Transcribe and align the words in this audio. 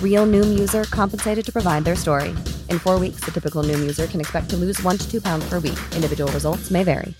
Real 0.00 0.24
Noom 0.24 0.56
user 0.56 0.84
compensated 0.84 1.44
to 1.44 1.52
provide 1.52 1.84
their 1.84 1.96
story. 1.96 2.30
In 2.70 2.78
four 2.78 3.00
weeks, 3.00 3.20
the 3.24 3.32
typical 3.32 3.64
Noom 3.64 3.80
user 3.80 4.06
can 4.06 4.20
expect 4.20 4.48
to 4.50 4.56
lose 4.56 4.80
one 4.82 4.96
to 4.96 5.10
two 5.10 5.20
pounds 5.20 5.44
per 5.48 5.58
week. 5.58 5.78
Individual 5.96 6.30
results 6.30 6.70
may 6.70 6.84
vary. 6.84 7.14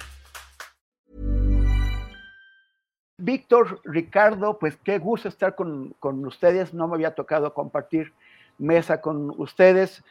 Víctor, 3.19 3.81
Ricardo, 3.85 4.59
pues 4.59 4.77
qué 4.85 4.99
gusto 4.99 5.29
estar 5.29 5.55
con, 5.55 5.95
con 5.99 6.27
ustedes. 6.27 6.75
No 6.75 6.89
me 6.89 6.95
había 6.95 7.15
tocado 7.15 7.55
compartir 7.55 8.13
mesa 8.59 9.01
con 9.01 9.33
ustedes. 9.39 10.03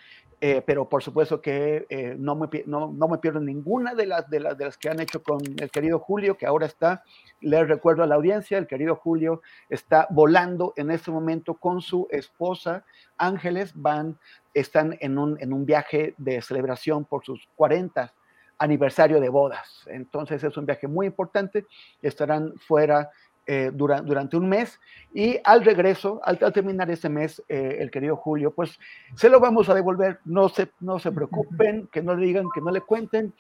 Eh, 0.45 0.61
pero 0.65 0.89
por 0.89 1.01
supuesto 1.01 1.39
que 1.39 1.85
eh, 1.89 2.17
no, 2.19 2.35
me, 2.35 2.49
no, 2.65 2.91
no, 2.91 3.07
me, 3.07 3.17
pierdo 3.19 3.39
ninguna 3.39 3.95
de 3.95 4.05
las, 4.05 4.29
de, 4.29 4.41
las, 4.41 4.57
de 4.57 4.65
las 4.65 4.77
que 4.77 4.89
han 4.89 4.99
hecho 4.99 5.23
con 5.23 5.39
el 5.41 5.71
querido 5.71 5.99
Julio, 5.99 6.37
que 6.37 6.45
ahora 6.45 6.65
está, 6.65 7.05
les 7.39 7.65
recuerdo 7.65 8.03
a 8.03 8.07
la 8.07 8.15
audiencia, 8.15 8.57
el 8.57 8.67
querido 8.67 8.97
Julio 8.97 9.41
está 9.69 10.05
volando 10.09 10.73
en 10.75 10.91
este 10.91 11.11
momento 11.11 11.53
con 11.53 11.79
su 11.79 12.09
esposa 12.11 12.83
Ángeles, 13.17 13.71
van, 13.73 14.19
están 14.53 14.97
en 14.99 15.17
un, 15.17 15.37
en 15.39 15.53
un 15.53 15.65
viaje 15.65 16.13
de 16.17 16.41
celebración 16.41 17.05
por 17.05 17.23
sus 17.23 17.47
40 17.55 18.13
aniversario 18.57 19.21
de 19.21 19.29
bodas. 19.29 19.85
Entonces 19.87 20.43
es 20.43 20.57
un 20.57 20.65
viaje 20.65 20.89
muy 20.89 21.07
importante, 21.07 21.65
estarán 22.01 22.53
fuera 22.59 23.11
eh, 23.45 23.71
durante, 23.73 24.05
durante, 24.05 24.37
un 24.37 24.47
mes 24.47 24.79
y 25.13 25.37
al 25.43 25.65
regreso, 25.65 26.21
al, 26.23 26.39
al 26.41 26.53
terminar 26.53 26.89
ese 26.89 27.09
mes, 27.09 27.43
eh, 27.49 27.77
el 27.79 27.91
querido 27.91 28.15
Julio, 28.15 28.51
pues 28.51 28.79
se 29.15 29.29
lo 29.29 29.41
vamos 29.41 29.67
a 29.67 29.73
devolver, 29.73 30.19
no 30.23 30.47
se, 30.47 30.71
no 30.79 30.97
se 30.97 31.11
preocupen, 31.11 31.87
que 31.91 32.01
no 32.01 32.15
le 32.15 32.25
digan, 32.25 32.47
que 32.53 32.61
no 32.61 32.71
le 32.71 32.79
cuenten, 32.81 33.33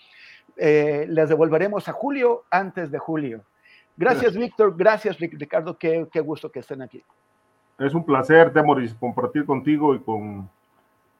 eh, 0.57 1.05
les 1.07 1.29
devolveremos 1.29 1.87
a 1.87 1.93
Julio 1.93 2.43
antes 2.51 2.91
de 2.91 2.99
julio. 2.99 3.43
Gracias, 3.95 4.35
Víctor, 4.35 4.75
gracias, 4.75 5.17
Ricardo, 5.19 5.77
qué, 5.77 6.07
qué, 6.11 6.19
gusto 6.19 6.51
que 6.51 6.59
estén 6.59 6.81
aquí. 6.81 7.01
Es 7.79 7.93
un 7.93 8.03
placer, 8.03 8.51
Demoris, 8.51 8.93
compartir 8.95 9.45
contigo 9.45 9.95
y 9.95 9.99
con 9.99 10.49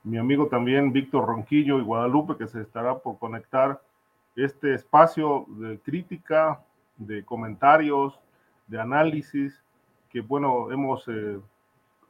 mi 0.04 0.18
amigo 0.18 0.48
también, 0.48 0.92
Víctor 0.92 1.26
Ronquillo 1.26 1.80
y 1.80 1.84
Guadalupe, 1.84 2.36
que 2.36 2.48
se 2.48 2.62
estará 2.62 2.98
por 2.98 3.18
conectar 3.18 3.80
este 4.36 4.74
espacio 4.74 5.46
de 5.48 5.80
crítica, 5.80 6.60
de 6.98 7.24
comentarios, 7.24 8.20
de 8.68 8.80
análisis 8.80 9.64
que, 10.10 10.22
bueno, 10.22 10.72
hemos 10.72 11.08
eh, 11.08 11.40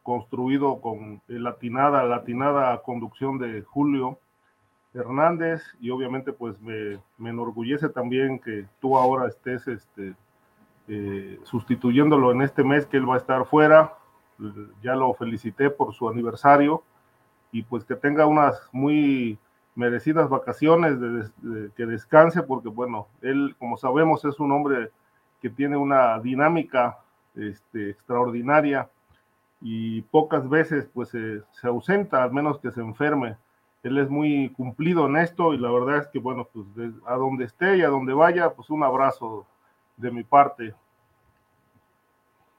construido 0.03 0.81
con 0.81 1.22
latinada, 1.28 2.03
latinada 2.03 2.81
conducción 2.81 3.38
de 3.38 3.62
Julio 3.62 4.19
Hernández 4.94 5.63
y 5.80 5.90
obviamente 5.90 6.34
pues 6.34 6.62
me, 6.62 7.00
me 7.18 7.31
enorgullece 7.31 7.90
también 7.90 8.40
que 8.40 8.68
tú 8.80 8.97
ahora 8.97 9.28
estés 9.28 9.68
este, 9.68 10.13
eh, 10.88 11.40
sustituyéndolo 11.44 12.31
en 12.31 12.42
este 12.42 12.63
mes 12.63 12.86
que 12.86 12.97
él 12.97 13.09
va 13.09 13.16
a 13.16 13.19
estar 13.19 13.46
fuera. 13.46 13.94
Ya 14.81 14.96
lo 14.96 15.13
felicité 15.13 15.69
por 15.69 15.94
su 15.94 16.09
aniversario 16.09 16.84
y 17.52 17.63
pues 17.63 17.86
que 17.86 17.96
tenga 17.96 18.25
unas 18.25 18.68
muy 18.72 19.38
merecidas 19.75 20.28
vacaciones, 20.30 20.97
que 21.75 21.86
descanse 21.86 22.44
porque 22.44 22.68
bueno, 22.68 23.08
él 23.22 23.56
como 23.58 23.78
sabemos 23.78 24.25
es 24.25 24.40
un 24.40 24.52
hombre 24.52 24.92
que 25.44 25.50
tiene 25.50 25.76
una 25.76 26.18
dinámica 26.22 27.00
este, 27.36 27.90
extraordinaria 27.90 28.90
y 29.62 30.02
pocas 30.04 30.50
veces 30.50 30.88
pues 30.94 31.09
se 31.09 31.68
ausenta, 31.68 32.24
al 32.24 32.31
menos 32.31 32.59
que 32.59 32.72
se 32.72 32.80
enferme. 32.80 33.36
Él 33.84 33.98
es 33.98 34.09
muy 34.09 34.54
cumplido 34.56 35.06
en 35.06 35.18
esto 35.18 35.54
y 35.54 35.58
la 35.58 35.70
verdad 35.70 35.98
es 35.98 36.08
que 36.08 36.20
bueno, 36.20 36.48
pues 36.52 36.66
a 37.06 37.16
donde 37.16 37.44
esté 37.44 37.76
y 37.76 37.81
a 37.81 37.90
donde 37.90 38.14
vaya, 38.14 38.52
pues 38.52 38.70
un 38.70 38.84
abrazo 38.84 39.46
de 39.98 40.12
mi 40.12 40.24
parte. 40.24 40.74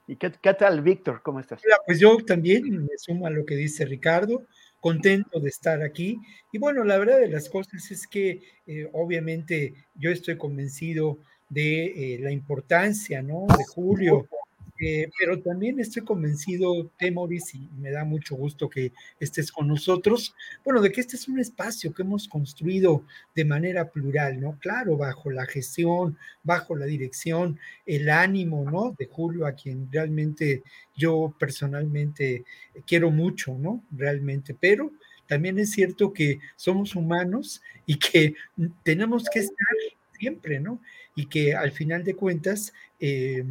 ¿Y 0.07 0.17
qué, 0.17 0.31
qué 0.31 0.53
tal, 0.53 0.83
Víctor? 0.83 1.23
¿Cómo 1.23 1.41
estás? 1.41 1.63
Hola, 1.65 1.79
pues 1.87 1.99
yo 1.99 2.19
también 2.19 2.85
me 2.85 2.99
sumo 2.99 3.27
a 3.27 3.31
lo 3.31 3.47
que 3.47 3.57
dice 3.57 3.87
Ricardo, 3.87 4.43
contento 4.81 5.41
de 5.41 5.49
estar 5.49 5.81
aquí. 5.81 6.21
Y 6.53 6.59
bueno, 6.59 6.85
la 6.85 6.99
verdad 6.99 7.19
de 7.19 7.29
las 7.29 7.49
cosas 7.49 7.91
es 7.91 8.07
que 8.07 8.43
eh, 8.67 8.91
obviamente 8.93 9.73
yo 9.95 10.11
estoy 10.11 10.37
convencido 10.37 11.21
de 11.49 12.15
eh, 12.15 12.19
la 12.21 12.31
importancia, 12.31 13.23
¿no? 13.23 13.47
De 13.57 13.65
Julio. 13.65 14.29
Eh, 14.81 15.09
pero 15.19 15.41
también 15.41 15.79
estoy 15.79 16.03
convencido, 16.03 16.91
Temoris, 16.99 17.55
y 17.55 17.69
me 17.79 17.93
da 17.93 18.05
mucho 18.05 18.35
gusto 18.35 18.69
que 18.69 18.93
estés 19.21 19.53
con 19.53 19.69
nosotros, 19.69 20.35
bueno, 20.65 20.81
de 20.81 20.91
que 20.91 21.01
este 21.01 21.15
es 21.15 21.29
un 21.29 21.39
espacio 21.39 21.95
que 21.95 22.03
hemos 22.03 22.27
construido 22.27 23.05
de 23.37 23.45
manera 23.45 23.89
plural, 23.89 24.41
¿no? 24.41 24.59
Claro, 24.59 24.97
bajo 24.97 25.31
la 25.31 25.47
gestión, 25.47 26.19
bajo 26.43 26.75
la 26.75 26.87
dirección, 26.87 27.59
el 27.87 28.11
ánimo, 28.11 28.69
¿no? 28.69 28.97
De 28.99 29.07
Julio, 29.07 29.47
a 29.47 29.53
quien 29.53 29.89
realmente 29.93 30.65
yo 30.97 31.33
personalmente 31.39 32.45
quiero 32.85 33.13
mucho, 33.13 33.57
¿no? 33.57 33.85
Realmente, 33.93 34.57
pero 34.59 34.91
también 35.29 35.59
es 35.61 35.71
cierto 35.71 36.13
que 36.13 36.41
somos 36.57 36.97
humanos 36.97 37.63
y 37.87 37.97
que 37.97 38.35
tenemos 38.83 39.29
que 39.33 39.39
estar 39.41 39.77
siempre, 40.19 40.61
¿no? 40.61 40.81
Y 41.15 41.27
que 41.27 41.55
al 41.55 41.73
final 41.73 42.05
de 42.05 42.15
cuentas 42.15 42.73
eh, 43.01 43.45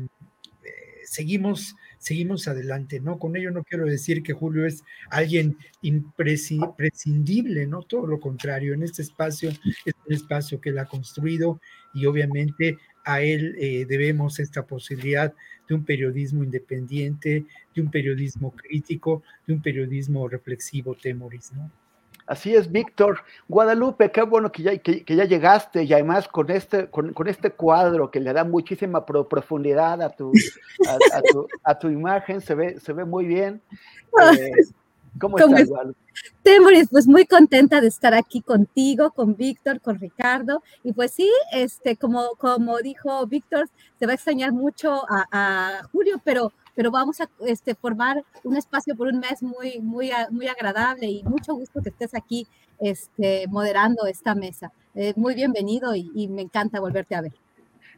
eh, 0.63 0.71
seguimos, 1.05 1.75
seguimos 1.97 2.47
adelante, 2.47 2.99
¿no? 2.99 3.19
Con 3.19 3.35
ello 3.35 3.51
no 3.51 3.63
quiero 3.63 3.85
decir 3.85 4.23
que 4.23 4.33
Julio 4.33 4.65
es 4.65 4.83
alguien 5.09 5.57
imprescindible, 5.81 7.67
¿no? 7.67 7.83
Todo 7.83 8.07
lo 8.07 8.19
contrario, 8.19 8.73
en 8.73 8.83
este 8.83 9.01
espacio 9.01 9.49
es 9.85 9.93
un 10.07 10.13
espacio 10.13 10.59
que 10.59 10.69
él 10.69 10.79
ha 10.79 10.85
construido 10.85 11.59
y 11.93 12.05
obviamente 12.05 12.77
a 13.05 13.21
él 13.21 13.55
eh, 13.59 13.85
debemos 13.85 14.39
esta 14.39 14.65
posibilidad 14.65 15.33
de 15.67 15.75
un 15.75 15.85
periodismo 15.85 16.43
independiente, 16.43 17.45
de 17.75 17.81
un 17.81 17.91
periodismo 17.91 18.51
crítico, 18.51 19.23
de 19.45 19.53
un 19.53 19.61
periodismo 19.61 20.27
reflexivo, 20.27 20.95
Temoris, 20.95 21.51
¿no? 21.53 21.71
Así 22.25 22.55
es, 22.55 22.71
Víctor. 22.71 23.19
Guadalupe, 23.47 24.11
qué 24.11 24.21
bueno 24.21 24.51
que 24.51 24.63
ya, 24.63 24.77
que, 24.77 25.03
que 25.03 25.15
ya 25.15 25.25
llegaste 25.25 25.83
y 25.83 25.93
además 25.93 26.27
con 26.27 26.49
este, 26.49 26.87
con, 26.87 27.13
con, 27.13 27.27
este 27.27 27.51
cuadro 27.51 28.09
que 28.09 28.19
le 28.19 28.31
da 28.31 28.43
muchísima 28.43 29.05
pro, 29.05 29.27
profundidad 29.27 30.01
a 30.01 30.09
tu, 30.09 30.31
a, 30.87 31.17
a, 31.17 31.21
tu, 31.21 31.47
a 31.63 31.79
tu, 31.79 31.89
imagen, 31.89 32.39
se 32.39 32.55
ve, 32.55 32.79
se 32.79 32.93
ve 32.93 33.03
muy 33.03 33.25
bien. 33.25 33.61
Eh, 34.37 34.51
¿Cómo, 35.19 35.37
¿Cómo 35.37 35.55
estás, 35.55 35.69
Guadalupe? 35.69 35.99
Temoris, 36.43 36.89
pues 36.89 37.07
muy 37.07 37.25
contenta 37.25 37.81
de 37.81 37.87
estar 37.87 38.13
aquí 38.13 38.41
contigo, 38.41 39.11
con 39.11 39.35
Víctor, 39.35 39.81
con 39.81 39.99
Ricardo. 39.99 40.63
Y 40.83 40.93
pues 40.93 41.11
sí, 41.11 41.29
este, 41.51 41.97
como, 41.97 42.35
como 42.37 42.77
dijo 42.79 43.25
Víctor, 43.27 43.69
se 43.99 44.05
va 44.05 44.13
a 44.13 44.15
extrañar 44.15 44.51
mucho 44.51 45.03
a, 45.09 45.25
a 45.31 45.83
Julio, 45.91 46.21
pero 46.23 46.51
pero 46.75 46.91
vamos 46.91 47.21
a 47.21 47.29
este, 47.45 47.75
formar 47.75 48.23
un 48.43 48.57
espacio 48.57 48.95
por 48.95 49.07
un 49.07 49.19
mes 49.19 49.41
muy, 49.43 49.79
muy, 49.79 50.11
muy 50.31 50.47
agradable 50.47 51.07
y 51.07 51.23
mucho 51.23 51.53
gusto 51.53 51.81
que 51.81 51.89
estés 51.89 52.13
aquí 52.15 52.47
este, 52.79 53.47
moderando 53.47 54.05
esta 54.07 54.35
mesa. 54.35 54.71
Eh, 54.95 55.13
muy 55.15 55.35
bienvenido 55.35 55.95
y, 55.95 56.11
y, 56.13 56.27
me 56.27 56.41
encanta 56.41 56.79
volverte 56.79 57.15
a 57.15 57.21
ver. 57.21 57.33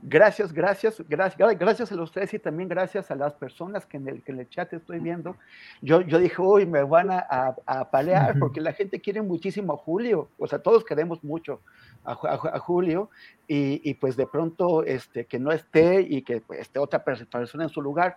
Gracias, 0.08 0.54
gracias, 0.54 1.04
gracias, 1.10 1.58
gracias 1.58 1.92
a 1.92 1.96
los 1.96 2.12
tres 2.12 2.32
y 2.36 2.38
también 2.38 2.70
gracias 2.70 3.10
a 3.10 3.16
las 3.16 3.34
personas 3.34 3.88
que 3.88 3.98
en 3.98 4.08
el, 4.08 4.22
que 4.22 4.34
en 4.34 4.40
el 4.40 4.48
chat 4.48 4.72
estoy 4.72 5.00
viendo. 5.00 5.36
Yo, 5.82 6.02
yo 6.02 6.20
dije, 6.20 6.40
uy, 6.40 6.68
me 6.68 6.84
van 6.84 7.10
a, 7.10 7.26
a, 7.28 7.56
a 7.66 7.90
palear 7.90 8.38
porque 8.38 8.62
la 8.62 8.74
gente 8.74 9.02
quiere 9.02 9.24
muchísimo 9.24 9.74
a 9.74 9.78
Julio, 9.78 10.30
o 10.38 10.46
sea, 10.46 10.60
todos 10.60 10.86
queremos 10.86 11.24
mucho 11.24 11.60
a, 12.04 12.60
Julio 12.60 13.10
y, 13.48 13.82
y, 13.90 13.96
pues 13.96 14.16
de 14.16 14.28
pronto 14.28 14.84
este, 14.84 15.26
que 15.26 15.40
no 15.40 15.52
esté 15.52 16.02
y 16.02 16.22
que 16.22 16.40
pues, 16.40 16.60
esté 16.60 16.78
otra 16.78 17.04
persona 17.04 17.64
en 17.64 17.70
su 17.72 17.82
lugar, 17.82 18.14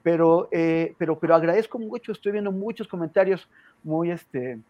pero, 0.00 0.48
eh, 0.52 0.94
pero, 0.96 1.18
pero 1.18 1.34
agradezco 1.34 1.76
mucho, 1.80 2.12
estoy 2.12 2.30
viendo 2.30 2.52
muchos 2.52 2.86
comentarios 2.86 3.48
muy, 3.82 4.12
este, 4.12 4.60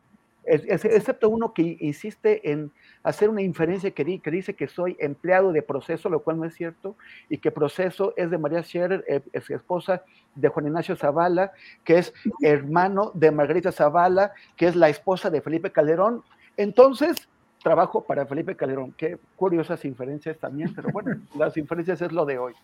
excepto 0.44 1.28
uno 1.28 1.52
que 1.54 1.76
insiste 1.80 2.50
en 2.50 2.72
hacer 3.02 3.28
una 3.28 3.42
inferencia 3.42 3.90
que, 3.92 4.04
dice 4.04 4.54
que 4.54 4.68
soy 4.68 4.96
empleado 4.98 5.52
de 5.52 5.62
proceso, 5.62 6.08
lo 6.08 6.20
cual 6.22 6.38
no 6.38 6.44
es 6.44 6.54
cierto, 6.54 6.96
y 7.28 7.38
que 7.38 7.50
proceso 7.50 8.12
es 8.16 8.30
de 8.30 8.38
María 8.38 8.62
Scherer, 8.62 9.04
eh, 9.08 9.22
es 9.32 9.50
esposa 9.50 10.02
de 10.34 10.48
Juan 10.48 10.66
Ignacio 10.66 10.96
Zavala, 10.96 11.52
que 11.84 11.98
es 11.98 12.12
hermano 12.42 13.12
de 13.14 13.30
Margarita 13.30 13.72
Zavala, 13.72 14.32
que 14.56 14.66
es 14.66 14.76
la 14.76 14.88
esposa 14.88 15.30
de 15.30 15.40
Felipe 15.40 15.70
Calderón. 15.70 16.22
Entonces, 16.56 17.28
trabajo 17.62 18.02
para 18.02 18.26
Felipe 18.26 18.56
Calderón. 18.56 18.92
Qué 18.96 19.18
curiosas 19.36 19.84
inferencias 19.84 20.38
también, 20.38 20.74
pero 20.74 20.90
bueno, 20.92 21.20
las 21.36 21.56
inferencias 21.56 22.02
es 22.02 22.12
lo 22.12 22.24
de 22.24 22.38
hoy. 22.38 22.54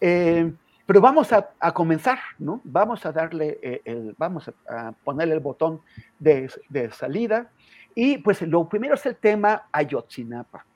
Eh, 0.00 0.52
pero 0.90 1.00
vamos 1.00 1.32
a, 1.32 1.72
comenzar, 1.72 2.18
¿no? 2.40 2.60
Vamos 2.64 3.06
a 3.06 3.12
darle, 3.12 3.60
eh, 3.62 3.80
el, 3.84 4.12
vamos 4.18 4.50
a, 4.68 4.92
ponerle 5.04 5.34
el 5.34 5.40
botón 5.40 5.82
de, 6.18 6.50
de, 6.68 6.90
salida. 6.90 7.48
Y 7.94 8.18
pues 8.18 8.42
lo 8.42 8.68
primero 8.68 8.96
es 8.96 9.06
el 9.06 9.14
tema 9.14 9.68
Ayotzinapa. 9.70 10.66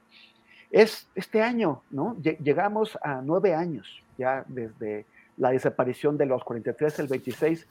Es 0.71 1.09
este 1.17 1.43
año, 1.43 1.83
¿no? 1.91 2.17
Llegamos 2.23 2.97
a 3.03 3.23
nueve 3.23 3.57
años 3.57 4.05
ya 4.17 4.45
desde 4.47 5.05
la 5.37 5.51
desaparición 5.51 6.17
de 6.17 6.27
los 6.27 6.45
43, 6.45 6.97
el 7.01 7.09
26 7.09 7.67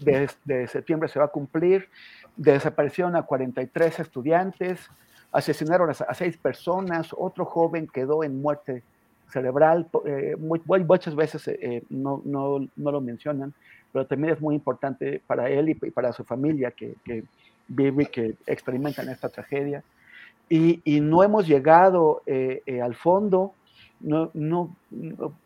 de, 0.00 0.30
de 0.44 0.68
septiembre 0.68 1.08
se 1.08 1.18
va 1.18 1.24
a 1.24 1.28
cumplir. 1.28 1.88
Desaparecieron 2.36 3.16
a 3.16 3.22
43 3.22 4.00
estudiantes, 4.00 4.90
asesinaron 5.32 5.88
a, 5.88 6.12
seis 6.12 6.36
personas, 6.36 7.14
otro 7.16 7.46
joven 7.46 7.86
quedó 7.86 8.24
en 8.24 8.42
muerte 8.42 8.82
cerebral, 9.30 9.88
eh, 10.06 10.36
muchas 10.38 11.14
veces 11.14 11.46
eh, 11.48 11.58
eh, 11.60 11.82
no, 11.90 12.22
no, 12.24 12.66
no, 12.76 12.92
lo 12.92 13.00
mencionan, 13.00 13.52
pero 13.92 14.06
también 14.06 14.34
es 14.34 14.40
muy 14.40 14.54
importante 14.54 15.20
para 15.26 15.48
él 15.50 15.68
y, 15.68 15.74
para 15.74 16.12
su 16.12 16.24
familia 16.24 16.70
que, 16.70 16.94
que 17.04 17.24
vive 17.68 18.04
y 18.04 18.06
que 18.06 18.34
experimentan 18.46 19.08
esta 19.08 19.28
tragedia. 19.28 19.82
Y, 20.48 20.80
y 20.84 21.00
no 21.00 21.22
hemos 21.22 21.46
llegado 21.46 22.22
al 22.82 22.94
fondo, 22.94 23.52
no, 24.00 24.30
no, 24.32 24.74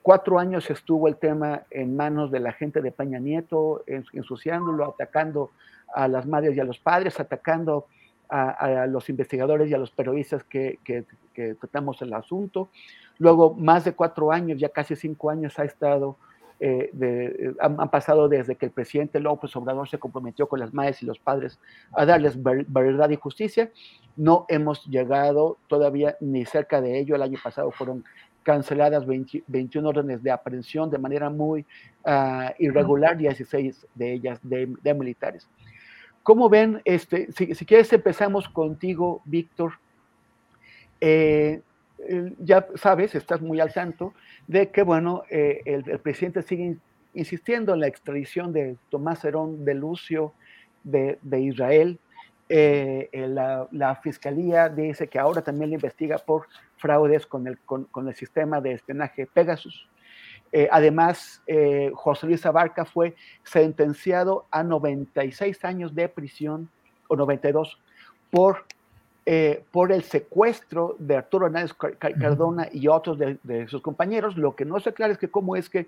cuatro 0.01 0.39
años 0.39 0.71
estuvo 0.71 1.09
el 1.09 1.17
tema 1.17 1.63
en 1.71 1.97
manos 1.97 2.31
de 2.31 2.39
la 2.39 2.53
gente 2.53 2.81
de 2.81 2.93
Peña 2.93 3.19
Nieto, 3.19 3.83
ensuciándolo, 3.87 4.85
atacando 4.85 5.51
a 5.93 6.07
las 6.07 6.27
madres 6.27 6.57
y 6.57 6.61
a 6.61 6.65
los 6.65 6.79
padres, 6.79 7.19
atacando 7.19 7.87
a, 8.33 8.87
los 8.87 9.09
investigadores 9.11 9.71
y 9.71 9.75
a 9.75 9.79
los 9.79 9.91
periodistas 9.91 10.43
que, 10.45 10.79
que, 10.83 11.05
que, 11.35 11.55
tratamos 11.55 12.01
el 12.01 12.13
asunto. 12.15 12.71
Luego, 13.19 13.55
más 13.55 13.85
de 13.85 13.93
cuatro 13.93 14.33
años, 14.33 14.59
ya 14.59 14.71
casi 14.71 14.97
cinco 14.97 15.29
años, 15.29 15.59
ha 15.59 15.65
estado, 15.65 16.17
eh, 16.59 16.89
de, 16.93 17.55
han, 17.61 17.77
pasado 17.91 18.29
desde 18.29 18.57
que 18.57 18.67
el 18.67 18.73
presidente 18.73 19.21
López 19.21 19.55
Obrador 19.57 19.89
se 19.89 19.99
comprometió 19.99 20.49
con 20.49 20.61
las 20.61 20.73
madres 20.73 21.03
y 21.03 21.07
los 21.07 21.19
padres 21.19 21.61
a 21.93 22.07
darles 22.07 22.39
verdad 22.43 23.11
y 23.11 23.17
justicia. 23.17 23.71
No 24.17 24.47
hemos 24.49 24.87
llegado 24.87 25.59
todavía 25.67 26.17
ni 26.21 26.47
cerca 26.47 26.81
de 26.81 26.99
ello. 26.99 27.17
El 27.17 27.23
año 27.23 27.39
pasado 27.43 27.71
fueron 27.71 28.05
canceladas 28.43 29.05
21 29.07 29.89
órdenes 29.89 30.23
de 30.23 30.31
aprehensión 30.31 30.91
de 30.91 30.99
manera 30.99 31.31
muy 31.31 31.65
uh, 32.05 32.51
irregular, 32.59 33.17
16 33.17 33.87
de 33.95 34.13
ellas 34.13 34.41
de, 34.43 34.75
de 34.83 34.95
militares. 34.95 35.49
¿Cómo 36.23 36.49
ven? 36.49 36.81
Este, 36.85 37.33
si, 37.33 37.47
quieres 37.67 37.93
empezamos 37.93 38.49
contigo, 38.49 39.23
Víctor. 39.25 39.73
Eh, 41.01 41.63
ya 42.39 42.67
sabes, 42.77 43.15
estás 43.15 43.41
muy 43.41 43.61
al 43.61 43.73
tanto 43.73 44.15
de 44.47 44.71
que, 44.71 44.83
bueno, 44.83 45.25
eh, 45.31 45.63
el, 45.65 45.99
presidente 45.99 46.43
sigue 46.43 46.77
insistiendo 47.15 47.75
en 47.75 47.81
la 47.81 47.89
extradición 47.89 48.53
de 48.53 48.77
Tomás 48.89 49.25
Herón 49.25 49.65
de 49.65 49.75
Lucio 49.75 50.33
de, 50.85 51.19
Israel. 51.41 51.99
Eh, 52.49 53.09
la, 53.13 54.01
fiscalía 54.03 54.69
dice 54.69 55.09
que 55.09 55.19
ahora 55.19 55.43
también 55.43 55.71
le 55.71 55.77
investiga 55.77 56.19
por 56.19 56.47
fraudes 56.77 57.27
con 57.27 57.47
el, 57.47 57.59
con, 57.59 57.85
con 57.85 58.09
el 58.09 58.15
sistema 58.15 58.61
de 58.61 58.73
espionaje 58.73 59.27
Pegasus. 59.27 59.89
Eh, 60.53 60.69
además, 60.71 61.43
eh, 61.47 61.91
José 61.95 62.27
Luis 62.27 62.45
Abarca 62.45 62.85
fue 62.85 63.15
sentenciado 63.43 64.47
a 64.51 64.63
96 64.63 65.65
años 65.65 65.95
de 65.95 66.09
prisión, 66.09 66.69
o 67.09 67.17
92, 67.17 67.79
por, 68.31 68.65
eh, 69.25 69.65
por 69.71 69.93
el 69.93 70.03
secuestro 70.03 70.97
de 70.99 71.17
Arturo 71.17 71.47
Hernández 71.47 71.73
Cardona 71.75 72.69
y 72.71 72.89
otros 72.89 73.19
de, 73.19 73.39
de, 73.43 73.67
sus 73.69 73.83
compañeros. 73.83 74.37
Lo 74.37 74.55
que 74.55 74.65
no 74.65 74.79
se 74.81 74.91
aclara 74.91 75.13
es 75.13 75.19
que 75.19 75.31
cómo 75.31 75.57
es 75.57 75.69
que 75.69 75.87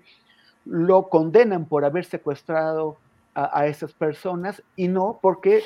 lo 0.65 1.09
condenan 1.09 1.65
por 1.65 1.85
haber 1.85 2.05
secuestrado 2.05 2.97
a, 3.35 3.67
esas 3.67 3.93
personas 3.93 4.63
y 4.77 4.87
no 4.87 5.19
porque 5.21 5.61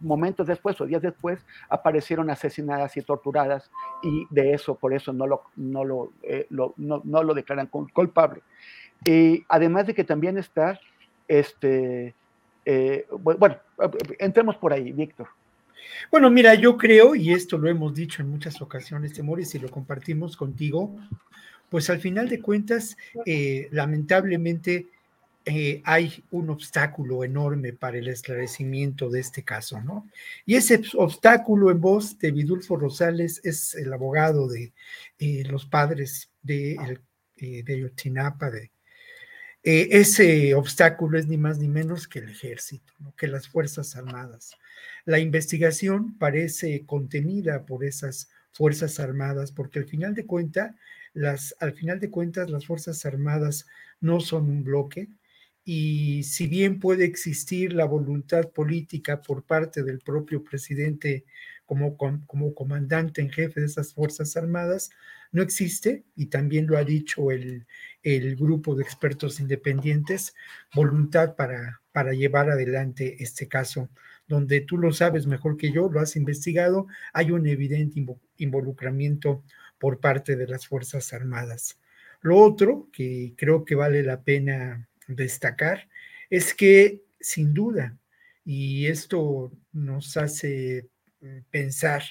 momentos 0.00 0.48
después 0.48 0.80
o 0.80 0.86
días 0.86 1.00
después 1.00 1.38
aparecieron 1.68 2.28
asesinadas 2.28 2.96
y 2.96 3.02
torturadas 3.02 3.70
y 4.02 4.26
de 4.30 4.52
eso, 4.52 4.74
por 4.74 4.92
eso 4.92 5.12
no 5.12 5.26
lo, 5.26 5.42
no 5.54 5.84
lo, 5.84 6.12
eh, 6.22 6.46
no, 6.50 6.74
no, 6.76 7.22
lo 7.22 7.34
declaran 7.34 7.68
culpable. 7.68 8.42
Y 9.04 9.44
además 9.48 9.86
de 9.86 9.94
que 9.94 10.02
también 10.02 10.38
está, 10.38 10.80
este, 11.28 12.14
eh, 12.64 13.06
bueno, 13.20 13.58
entremos 14.18 14.56
por 14.56 14.72
ahí, 14.72 14.90
Víctor. 14.92 15.28
Bueno, 16.10 16.30
mira, 16.30 16.54
yo 16.54 16.76
creo, 16.76 17.14
y 17.14 17.32
esto 17.32 17.58
lo 17.58 17.68
hemos 17.68 17.94
dicho 17.94 18.22
en 18.22 18.30
muchas 18.30 18.60
ocasiones, 18.60 19.12
Temores, 19.12 19.54
y 19.54 19.58
lo 19.58 19.70
compartimos 19.70 20.36
contigo, 20.36 20.96
pues 21.68 21.90
al 21.90 22.00
final 22.00 22.28
de 22.28 22.40
cuentas, 22.40 22.96
eh, 23.26 23.68
lamentablemente, 23.70 24.88
eh, 25.46 25.82
hay 25.84 26.24
un 26.30 26.48
obstáculo 26.48 27.22
enorme 27.22 27.74
para 27.74 27.98
el 27.98 28.08
esclarecimiento 28.08 29.10
de 29.10 29.20
este 29.20 29.42
caso, 29.42 29.78
¿no? 29.82 30.08
Y 30.46 30.54
ese 30.54 30.80
obstáculo 30.94 31.70
en 31.70 31.82
voz 31.82 32.18
de 32.18 32.30
Vidulfo 32.30 32.76
Rosales 32.76 33.42
es 33.44 33.74
el 33.74 33.92
abogado 33.92 34.48
de 34.48 34.72
eh, 35.18 35.44
los 35.44 35.66
padres 35.66 36.30
de, 36.42 36.98
eh, 37.36 37.78
Yotzinapa, 37.78 38.50
de, 38.50 38.70
ese 39.62 40.54
obstáculo 40.54 41.18
es 41.18 41.26
ni 41.26 41.36
más 41.36 41.58
ni 41.58 41.68
menos 41.68 42.08
que 42.08 42.20
el 42.20 42.30
ejército, 42.30 42.92
que 43.16 43.28
las 43.28 43.48
Fuerzas 43.48 43.96
Armadas. 43.96 44.52
La 45.04 45.18
investigación 45.18 46.16
parece 46.18 46.84
contenida 46.86 47.66
por 47.66 47.84
esas 47.84 48.30
Fuerzas 48.50 48.98
Armadas, 49.00 49.52
porque 49.52 49.78
al 49.78 49.86
final 49.86 50.14
de 50.14 50.26
cuentas, 50.26 50.74
al 51.60 51.72
final 51.74 52.00
de 52.00 52.10
cuentas, 52.10 52.50
las 52.50 52.66
Fuerzas 52.66 53.04
Armadas 53.04 53.66
no 54.00 54.20
son 54.20 54.50
un 54.50 54.64
bloque, 54.64 55.08
y 55.64 56.22
si 56.24 56.46
bien 56.46 56.78
puede 56.78 57.04
existir 57.04 57.72
la 57.72 57.86
voluntad 57.86 58.50
política 58.50 59.22
por 59.22 59.44
parte 59.44 59.82
del 59.82 60.00
propio 60.00 60.44
presidente 60.44 61.24
como, 61.64 61.96
como 61.96 62.54
comandante 62.54 63.22
en 63.22 63.30
jefe 63.30 63.60
de 63.60 63.66
esas 63.66 63.94
Fuerzas 63.94 64.36
Armadas, 64.36 64.90
no 65.32 65.42
existe, 65.42 66.04
y 66.14 66.26
también 66.26 66.66
lo 66.66 66.76
ha 66.76 66.84
dicho 66.84 67.30
el, 67.30 67.66
el 68.02 68.36
grupo 68.36 68.74
de 68.74 68.84
expertos 68.84 69.40
independientes, 69.40 70.34
voluntad 70.74 71.34
para, 71.34 71.80
para 71.92 72.12
llevar 72.12 72.50
adelante 72.50 73.16
este 73.18 73.48
caso, 73.48 73.88
donde 74.28 74.60
tú 74.60 74.78
lo 74.78 74.92
sabes 74.92 75.26
mejor 75.26 75.56
que 75.56 75.72
yo, 75.72 75.90
lo 75.90 76.00
has 76.00 76.16
investigado, 76.16 76.86
hay 77.12 77.30
un 77.30 77.46
evidente 77.46 78.04
involucramiento 78.36 79.42
por 79.78 79.98
parte 79.98 80.36
de 80.36 80.46
las 80.46 80.66
Fuerzas 80.66 81.12
Armadas. 81.12 81.80
Lo 82.20 82.38
otro 82.38 82.88
que 82.92 83.34
creo 83.36 83.64
que 83.64 83.74
vale 83.74 84.02
la 84.02 84.22
pena 84.22 84.88
destacar 85.06 85.88
es 86.30 86.54
que 86.54 87.02
sin 87.20 87.54
duda, 87.54 87.96
y 88.44 88.86
esto 88.86 89.52
nos 89.72 90.16
hace 90.16 90.88
mm, 91.20 91.38
pensar 91.50 92.02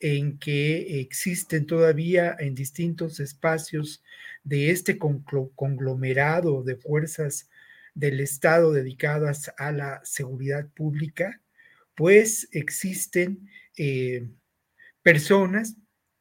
en 0.00 0.38
que 0.38 1.00
existen 1.00 1.66
todavía 1.66 2.36
en 2.38 2.54
distintos 2.54 3.20
espacios 3.20 4.02
de 4.42 4.70
este 4.70 4.98
conglomerado 4.98 6.62
de 6.62 6.76
fuerzas 6.76 7.48
del 7.94 8.20
Estado 8.20 8.72
dedicadas 8.72 9.52
a 9.56 9.72
la 9.72 10.00
seguridad 10.04 10.68
pública, 10.74 11.40
pues 11.94 12.48
existen 12.52 13.48
eh, 13.78 14.28
personas 15.02 15.76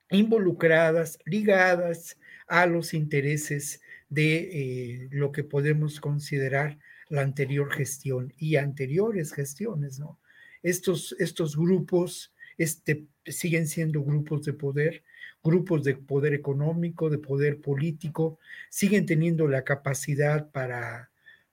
involucradas, 0.10 1.17
ligadas 1.25 2.17
a 2.48 2.65
los 2.67 2.93
intereses 2.93 3.82
de 4.13 4.36
eh, 4.36 5.08
lo 5.12 5.32
que 5.32 5.43
podemos 5.43 6.00
considerar 6.00 6.77
la 7.10 7.22
anterior 7.22 7.72
gestión 7.72 8.32
y 8.38 8.58
anteriores 8.58 9.34
gestiones, 9.34 10.00
¿no? 10.00 10.20
Estos, 10.62 11.15
estos 11.20 11.58
grupos 11.58 12.34
este, 12.58 13.08
siguen 13.25 13.67
siendo 13.67 14.03
grupos 14.03 14.46
de 14.46 14.53
poder, 14.53 15.03
grupos 15.43 15.84
de 15.84 15.96
poder 15.96 16.34
económico, 16.34 17.10
de 17.10 17.17
poder 17.17 17.60
político, 17.60 18.39
siguen 18.70 19.05
teniendo 19.05 19.48
la 19.48 19.63
capacidad 19.63 20.51
para, 20.51 21.10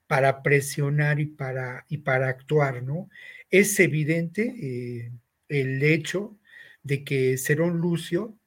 para 0.07 0.43
presionar 0.43 1.19
y 1.19 1.25
para, 1.25 1.85
y 1.89 1.97
para 1.97 2.29
actuar, 2.29 2.83
¿no? 2.83 3.09
Es 3.49 3.79
evidente 3.79 4.53
eh, 4.61 5.11
el 5.49 5.81
hecho 5.83 6.37
de 6.83 7.03
que 7.03 7.37
Cerón 7.37 7.79
Lucio 7.79 8.37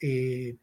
eh, 0.00 0.56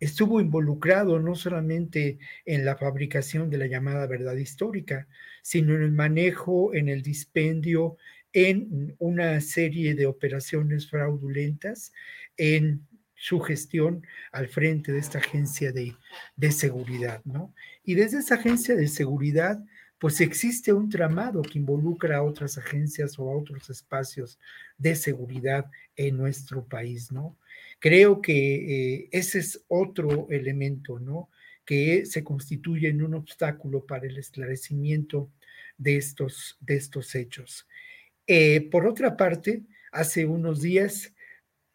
estuvo 0.00 0.40
involucrado 0.40 1.18
no 1.18 1.34
solamente 1.34 2.18
en 2.44 2.64
la 2.64 2.76
fabricación 2.76 3.50
de 3.50 3.58
la 3.58 3.66
llamada 3.66 4.06
verdad 4.06 4.36
histórica, 4.36 5.08
sino 5.42 5.74
en 5.74 5.82
el 5.82 5.92
manejo, 5.92 6.74
en 6.74 6.88
el 6.88 7.02
dispendio, 7.02 7.96
en 8.32 8.94
una 8.98 9.40
serie 9.40 9.94
de 9.94 10.06
operaciones 10.06 10.88
fraudulentas 10.88 11.92
en 12.36 12.86
su 13.14 13.40
gestión 13.40 14.06
al 14.30 14.48
frente 14.48 14.92
de 14.92 15.00
esta 15.00 15.18
agencia 15.18 15.72
de, 15.72 15.96
seguridad, 16.52 17.20
¿no? 17.24 17.52
Y 17.82 17.94
desde 17.94 18.18
esa 18.18 18.36
agencia 18.36 18.76
de 18.76 18.88
seguridad 18.88 19.62
pues 19.98 20.20
existe 20.20 20.72
un 20.72 20.88
tramado 20.88 21.42
que 21.42 21.58
involucra 21.58 22.18
a 22.18 22.22
otras 22.22 22.56
agencias 22.56 23.18
o 23.18 23.28
a 23.28 23.36
otros 23.36 23.68
espacios 23.68 24.38
de 24.76 24.94
seguridad 24.94 25.66
en 25.96 26.16
nuestro 26.16 26.64
país, 26.64 27.10
¿no? 27.10 27.36
Creo 27.78 28.20
que 28.20 29.02
eh, 29.02 29.08
ese 29.12 29.38
es 29.38 29.64
otro 29.68 30.26
elemento, 30.30 30.98
¿no? 30.98 31.30
Que 31.64 32.06
se 32.06 32.24
constituye 32.24 32.88
en 32.88 33.02
un 33.02 33.14
obstáculo 33.14 33.86
para 33.86 34.06
el 34.06 34.16
esclarecimiento 34.18 35.30
de 35.76 35.96
estos, 35.96 36.56
de 36.60 36.76
estos 36.76 37.14
hechos. 37.14 37.68
Eh, 38.26 38.68
por 38.70 38.86
otra 38.86 39.16
parte, 39.16 39.62
hace 39.92 40.26
unos 40.26 40.60
días 40.60 41.14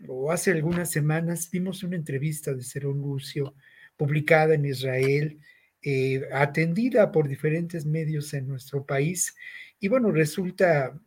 o 0.07 0.31
hace 0.31 0.51
algunas 0.51 0.91
semanas 0.91 1.49
vimos 1.49 1.83
una 1.83 1.95
entrevista 1.95 2.53
de 2.53 2.63
Cerón 2.63 3.01
Lucio 3.01 3.55
publicada 3.95 4.55
en 4.55 4.65
Israel 4.65 5.39
eh, 5.81 6.27
atendida 6.31 7.11
por 7.11 7.27
diferentes 7.27 7.85
medios 7.85 8.33
en 8.33 8.47
nuestro 8.47 8.85
país. 8.85 9.35
Y 9.79 9.89
bueno, 9.89 10.11
resulta 10.11 10.97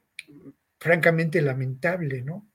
francamente 0.79 1.41
lamentable, 1.41 2.23
¿no? 2.23 2.49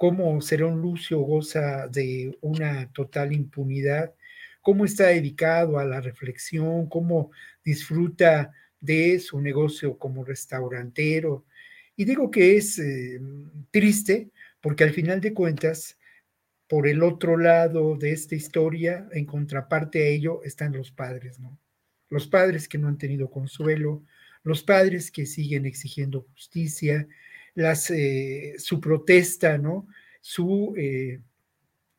Cómo 0.00 0.40
Serón 0.40 0.80
Lucio 0.80 1.18
goza 1.18 1.86
de 1.88 2.38
una 2.40 2.90
total 2.94 3.34
impunidad, 3.34 4.14
cómo 4.62 4.86
está 4.86 5.08
dedicado 5.08 5.78
a 5.78 5.84
la 5.84 6.00
reflexión, 6.00 6.88
cómo 6.88 7.32
disfruta 7.62 8.50
de 8.80 9.20
su 9.20 9.42
negocio 9.42 9.98
como 9.98 10.24
restaurantero. 10.24 11.44
Y 11.96 12.06
digo 12.06 12.30
que 12.30 12.56
es 12.56 12.78
eh, 12.78 13.20
triste 13.70 14.30
porque 14.62 14.84
al 14.84 14.94
final 14.94 15.20
de 15.20 15.34
cuentas, 15.34 15.98
por 16.66 16.88
el 16.88 17.02
otro 17.02 17.36
lado 17.36 17.94
de 17.94 18.12
esta 18.12 18.34
historia, 18.34 19.06
en 19.12 19.26
contraparte 19.26 20.02
a 20.02 20.06
ello, 20.06 20.42
están 20.44 20.72
los 20.72 20.90
padres, 20.92 21.38
¿no? 21.38 21.58
Los 22.08 22.26
padres 22.26 22.68
que 22.68 22.78
no 22.78 22.88
han 22.88 22.96
tenido 22.96 23.30
consuelo, 23.30 24.02
los 24.44 24.62
padres 24.62 25.10
que 25.10 25.26
siguen 25.26 25.66
exigiendo 25.66 26.22
justicia, 26.22 27.06
eh, 27.90 28.54
su 28.58 28.80
protesta, 28.80 29.58
¿no? 29.58 29.86
Su 30.20 30.74
eh, 30.76 31.20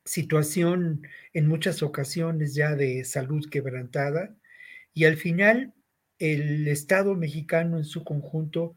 situación 0.04 1.06
en 1.32 1.48
muchas 1.48 1.82
ocasiones 1.82 2.54
ya 2.54 2.74
de 2.74 3.04
salud 3.04 3.48
quebrantada. 3.50 4.34
Y 4.94 5.04
al 5.04 5.16
final, 5.16 5.72
el 6.18 6.68
Estado 6.68 7.14
mexicano 7.14 7.78
en 7.78 7.84
su 7.84 8.04
conjunto 8.04 8.76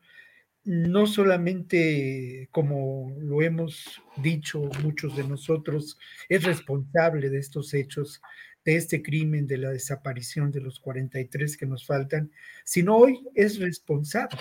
no 0.65 1.06
solamente, 1.06 2.50
como 2.51 3.15
lo 3.20 3.44
hemos 3.44 4.01
dicho 4.18 4.68
muchos 4.82 5.15
de 5.15 5.24
nosotros, 5.24 5.98
es 6.27 6.44
responsable 6.44 7.30
de 7.30 7.38
estos 7.38 7.74
hechos, 7.75 8.20
de 8.63 8.75
este 8.77 9.04
crimen, 9.04 9.46
de 9.46 9.60
la 9.60 9.70
desaparición 9.70 10.51
de 10.51 10.62
los 10.62 10.80
43 10.80 11.56
que 11.56 11.68
nos 11.68 11.86
faltan, 11.86 12.32
sino 12.63 12.98
hoy 12.98 13.20
es 13.36 13.60
responsable 13.60 14.39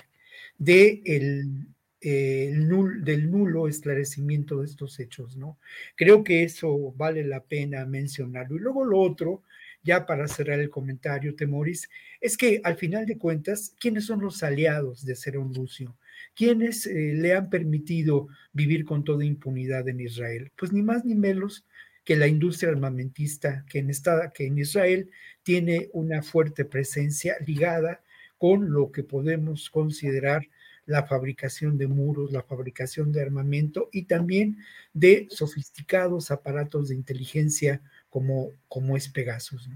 de 0.56 1.02
el, 1.04 1.68
del 2.10 3.30
nulo 3.30 3.66
esclarecimiento 3.66 4.60
de 4.60 4.66
estos 4.66 5.00
hechos, 5.00 5.36
¿no? 5.36 5.58
Creo 5.96 6.22
que 6.22 6.42
eso 6.42 6.92
vale 6.96 7.24
la 7.24 7.42
pena 7.42 7.86
mencionarlo. 7.86 8.56
Y 8.56 8.60
luego 8.60 8.84
lo 8.84 9.00
otro, 9.00 9.42
ya 9.82 10.04
para 10.04 10.28
cerrar 10.28 10.60
el 10.60 10.70
comentario, 10.70 11.34
Temoris, 11.34 11.88
es 12.20 12.36
que 12.36 12.60
al 12.62 12.76
final 12.76 13.06
de 13.06 13.16
cuentas, 13.16 13.74
¿quiénes 13.80 14.04
son 14.04 14.20
los 14.20 14.42
aliados 14.42 15.04
de 15.04 15.16
Serón 15.16 15.52
Lucio? 15.54 15.96
¿Quiénes 16.34 16.86
eh, 16.86 17.14
le 17.14 17.34
han 17.34 17.48
permitido 17.48 18.28
vivir 18.52 18.84
con 18.84 19.04
toda 19.04 19.24
impunidad 19.24 19.88
en 19.88 20.00
Israel? 20.00 20.52
Pues 20.56 20.72
ni 20.72 20.82
más 20.82 21.04
ni 21.04 21.14
menos 21.14 21.64
que 22.04 22.16
la 22.16 22.28
industria 22.28 22.70
armamentista 22.70 23.64
que 23.68 23.78
en, 23.78 23.90
que 24.34 24.46
en 24.46 24.58
Israel 24.58 25.10
tiene 25.42 25.88
una 25.92 26.22
fuerte 26.22 26.66
presencia 26.66 27.36
ligada 27.46 28.02
con 28.36 28.70
lo 28.72 28.92
que 28.92 29.04
podemos 29.04 29.70
considerar 29.70 30.46
la 30.86 31.04
fabricación 31.04 31.78
de 31.78 31.86
muros, 31.86 32.32
la 32.32 32.42
fabricación 32.42 33.12
de 33.12 33.22
armamento 33.22 33.88
y 33.92 34.02
también 34.04 34.58
de 34.92 35.26
sofisticados 35.30 36.30
aparatos 36.30 36.88
de 36.88 36.94
inteligencia 36.94 37.80
como, 38.10 38.50
como 38.68 38.96
es 38.96 39.08
Pegasus. 39.08 39.68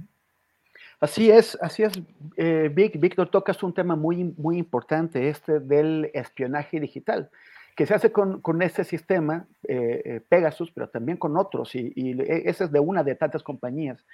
Así 1.00 1.30
es, 1.30 1.56
así 1.60 1.84
es, 1.84 1.92
eh, 2.36 2.70
Vic, 2.72 2.98
Víctor, 2.98 3.30
tocas 3.30 3.62
un 3.62 3.72
tema 3.72 3.94
muy, 3.94 4.24
muy 4.36 4.58
importante, 4.58 5.28
este 5.28 5.60
del 5.60 6.10
espionaje 6.12 6.80
digital, 6.80 7.30
que 7.76 7.86
se 7.86 7.94
hace 7.94 8.10
con, 8.10 8.40
con 8.40 8.60
este 8.62 8.82
sistema, 8.82 9.46
eh, 9.68 10.02
eh, 10.04 10.20
Pegasus, 10.28 10.72
pero 10.72 10.88
también 10.88 11.16
con 11.16 11.36
otros, 11.36 11.76
y, 11.76 11.92
ese 12.26 12.64
es 12.64 12.72
de 12.72 12.80
una 12.80 13.04
de 13.04 13.14
tantas 13.14 13.44
compañías. 13.44 14.04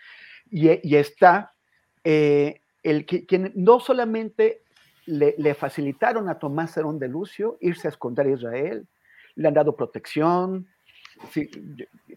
Y, 0.51 0.69
está 0.95 1.55
el 2.03 3.07
que 3.07 3.53
no 3.55 3.81
solamente 3.81 4.64
le, 5.07 5.35
le, 5.39 5.55
facilitaron 5.55 6.29
a 6.29 6.39
Tomás 6.39 6.77
Herón 6.77 6.99
de 6.99 7.09
Lucio 7.09 7.59
irse 7.61 7.89
a 7.89 7.91
esconder 7.91 8.27
a 8.27 8.31
Israel, 8.31 8.87
le 9.37 9.49
han 9.49 9.55
dado 9.55 9.77
protección, 9.77 10.67
sí, 11.31 11.51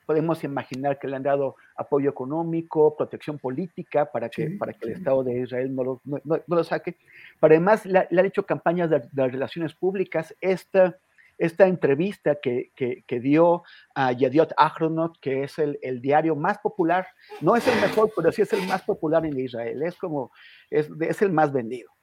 podemos 0.05 0.43
imaginar 0.43 0.97
que 0.99 1.07
le 1.07 1.15
han 1.15 1.23
dado 1.23 1.55
apoyo 1.75 2.09
económico, 2.09 2.95
protección 2.95 3.37
política 3.37 4.05
para 4.11 4.29
que, 4.29 4.51
para 4.51 4.73
que 4.73 4.87
el 4.87 4.91
Estado 4.93 5.23
de 5.23 5.41
Israel 5.41 5.75
no 5.75 5.83
lo, 5.83 6.01
no, 6.03 6.21
lo 6.45 6.63
saque. 6.63 6.95
Pero 7.39 7.53
además 7.53 7.85
le, 7.85 8.07
le, 8.09 8.21
ha 8.21 8.25
hecho 8.25 8.45
campañas 8.45 8.89
de, 8.89 9.01
relaciones 9.13 9.73
públicas. 9.73 10.35
Esta, 10.41 10.97
esta 11.37 11.67
entrevista 11.67 12.35
que, 12.35 12.71
que, 12.75 13.03
que 13.05 13.19
dio 13.19 13.63
a 13.93 14.11
Yadiot 14.11 14.53
Ahronot, 14.57 15.19
que 15.19 15.43
es 15.43 15.59
el, 15.59 15.77
el, 15.81 16.01
diario 16.01 16.35
más 16.35 16.57
popular, 16.59 17.07
no 17.41 17.55
es 17.55 17.67
el 17.67 17.79
mejor, 17.79 18.11
pero 18.15 18.31
sí 18.31 18.41
es 18.41 18.53
el 18.53 18.67
más 18.67 18.81
popular 18.83 19.25
en 19.25 19.39
Israel, 19.39 19.83
es 19.83 19.95
como, 19.97 20.31
es, 20.69 20.89
es 21.01 21.21
el 21.21 21.31
más 21.31 21.51
vendido. 21.51 21.96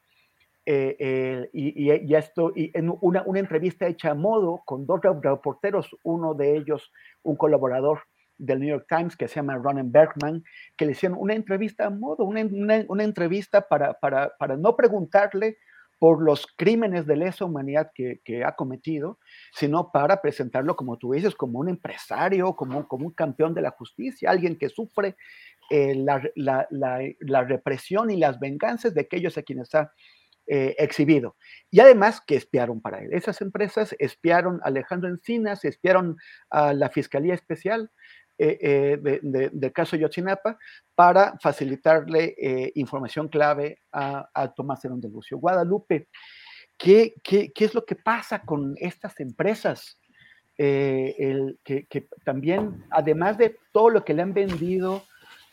Eh, 0.67 1.51
y, 1.53 2.15
esto, 2.15 2.53
y 2.55 2.71
en 2.73 2.91
una, 3.01 3.23
una, 3.27 3.39
entrevista 3.39 3.87
hecha 3.87 4.13
a 4.13 4.15
modo 4.15 4.63
con 4.65 4.87
dos 4.87 5.01
reporteros, 5.03 5.95
uno 6.05 6.33
de 6.33 6.57
ellos 6.57 6.91
un 7.23 7.37
colaborador 7.37 8.01
del 8.39 8.61
New 8.61 8.69
York 8.69 8.87
Times 8.89 9.17
que 9.17 9.29
se 9.29 9.37
llama 9.37 9.57
Ronan 9.57 9.93
Bergman, 9.93 10.43
que 10.77 10.87
le 10.87 10.93
hicieron 10.93 11.19
una 11.21 11.35
entrevista 11.35 11.87
a 11.87 11.91
modo, 11.91 12.25
una, 12.25 12.43
una, 12.89 13.05
entrevista 13.05 13.69
para, 13.69 13.95
para, 13.95 14.33
para, 14.39 14.57
no 14.57 14.77
preguntarle 14.77 15.59
por 15.99 16.23
los 16.23 16.47
crímenes 16.57 17.07
de 17.07 17.17
lesa 17.17 17.45
humanidad 17.45 17.91
que, 17.95 18.21
que, 18.25 18.45
ha 18.45 18.53
cometido, 18.53 19.19
sino 19.53 19.91
para 19.93 20.21
presentarlo, 20.21 20.77
como 20.77 20.99
tú 20.99 21.13
dices, 21.13 21.35
como 21.35 21.61
un 21.61 21.69
empresario, 21.69 22.55
como, 22.57 22.87
como 22.89 23.07
un 23.07 23.13
campeón 23.13 23.55
de 23.55 23.63
la 23.63 23.71
justicia, 23.71 24.31
alguien 24.31 24.59
que 24.59 24.69
sufre 24.69 25.17
eh, 25.71 25.95
la, 25.95 26.23
la, 26.35 26.67
la, 26.71 27.01
la, 27.21 27.45
represión 27.45 28.11
y 28.11 28.17
las 28.17 28.39
venganzas 28.39 28.93
de 28.93 29.03
aquellos 29.03 29.39
a 29.39 29.43
quienes 29.43 29.75
ha 29.75 29.93
eh, 30.47 30.77
exhibido. 30.79 31.37
Y 31.71 31.81
además 31.81 32.21
que 32.21 32.37
espiaron 32.37 32.83
para 32.83 32.99
él. 32.99 33.15
Esas 33.15 33.41
empresas 33.41 33.97
espiaron 33.99 34.61
a 34.63 34.69
Alejandro 34.69 35.09
Encinas, 35.09 35.65
espiaron 35.65 36.19
a 36.51 36.75
la 36.75 36.91
Fiscalía 36.91 37.33
Especial 37.33 37.91
eh, 38.37 38.59
eh, 38.61 38.99
de, 39.01 39.21
de, 39.23 39.51
del 39.51 39.73
caso 39.73 39.97
Yotzinapa 39.97 40.59
para 40.95 41.39
facilitarle 41.41 42.35
información 42.75 43.29
clave 43.29 43.79
a, 43.91 44.53
Tomás 44.55 44.85
Herón 44.85 45.01
de 45.01 45.09
Lucio. 45.09 45.39
Guadalupe, 45.39 46.09
¿qué, 46.77 47.15
qué, 47.23 47.51
qué 47.51 47.65
es 47.65 47.75
lo 47.75 47.87
que 47.87 47.97
pasa 47.97 48.41
con 48.41 48.75
estas 48.77 49.19
empresas? 49.21 49.99
El, 50.57 51.59
que 51.65 52.09
también, 52.25 52.85
además 52.91 53.39
de 53.39 53.59
todo 53.73 53.89
lo 53.89 54.05
que 54.05 54.13
le 54.13 54.23
han 54.23 54.35
vendido 54.35 55.05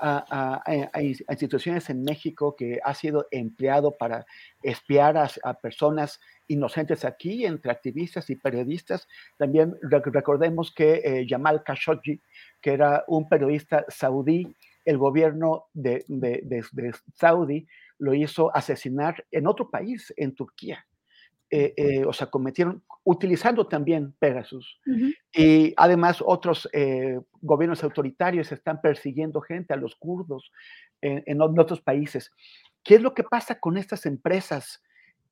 a, 0.02 0.62
a, 0.66 0.90
a, 0.94 1.02
instituciones 1.02 1.90
en 1.90 2.04
México 2.04 2.56
que 2.56 2.80
ha 2.84 2.94
sido 2.94 3.28
empleado 3.32 3.96
para 3.98 4.26
espiar 4.64 5.18
a, 5.18 5.54
personas 5.54 6.20
inocentes 6.48 7.06
aquí, 7.06 7.46
entre 7.46 7.72
activistas 7.72 8.30
y 8.30 8.36
periodistas. 8.36 9.08
También 9.38 9.76
recordemos 9.82 10.74
que 10.74 11.02
eh, 11.04 11.26
Jamal 11.28 11.64
Khashoggi, 11.64 12.20
que 12.62 12.74
era 12.74 13.04
un 13.08 13.30
periodista 13.30 13.86
saudí, 13.88 14.56
el 14.84 14.98
gobierno 14.98 15.66
de, 15.74 16.04
de, 16.08 16.42
de, 16.44 16.66
de 16.72 16.94
Saudi 17.14 17.68
lo 18.00 18.16
hizo 18.16 18.54
asesinar 18.56 19.26
en 19.32 19.46
otro 19.46 19.70
país, 19.70 20.12
en 20.18 20.34
Turquía. 20.34 20.86
Eh, 21.52 21.74
eh, 21.76 22.06
o 22.06 22.14
sea, 22.14 22.28
cometieron, 22.28 22.82
utilizando 23.04 23.68
también 23.68 24.14
Pegasus. 24.20 24.80
Uh 24.86 24.92
-huh. 24.92 25.16
Y 25.34 25.74
además 25.78 26.22
otros 26.24 26.70
eh, 26.74 27.20
gobiernos 27.42 27.84
autoritarios 27.84 28.52
están 28.52 28.82
persiguiendo 28.82 29.42
gente, 29.42 29.74
a 29.74 29.78
los 29.78 29.96
kurdos, 29.96 30.52
en, 31.02 31.24
en, 31.26 31.42
otros 31.42 31.82
países. 31.82 32.32
¿Qué 32.84 32.96
es 32.96 33.02
lo 33.02 33.14
que 33.14 33.24
pasa 33.24 33.60
con 33.60 33.78
estas 33.78 34.06
empresas 34.06 34.82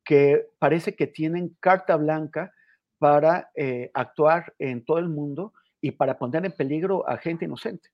que 0.04 0.48
parece 0.58 0.96
que 0.96 1.08
tienen 1.08 1.56
carta 1.60 1.96
blanca 1.96 2.52
para 2.98 3.50
eh, 3.56 3.90
actuar 3.94 4.54
en 4.60 4.84
todo 4.84 5.00
el 5.00 5.10
mundo 5.10 5.54
y 5.82 5.92
para 5.92 6.18
poner 6.18 6.46
en 6.46 6.52
peligro 6.52 7.08
a 7.08 7.18
gente 7.18 7.46
inocente? 7.46 7.90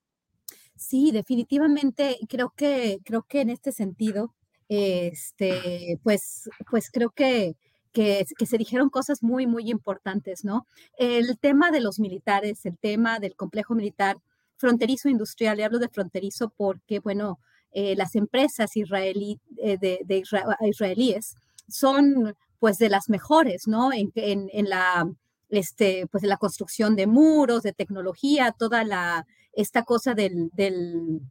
Sí, 0.75 1.12
definitivamente 1.12 2.17
creo 2.27 2.53
que, 2.55 3.00
creo 3.05 3.24
que 3.24 3.41
en 3.41 3.50
este 3.50 3.72
sentido, 3.72 4.34
este, 4.67 6.00
pues, 6.03 6.50
pues 6.70 6.89
creo 6.91 7.12
que 7.12 7.55
que, 7.96 8.46
se 8.46 8.58
dijeron 8.58 8.90
cosas 8.90 9.24
muy, 9.24 9.48
muy 9.48 9.72
importantes, 9.72 10.44
¿no? 10.44 10.68
El 10.98 11.40
tema 11.40 11.72
de 11.72 11.80
los 11.80 11.98
militares, 11.98 12.66
el 12.66 12.78
tema 12.78 13.20
del 13.20 13.36
complejo 13.36 13.74
militar 13.74 14.18
fronterizo 14.58 15.08
industrial, 15.08 15.60
y 15.60 15.64
hablo 15.64 15.80
de 15.80 15.88
fronterizo 15.88 16.50
porque, 16.50 17.00
bueno, 17.00 17.40
eh, 17.72 17.96
las 17.96 18.16
empresas 18.16 18.75
israelí, 18.75 19.40
eh, 19.58 19.78
de, 19.78 20.24
israelíes 20.62 21.36
son 21.70 22.36
pues 22.60 22.78
de 22.78 22.90
las 22.90 23.10
mejores, 23.10 23.68
¿no? 23.68 23.92
En, 23.94 24.12
en, 24.16 24.70
la, 24.70 25.10
este, 25.50 26.08
pues, 26.08 26.22
de 26.22 26.28
la 26.28 26.38
construcción 26.38 26.96
de 26.96 27.08
muros, 27.08 27.64
de 27.64 27.74
tecnología, 27.74 28.54
toda 28.58 28.84
la, 28.84 29.25
esta 29.54 29.84
cosa 29.84 30.14
del, 30.14 30.50
del 30.54 31.22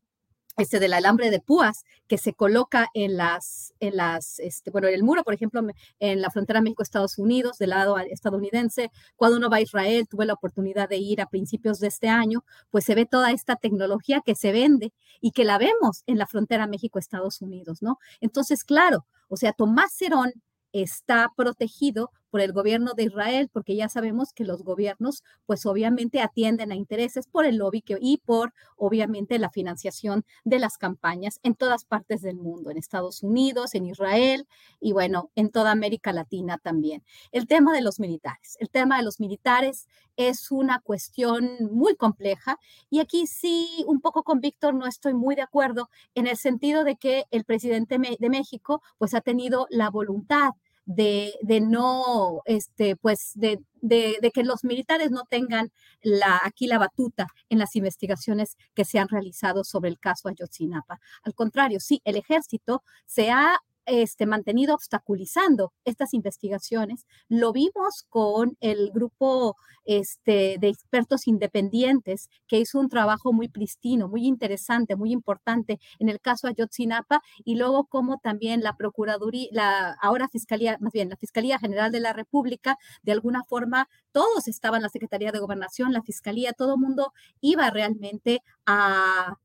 este 0.57 0.79
del 0.79 0.95
alambre 0.95 1.31
de 1.31 1.41
púas 1.41 1.85
que 2.07 2.19
se 2.19 2.35
coloca 2.35 2.89
en 2.95 3.17
las, 3.17 3.75
en 3.81 3.97
las, 3.97 4.39
este, 4.39 4.71
bueno, 4.71 4.89
en 4.89 4.95
el 4.95 5.03
muro, 5.03 5.25
por 5.25 5.35
ejemplo, 5.35 5.63
en 5.99 6.21
la 6.21 6.31
frontera 6.31 6.61
México-Estados 6.61 7.19
Unidos, 7.19 7.59
del 7.59 7.71
lado 7.71 7.99
estadounidense, 7.99 8.91
cuando 9.17 9.37
uno 9.39 9.51
va 9.51 9.57
a 9.57 9.63
Israel, 9.63 10.07
tuve 10.09 10.27
la 10.27 10.35
oportunidad 10.35 10.89
de 10.89 10.99
ir 10.99 11.21
a 11.21 11.27
principios 11.27 11.81
de 11.81 11.89
este 11.89 12.09
año, 12.09 12.45
pues 12.71 12.85
se 12.85 12.95
ve 12.95 13.07
toda 13.07 13.33
esta 13.33 13.57
tecnología 13.57 14.21
que 14.25 14.35
se 14.35 14.53
vende 14.53 14.93
y 15.21 15.33
que 15.33 15.45
la 15.45 15.59
vemos 15.59 16.03
en 16.07 16.19
la 16.19 16.27
frontera 16.27 16.67
México-Estados 16.67 17.41
Unidos, 17.41 17.83
¿no? 17.83 17.99
Entonces, 18.21 18.65
claro, 18.65 19.07
o 19.29 19.37
sea, 19.37 19.53
Tomás 19.53 19.93
Cerón 19.93 20.33
está 20.73 21.33
protegido 21.37 22.11
por 22.35 22.41
el 22.41 22.53
gobierno 22.53 22.95
de 22.95 23.05
Israel, 23.05 23.49
porque 23.53 23.77
ya 23.77 23.89
sabemos 23.89 24.33
que 24.33 24.43
los 24.43 24.65
gobiernos, 24.65 25.23
pues 25.47 25.67
obviamente 25.67 26.21
atienden 26.21 26.73
a 26.73 26.75
intereses 26.75 27.29
por 27.29 27.47
el 27.47 27.59
lobby 27.59 27.85
y 28.01 28.17
por, 28.17 28.53
obviamente, 28.77 29.39
la 29.39 29.51
financiación 29.51 30.25
de 30.43 30.59
las 30.59 30.77
campañas 30.77 31.39
en 31.45 31.55
todas 31.55 31.85
partes 31.85 32.23
del 32.23 32.35
mundo, 32.35 32.73
en 32.73 32.77
Estados 32.77 33.23
Unidos, 33.23 33.77
en 33.77 33.87
Israel 33.87 34.49
y 34.81 34.91
bueno, 34.91 35.31
en 35.37 35.51
toda 35.51 35.71
América 35.71 36.13
Latina 36.13 36.59
también. 36.59 37.05
El 37.31 37.47
tema 37.47 37.73
de 37.73 37.83
los 37.83 38.01
militares. 38.01 38.57
El 38.59 38.69
tema 38.69 38.97
de 38.97 39.05
los 39.05 39.21
militares 39.21 39.87
es 40.17 40.51
una 40.51 40.81
cuestión 40.81 41.57
muy 41.71 41.95
compleja 41.95 42.59
y 42.91 42.99
aquí 42.99 43.29
sí, 43.29 43.85
un 43.87 44.01
poco 44.01 44.25
con 44.25 44.41
Víctor 44.41 44.75
no 44.75 44.87
estoy 44.87 45.15
muy 45.15 45.37
de 45.37 45.43
acuerdo 45.43 45.89
en 46.17 46.27
el 46.27 46.37
sentido 46.37 46.83
de 46.83 46.97
que 46.97 47.27
el 47.31 47.45
presidente 47.45 47.97
de 47.97 48.29
México, 48.29 48.83
pues 48.99 49.15
ha 49.15 49.21
tenido 49.21 49.69
la 49.71 49.89
voluntad 49.89 50.51
de, 50.87 51.33
no, 51.63 52.43
este, 52.45 52.97
pues, 52.97 53.33
de, 53.35 53.61
de, 53.81 54.31
que 54.33 54.45
los 54.45 54.65
militares 54.65 55.11
no 55.11 55.25
tengan 55.29 55.73
la, 56.03 56.41
aquí 56.45 56.67
la 56.67 56.79
batuta 56.79 57.27
en 57.49 57.59
las 57.59 57.77
investigaciones 57.77 58.57
que 58.75 58.85
se 58.85 58.99
han 58.99 59.09
realizado 59.09 59.65
sobre 59.65 59.91
el 59.91 59.99
caso 59.99 60.29
Ayotzinapa. 60.29 61.01
Al 61.23 61.35
contrario, 61.35 61.81
sí, 61.81 62.01
el 62.05 62.17
ejército 62.17 62.83
se 63.07 63.31
ha 63.31 63.59
este, 63.87 64.27
mantenido 64.27 64.75
obstaculizando 64.75 65.73
estas 65.85 66.15
investigaciones. 66.15 67.07
Lo 67.29 67.53
vimos 67.53 68.05
con 68.09 68.57
el 68.61 68.91
grupo 68.93 69.57
este, 69.85 70.57
de 70.59 70.69
expertos 70.69 71.27
independientes 71.27 72.29
que 72.47 72.59
hizo 72.59 72.79
un 72.79 72.89
trabajo 72.89 73.33
muy 73.33 73.49
pristino, 73.49 74.09
muy 74.09 74.27
interesante, 74.27 74.97
muy 74.97 75.13
importante 75.13 75.79
en 75.99 76.09
el 76.09 76.21
caso 76.21 76.49
Ayotzinapa 76.49 77.21
y 77.45 77.57
luego 77.57 77.85
como 77.87 78.19
también 78.19 78.63
la 78.63 78.77
Procuraduría, 78.77 79.49
la 79.53 79.97
ahora 80.01 80.29
Fiscalía, 80.29 80.79
más 80.81 80.93
bien 80.93 81.09
la 81.09 81.17
Fiscalía 81.17 81.59
General 81.59 81.93
de 81.93 82.01
la 82.01 82.13
República, 82.13 82.79
de 83.03 83.13
alguna 83.13 83.45
forma 83.45 83.89
todos 84.13 84.49
estaban, 84.49 84.83
la 84.83 84.89
Secretaría 84.89 85.33
de 85.33 85.41
Gobernación, 85.41 85.93
la 85.93 86.03
Fiscalía, 86.03 86.53
todo 86.53 86.75
el 86.75 86.81
mundo 86.81 87.13
iba 87.41 87.69
realmente 87.71 88.43
a, 88.67 89.37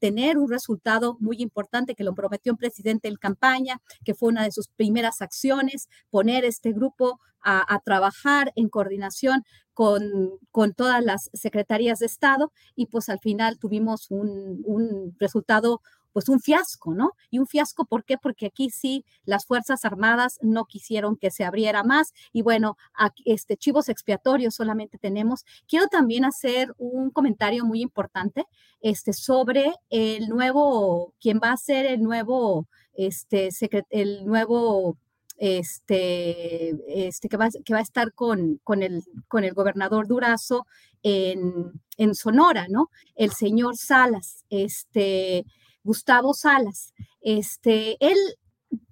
tener 0.00 0.38
un 0.38 0.48
resultado 0.48 1.16
muy 1.20 1.36
importante 1.42 1.94
que 1.94 2.04
lo 2.04 2.14
prometió 2.14 2.52
un 2.52 2.58
presidente 2.58 3.08
en 3.08 3.16
campaña, 3.16 3.80
que 4.04 4.14
fue 4.14 4.30
una 4.30 4.44
de 4.44 4.52
sus 4.52 4.68
primeras 4.68 5.20
acciones, 5.20 5.88
poner 6.08 6.44
este 6.44 6.72
grupo 6.72 7.20
a, 7.42 7.80
trabajar 7.84 8.52
en 8.56 8.68
coordinación 8.68 9.44
con, 9.74 10.02
con, 10.50 10.72
todas 10.72 11.04
las 11.04 11.30
secretarías 11.32 11.98
de 11.98 12.06
Estado 12.06 12.52
y 12.74 12.86
pues 12.86 13.08
al 13.08 13.18
final 13.18 13.58
tuvimos 13.58 14.10
un, 14.10 14.62
un 14.64 15.16
resultado 15.18 15.80
pues 16.12 16.28
un 16.28 16.40
fiasco, 16.40 16.94
¿no? 16.94 17.12
Y 17.30 17.38
un 17.38 17.46
fiasco, 17.46 17.84
¿por 17.84 18.04
qué? 18.04 18.16
Porque 18.18 18.46
aquí 18.46 18.70
sí 18.70 19.04
las 19.24 19.46
Fuerzas 19.46 19.84
Armadas 19.84 20.38
no 20.42 20.64
quisieron 20.64 21.16
que 21.16 21.30
se 21.30 21.44
abriera 21.44 21.82
más 21.82 22.12
y 22.32 22.42
bueno, 22.42 22.76
aquí, 22.94 23.22
este 23.26 23.56
chivos 23.56 23.88
expiatorios 23.88 24.54
solamente 24.54 24.98
tenemos. 24.98 25.44
Quiero 25.68 25.86
también 25.88 26.24
hacer 26.24 26.74
un 26.78 27.10
comentario 27.10 27.64
muy 27.64 27.80
importante 27.80 28.46
este, 28.80 29.12
sobre 29.12 29.74
el 29.90 30.28
nuevo, 30.28 31.14
quién 31.20 31.40
va 31.42 31.52
a 31.52 31.56
ser 31.56 31.86
el 31.86 32.02
nuevo, 32.02 32.66
este, 32.94 33.48
el 33.90 34.26
nuevo 34.26 34.96
este, 35.40 36.76
este, 37.08 37.28
que, 37.28 37.36
va, 37.38 37.48
que 37.64 37.72
va 37.72 37.78
a 37.78 37.82
estar 37.82 38.12
con, 38.12 38.60
con, 38.62 38.82
el, 38.82 39.02
con 39.26 39.42
el 39.42 39.54
gobernador 39.54 40.06
Durazo 40.06 40.66
en, 41.02 41.72
en 41.96 42.14
Sonora, 42.14 42.66
¿no? 42.68 42.90
El 43.14 43.32
señor 43.32 43.76
Salas, 43.76 44.44
este, 44.50 45.46
Gustavo 45.90 46.34
Salas. 46.34 46.94
Este, 47.20 47.96
él 47.98 48.16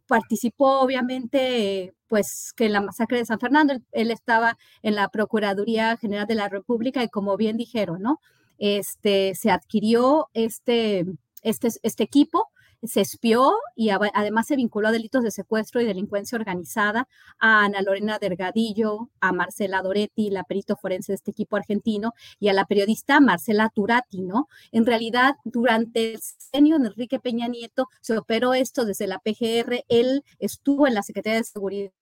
participó 0.08 0.80
obviamente 0.80 1.94
pues 2.08 2.52
que 2.56 2.66
en 2.66 2.72
la 2.72 2.80
masacre 2.80 3.18
de 3.18 3.24
San 3.24 3.38
Fernando, 3.38 3.74
él, 3.92 4.10
estaba 4.10 4.58
en 4.82 4.96
la 4.96 5.08
Procuraduría 5.08 5.96
General 5.96 6.26
de 6.26 6.34
la 6.34 6.48
República 6.48 7.04
y 7.04 7.08
como 7.08 7.36
bien 7.36 7.56
dijeron, 7.56 8.02
¿no? 8.02 8.18
Este, 8.58 9.36
se 9.36 9.52
adquirió 9.52 10.28
este, 10.34 11.04
este, 11.42 11.68
este 11.82 12.02
equipo 12.02 12.48
se 12.82 13.00
espió 13.00 13.54
y 13.74 13.90
además 13.90 14.46
se 14.46 14.56
vinculó 14.56 14.88
a 14.88 14.92
delitos 14.92 15.22
de 15.22 15.30
secuestro 15.30 15.80
y 15.80 15.86
delincuencia 15.86 16.36
organizada 16.36 17.08
a 17.38 17.64
Ana 17.64 17.82
Lorena 17.82 18.18
Delgadillo, 18.18 19.10
a 19.20 19.32
Marcela 19.32 19.82
Doretti, 19.82 20.30
la 20.30 20.44
perito 20.44 20.76
forense 20.76 21.12
de 21.12 21.16
este 21.16 21.30
equipo 21.32 21.56
argentino, 21.56 22.14
y 22.38 22.48
a 22.48 22.52
la 22.52 22.64
periodista 22.66 23.20
Marcela 23.20 23.70
Turati, 23.74 24.22
¿no? 24.22 24.48
En 24.72 24.86
realidad, 24.86 25.34
durante 25.44 26.14
el 26.14 26.20
sexenio 26.20 26.78
de 26.78 26.88
Enrique 26.88 27.18
Peña 27.18 27.48
Nieto 27.48 27.88
se 28.00 28.16
operó 28.16 28.54
esto 28.54 28.84
desde 28.84 29.06
la 29.06 29.18
PGR, 29.18 29.84
él 29.88 30.24
estuvo 30.38 30.86
en 30.86 30.94
la 30.94 31.02
Secretaría 31.02 31.38
de 31.38 31.44
Seguridad 31.44 31.92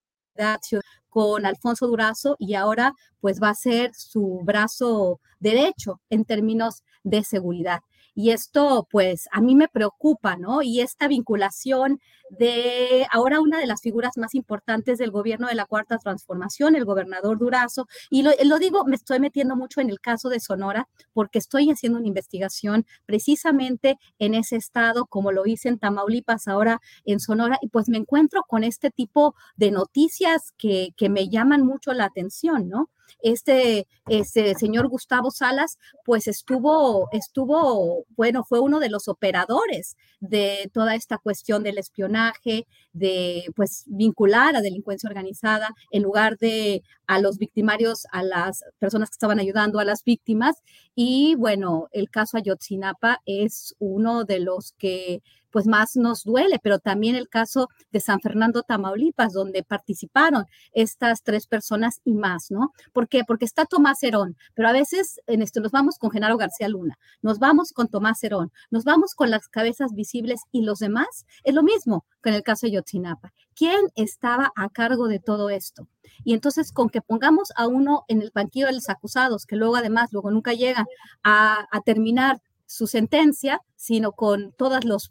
con 1.09 1.47
Alfonso 1.47 1.87
Durazo 1.87 2.37
y 2.39 2.55
ahora 2.55 2.93
pues 3.21 3.43
va 3.43 3.51
a 3.51 3.55
ser 3.55 3.95
su 3.95 4.41
brazo 4.45 5.21
derecho 5.41 6.01
en 6.11 6.25
términos 6.25 6.83
de 7.05 7.25
seguridad. 7.25 7.81
Y 8.17 8.31
esto, 8.31 8.89
pues, 8.91 9.29
a 9.31 9.43
mí 9.43 9.55
me 9.55 9.69
preocupa, 9.69 10.37
¿no? 10.37 10.63
Y 10.63 10.81
esta 10.81 11.07
vinculación 11.07 12.01
de 12.31 13.07
ahora 13.13 13.41
una 13.41 13.59
de 13.61 13.67
las 13.67 13.83
figuras 13.83 14.17
más 14.17 14.35
importantes 14.35 14.97
del 14.99 15.11
gobierno 15.11 15.49
de 15.49 15.55
la 15.55 15.67
Cuarta 15.67 15.99
Transformación, 15.99 16.77
el 16.77 16.87
gobernador 16.87 17.39
Durazo. 17.39 17.87
Y 18.09 18.23
lo, 18.23 18.59
digo, 18.59 18.85
me 18.87 18.97
estoy 18.97 19.21
metiendo 19.21 19.55
mucho 19.55 19.83
en 19.83 19.91
el 19.91 20.01
caso 20.01 20.31
de 20.31 20.41
Sonora, 20.41 20.89
porque 21.13 21.39
estoy 21.39 21.71
haciendo 21.71 21.99
una 21.99 22.09
investigación 22.09 22.87
precisamente 23.05 23.99
en 24.19 24.33
ese 24.35 24.57
estado, 24.57 25.05
como 25.05 25.31
lo 25.31 25.45
hice 25.47 25.69
en 25.69 25.79
Tamaulipas, 25.79 26.49
ahora 26.49 26.81
en 27.05 27.21
Sonora, 27.21 27.59
y 27.61 27.69
pues 27.69 27.89
me 27.91 27.99
encuentro 27.99 28.45
con 28.49 28.65
este 28.65 28.91
tipo 28.91 29.35
de 29.57 29.71
noticias 29.73 30.53
que, 30.57 30.89
que 30.97 31.11
me 31.11 31.29
llaman 31.29 31.63
mucho 31.67 31.93
la 31.93 32.07
atención, 32.07 32.71
¿no? 32.71 32.89
Este, 33.23 33.87
este 34.09 34.55
señor 34.55 34.89
Gustavo 34.89 35.31
Salas, 35.31 35.79
pues 36.05 36.29
estuvo, 36.29 37.09
estuvo, 37.13 38.05
bueno, 38.17 38.45
fue 38.45 38.61
uno 38.61 38.81
de 38.81 38.91
los 38.91 39.09
operadores 39.09 39.97
de 40.21 40.71
toda 40.73 40.95
esta 40.95 41.19
cuestión 41.19 41.63
del 41.63 41.79
espionaje, 41.79 42.67
de 42.93 43.45
pues 43.55 43.85
vincular 43.87 44.57
a 44.57 44.61
delincuencia 44.61 45.09
organizada 45.09 45.71
en 45.91 46.03
lugar 46.03 46.39
de 46.39 46.83
a 47.07 47.21
los 47.21 47.39
victimarios, 47.39 48.07
a 48.13 48.23
las 48.23 48.65
personas 48.79 49.11
que 49.11 49.15
estaban 49.15 49.39
ayudando 49.39 49.79
a 49.79 49.85
las 49.85 50.03
víctimas. 50.05 50.63
Y 50.95 51.35
bueno, 51.37 51.89
el 51.93 52.11
caso 52.11 52.37
Ayotzinapa 52.37 53.23
es 53.27 53.75
uno 53.79 54.25
de 54.25 54.41
los 54.41 54.73
que 54.79 55.23
pues 55.51 55.67
más 55.67 55.97
nos 55.97 56.25
duele, 56.25 56.59
pero 56.63 56.79
también 56.79 57.17
el 57.17 57.29
caso 57.29 57.69
de 57.93 58.01
San 58.01 58.21
Fernando, 58.21 58.63
Tamaulipas, 58.63 59.33
donde 59.33 59.63
participaron 59.63 60.45
estas 60.73 61.23
tres 61.23 61.47
personas 61.47 62.01
y 62.05 62.15
más, 62.15 62.51
¿no? 62.51 62.73
¿Por 62.93 63.09
qué? 63.09 63.25
Porque 63.25 63.45
está 63.45 63.65
Tomás 63.65 64.03
Herón, 64.03 64.37
pero 64.55 64.69
a 64.69 64.73
veces 64.73 65.21
en 65.27 65.43
esto 65.43 65.61
nos 65.61 65.73
vamos 65.73 65.99
con 65.99 66.11
Genaro 66.11 66.37
García 66.37 66.69
Luna, 66.69 66.99
nos 67.23 67.39
vamos 67.39 67.73
con 67.73 67.89
Tomás 67.89 68.23
Herón, 68.25 68.53
nos 68.71 68.85
vamos 68.85 69.15
con 69.15 69.31
las 69.31 69.49
cabezas 69.49 69.93
visibles 69.95 70.41
y 70.53 70.63
los 70.63 70.79
demás, 70.79 71.27
es 71.45 71.55
lo 71.55 71.63
mismo 71.63 72.05
que 72.23 72.31
en 72.31 72.37
el 72.37 72.43
caso 72.43 72.67
de 72.67 72.73
Yotzinapa. 72.73 73.33
¿Quién 73.55 73.87
estaba 73.95 74.53
a 74.55 74.69
cargo 74.69 75.09
de 75.09 75.19
todo 75.19 75.49
esto? 75.49 75.89
Y 76.25 76.35
entonces 76.35 76.73
con 76.73 76.91
que 76.91 77.01
pongamos 77.01 77.53
a 77.57 77.67
uno 77.67 78.05
en 78.09 78.23
el 78.23 78.31
banquillo 78.35 78.67
de 78.67 78.75
los 78.75 78.89
acusados, 78.89 79.47
que 79.47 79.57
luego 79.57 79.77
además, 79.77 80.13
luego 80.13 80.31
nunca 80.31 80.53
llegan 80.53 80.87
a, 81.23 81.67
a 81.71 81.81
terminar 81.81 82.41
su 82.67 82.87
sentencia, 82.87 83.61
sino 83.77 84.13
con 84.13 84.53
todos 84.53 84.85
los, 84.85 85.11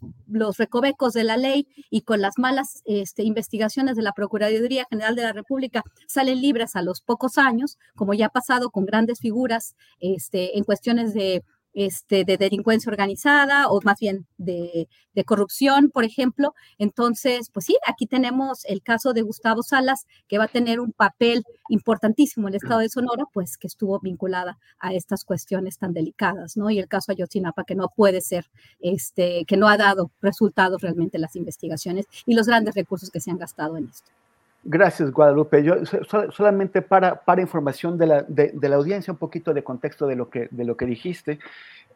recovecos 0.58 1.14
de 1.14 1.24
la 1.24 1.36
ley 1.36 1.66
y 1.90 2.02
con 2.02 2.20
las 2.20 2.34
malas 2.36 2.82
este, 2.84 3.22
investigaciones 3.22 3.96
de 3.96 4.02
la 4.02 4.12
Procuraduría 4.12 4.86
General 4.90 5.16
de 5.16 5.22
la 5.22 5.32
República, 5.32 5.82
salen 6.06 6.40
libres 6.40 6.76
a 6.76 6.82
los 6.82 7.00
pocos 7.00 7.38
años, 7.38 7.78
como 7.94 8.14
ya 8.14 8.26
ha 8.26 8.30
pasado 8.30 8.70
con 8.70 8.84
grandes 8.84 9.20
figuras 9.20 9.74
este, 10.00 10.58
en 10.58 10.64
cuestiones 10.64 11.14
de 11.14 11.42
este, 11.76 12.24
de 12.24 12.38
delincuencia 12.38 12.90
organizada 12.90 13.68
o 13.68 13.80
más 13.82 14.00
bien 14.00 14.26
de, 14.38 14.88
corrupción, 15.26 15.90
por 15.90 16.04
ejemplo. 16.04 16.54
Entonces, 16.78 17.50
pues 17.50 17.66
sí, 17.66 17.76
aquí 17.86 18.06
tenemos 18.06 18.64
el 18.64 18.82
caso 18.82 19.12
de 19.12 19.22
Gustavo 19.22 19.62
Salas, 19.62 20.06
que 20.28 20.38
va 20.38 20.44
a 20.44 20.48
tener 20.48 20.80
un 20.80 20.92
papel 20.92 21.44
importantísimo 21.68 22.48
en 22.48 22.54
el 22.54 22.58
estado 22.58 22.80
de 22.80 22.88
Sonora, 22.88 23.24
pues 23.32 23.58
que 23.58 23.66
estuvo 23.66 23.98
vinculada 24.00 24.58
a 24.78 24.94
estas 24.94 25.24
cuestiones 25.24 25.78
tan 25.78 25.92
delicadas, 25.92 26.56
¿no? 26.56 26.70
Y 26.70 26.78
el 26.78 26.88
caso 26.88 27.12
Ayotzinapa, 27.12 27.64
que 27.64 27.74
no 27.74 27.88
puede 27.94 28.20
ser, 28.20 28.46
este, 28.80 29.44
que 29.46 29.56
no 29.56 29.68
ha 29.68 29.76
dado 29.76 30.10
resultados 30.22 30.80
realmente 30.80 31.18
las 31.18 31.36
investigaciones 31.36 32.06
y 32.24 32.34
los 32.34 32.46
grandes 32.46 32.74
recursos 32.74 33.10
que 33.10 33.20
se 33.20 33.30
han 33.30 33.38
gastado 33.38 33.76
en 33.76 33.88
esto. 33.88 34.10
Gracias, 34.68 35.12
Guadalupe. 35.12 35.62
Yo 35.62 35.76
solamente 36.32 36.82
para, 36.82 37.14
para 37.24 37.40
información 37.40 37.96
de 37.96 38.06
la, 38.06 38.22
de, 38.22 38.68
la, 38.68 38.74
audiencia, 38.74 39.12
un 39.12 39.18
poquito 39.18 39.54
de 39.54 39.62
contexto 39.62 40.08
de 40.08 40.16
lo 40.16 40.28
que, 40.28 40.48
de 40.50 40.64
lo 40.64 40.76
que 40.76 40.86
dijiste. 40.86 41.38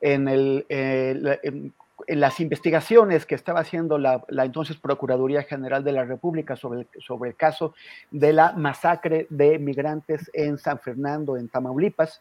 En, 0.00 0.28
el, 0.28 0.66
eh, 0.68 1.40
en, 1.42 1.74
las 2.06 2.38
investigaciones 2.38 3.26
que 3.26 3.34
estaba 3.34 3.58
haciendo 3.58 3.98
la, 3.98 4.22
la, 4.28 4.44
entonces 4.44 4.76
Procuraduría 4.76 5.42
General 5.42 5.82
de 5.82 5.90
la 5.90 6.04
República 6.04 6.54
sobre 6.54 6.82
el, 6.82 6.88
sobre 7.00 7.30
el 7.30 7.36
caso 7.36 7.74
de 8.12 8.32
la 8.32 8.52
masacre 8.52 9.26
de 9.30 9.58
migrantes 9.58 10.30
en 10.32 10.56
San 10.56 10.78
Fernando, 10.78 11.36
en 11.36 11.48
Tamaulipas, 11.48 12.20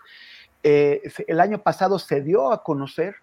eh, 0.64 1.04
el 1.28 1.40
año 1.40 1.60
pasado 1.60 2.00
se 2.00 2.22
dio 2.22 2.52
a 2.52 2.64
conocer 2.64 3.16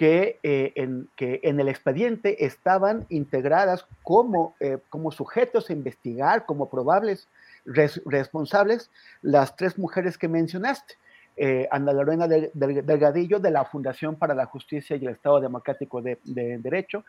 que, 0.00 0.38
eh, 0.42 0.72
en, 0.76 1.10
que 1.14 1.40
en 1.42 1.60
el 1.60 1.68
expediente 1.68 2.46
estaban 2.46 3.04
integradas 3.10 3.84
como, 4.02 4.54
eh, 4.58 4.78
como 4.88 5.12
sujetos 5.12 5.68
a 5.68 5.74
investigar, 5.74 6.46
como 6.46 6.70
probables 6.70 7.28
responsables, 7.66 8.90
las 9.20 9.56
tres 9.56 9.78
mujeres 9.78 10.16
que 10.16 10.26
mencionaste. 10.26 10.94
Eh, 11.36 11.68
Ana 11.70 11.92
Lorena 11.92 12.26
Delgadillo 12.26 13.40
de 13.40 13.50
la 13.50 13.66
Fundación 13.66 14.16
para 14.16 14.34
la 14.34 14.46
Justicia 14.46 14.96
y 14.96 15.04
el 15.04 15.12
Estado 15.12 15.38
Democrático 15.38 16.00
de, 16.00 16.18
Derecho, 16.24 17.04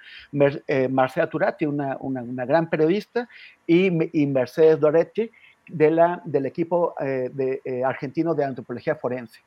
Marcela 0.89 1.29
Turati, 1.29 1.65
una, 1.65 1.95
una, 2.01 2.45
gran 2.45 2.69
periodista, 2.69 3.29
y, 3.65 4.21
y 4.21 4.27
Mercedes 4.27 4.81
Doretti 4.81 5.31
de 5.65 5.91
la, 5.91 6.21
del 6.25 6.45
equipo 6.45 6.93
de, 6.99 7.61
argentino 7.85 8.35
de 8.35 8.43
antropología 8.43 8.95
forense. 8.95 9.39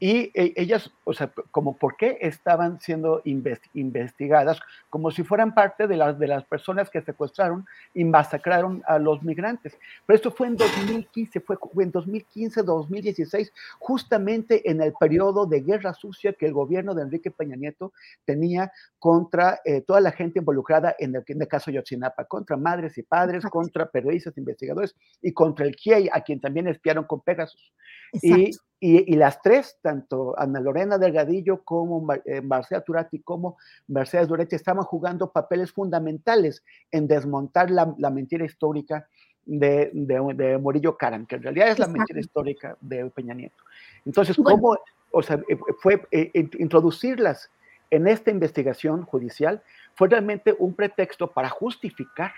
Y 0.00 0.32
eh, 0.34 0.52
ellas, 0.56 0.90
o 1.04 1.12
sea, 1.12 1.32
como 1.50 1.76
por 1.76 1.96
qué 1.96 2.18
estaban 2.20 2.80
siendo 2.80 3.22
investigadas, 3.24 4.60
como 4.90 5.10
si 5.12 5.22
fueran 5.22 5.54
parte 5.54 5.86
de 5.86 5.96
las, 5.96 6.18
de 6.18 6.26
las 6.26 6.44
personas 6.44 6.90
que 6.90 7.00
secuestraron 7.00 7.64
y 7.94 8.04
masacraron 8.04 8.82
a 8.86 8.98
los 8.98 9.22
migrantes. 9.22 9.78
Pero 10.04 10.16
esto 10.16 10.30
fue 10.32 10.48
en 10.48 10.56
2015, 10.56 11.40
fue 11.40 11.56
en 11.78 11.92
2015, 11.92 12.62
2016, 12.62 13.52
justamente 13.78 14.68
en 14.68 14.82
el 14.82 14.92
periodo 14.98 15.46
de 15.46 15.60
guerra 15.60 15.94
sucia 15.94 16.32
que 16.32 16.46
el 16.46 16.52
gobierno 16.52 16.94
de 16.94 17.02
Enrique 17.02 17.30
Peña 17.30 17.56
Nieto 17.56 17.92
tenía 18.24 18.72
contra 18.98 19.60
eh, 19.64 19.80
toda 19.80 20.00
la 20.00 20.10
gente 20.10 20.40
involucrada 20.40 20.96
en 20.98 21.14
el, 21.14 21.24
en 21.26 21.40
el 21.40 21.48
caso 21.48 21.70
Yotzinapa, 21.70 22.24
contra 22.24 22.56
madres 22.56 22.98
y 22.98 23.02
padres, 23.02 23.44
contra 23.44 23.86
periodistas, 23.86 24.36
investigadores 24.38 24.96
y 25.22 25.32
contra 25.32 25.64
el 25.64 25.76
KIEI, 25.76 26.10
a 26.12 26.20
quien 26.22 26.40
también 26.40 26.66
espiaron 26.66 27.04
con 27.04 27.20
Pegasus. 27.20 27.72
Y, 28.22 28.50
y, 28.86 29.16
las 29.16 29.40
tres, 29.40 29.78
tanto 29.80 30.38
Ana 30.38 30.60
Lorena 30.60 30.98
Delgadillo 30.98 31.64
como 31.64 32.06
eh, 32.26 32.42
Marcela 32.42 32.82
Turati 32.82 33.20
como 33.20 33.56
Mercedes 33.86 34.28
Duretti, 34.28 34.56
estaban 34.56 34.84
jugando 34.84 35.30
papeles 35.30 35.72
fundamentales 35.72 36.62
en 36.90 37.06
desmontar 37.06 37.70
la, 37.70 37.94
la 37.96 38.10
mentira 38.10 38.44
histórica 38.44 39.08
de, 39.46 39.90
de, 39.92 40.58
Morillo 40.58 40.96
Caran, 40.96 41.26
que 41.26 41.36
en 41.36 41.42
realidad 41.42 41.68
es 41.68 41.78
la 41.78 41.86
mentira 41.86 42.20
histórica 42.20 42.76
de 42.80 43.06
Peña 43.10 43.34
Nieto. 43.34 43.62
Entonces, 44.04 44.36
¿cómo 44.36 44.76
o 45.10 45.22
sea, 45.22 45.40
eh, 45.48 45.58
fue 45.80 46.06
eh, 46.10 46.30
introducirlas 46.58 47.50
en 47.90 48.06
esta 48.06 48.30
investigación 48.30 49.04
judicial? 49.04 49.62
Fue 49.94 50.08
realmente 50.08 50.54
un 50.58 50.74
pretexto 50.74 51.30
para 51.30 51.48
justificar 51.48 52.32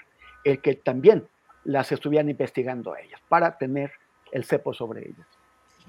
el 0.45 0.61
que 0.61 0.75
también 0.75 1.27
las 1.65 1.91
estuvieran 1.91 2.31
investigando 2.31 2.93
a 2.93 3.01
ellas, 3.01 3.21
para 3.29 3.59
tener 3.59 3.91
el 4.31 4.45
cepo 4.45 4.73
sobre 4.73 5.09
ellas. 5.09 5.27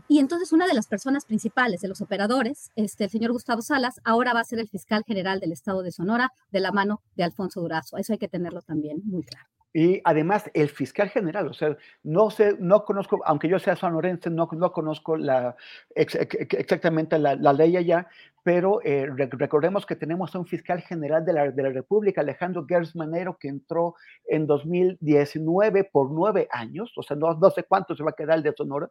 Y 0.07 0.19
entonces 0.19 0.51
una 0.51 0.67
de 0.67 0.73
las 0.73 0.87
personas 0.87 1.25
principales 1.25 1.81
de 1.81 1.87
los 1.87 2.01
operadores, 2.01 2.71
este, 2.75 3.05
el 3.05 3.09
señor 3.09 3.31
Gustavo 3.31 3.61
Salas, 3.61 3.99
ahora 4.03 4.33
va 4.33 4.39
a 4.41 4.45
ser 4.45 4.59
el 4.59 4.69
fiscal 4.69 5.03
general 5.05 5.39
del 5.39 5.51
estado 5.51 5.81
de 5.81 5.91
Sonora 5.91 6.31
de 6.51 6.59
la 6.59 6.71
mano 6.71 7.01
de 7.15 7.23
Alfonso 7.23 7.61
Durazo. 7.61 7.97
Eso 7.97 8.13
hay 8.13 8.19
que 8.19 8.27
tenerlo 8.27 8.61
también 8.61 9.01
muy 9.05 9.23
claro. 9.23 9.56
Y 9.73 10.01
además, 10.05 10.49
el 10.53 10.69
fiscal 10.69 11.09
general, 11.09 11.47
o 11.47 11.53
sea, 11.53 11.77
no 12.03 12.29
sé, 12.29 12.55
no 12.59 12.85
conozco, 12.85 13.19
aunque 13.25 13.49
yo 13.49 13.59
sea 13.59 13.75
sonorense, 13.75 14.29
no, 14.29 14.47
no 14.53 14.71
conozco 14.71 15.17
la, 15.17 15.55
exactamente 15.93 17.19
la, 17.19 17.35
ley 17.53 17.75
allá, 17.75 18.07
pero 18.43 18.79
eh, 18.83 19.07
recordemos 19.07 19.85
que 19.85 19.97
tenemos 19.97 20.33
a 20.33 20.39
un 20.39 20.47
fiscal 20.47 20.81
general 20.81 21.25
de 21.25 21.33
la, 21.33 21.51
de 21.51 21.63
la 21.63 21.69
República, 21.69 22.21
Alejandro 22.21 22.65
Gersmanero, 22.67 23.37
que 23.37 23.49
entró 23.49 23.95
en 24.25 24.47
2019 24.47 25.83
por 25.83 26.11
nueve 26.11 26.47
años, 26.49 26.93
o 26.95 27.03
sea, 27.03 27.17
no, 27.17 27.33
no 27.33 27.49
sé 27.49 27.63
cuánto 27.63 27.93
se 27.93 28.03
va 28.03 28.11
a 28.11 28.15
quedar 28.15 28.37
el 28.37 28.43
de 28.43 28.53
Sonora, 28.55 28.89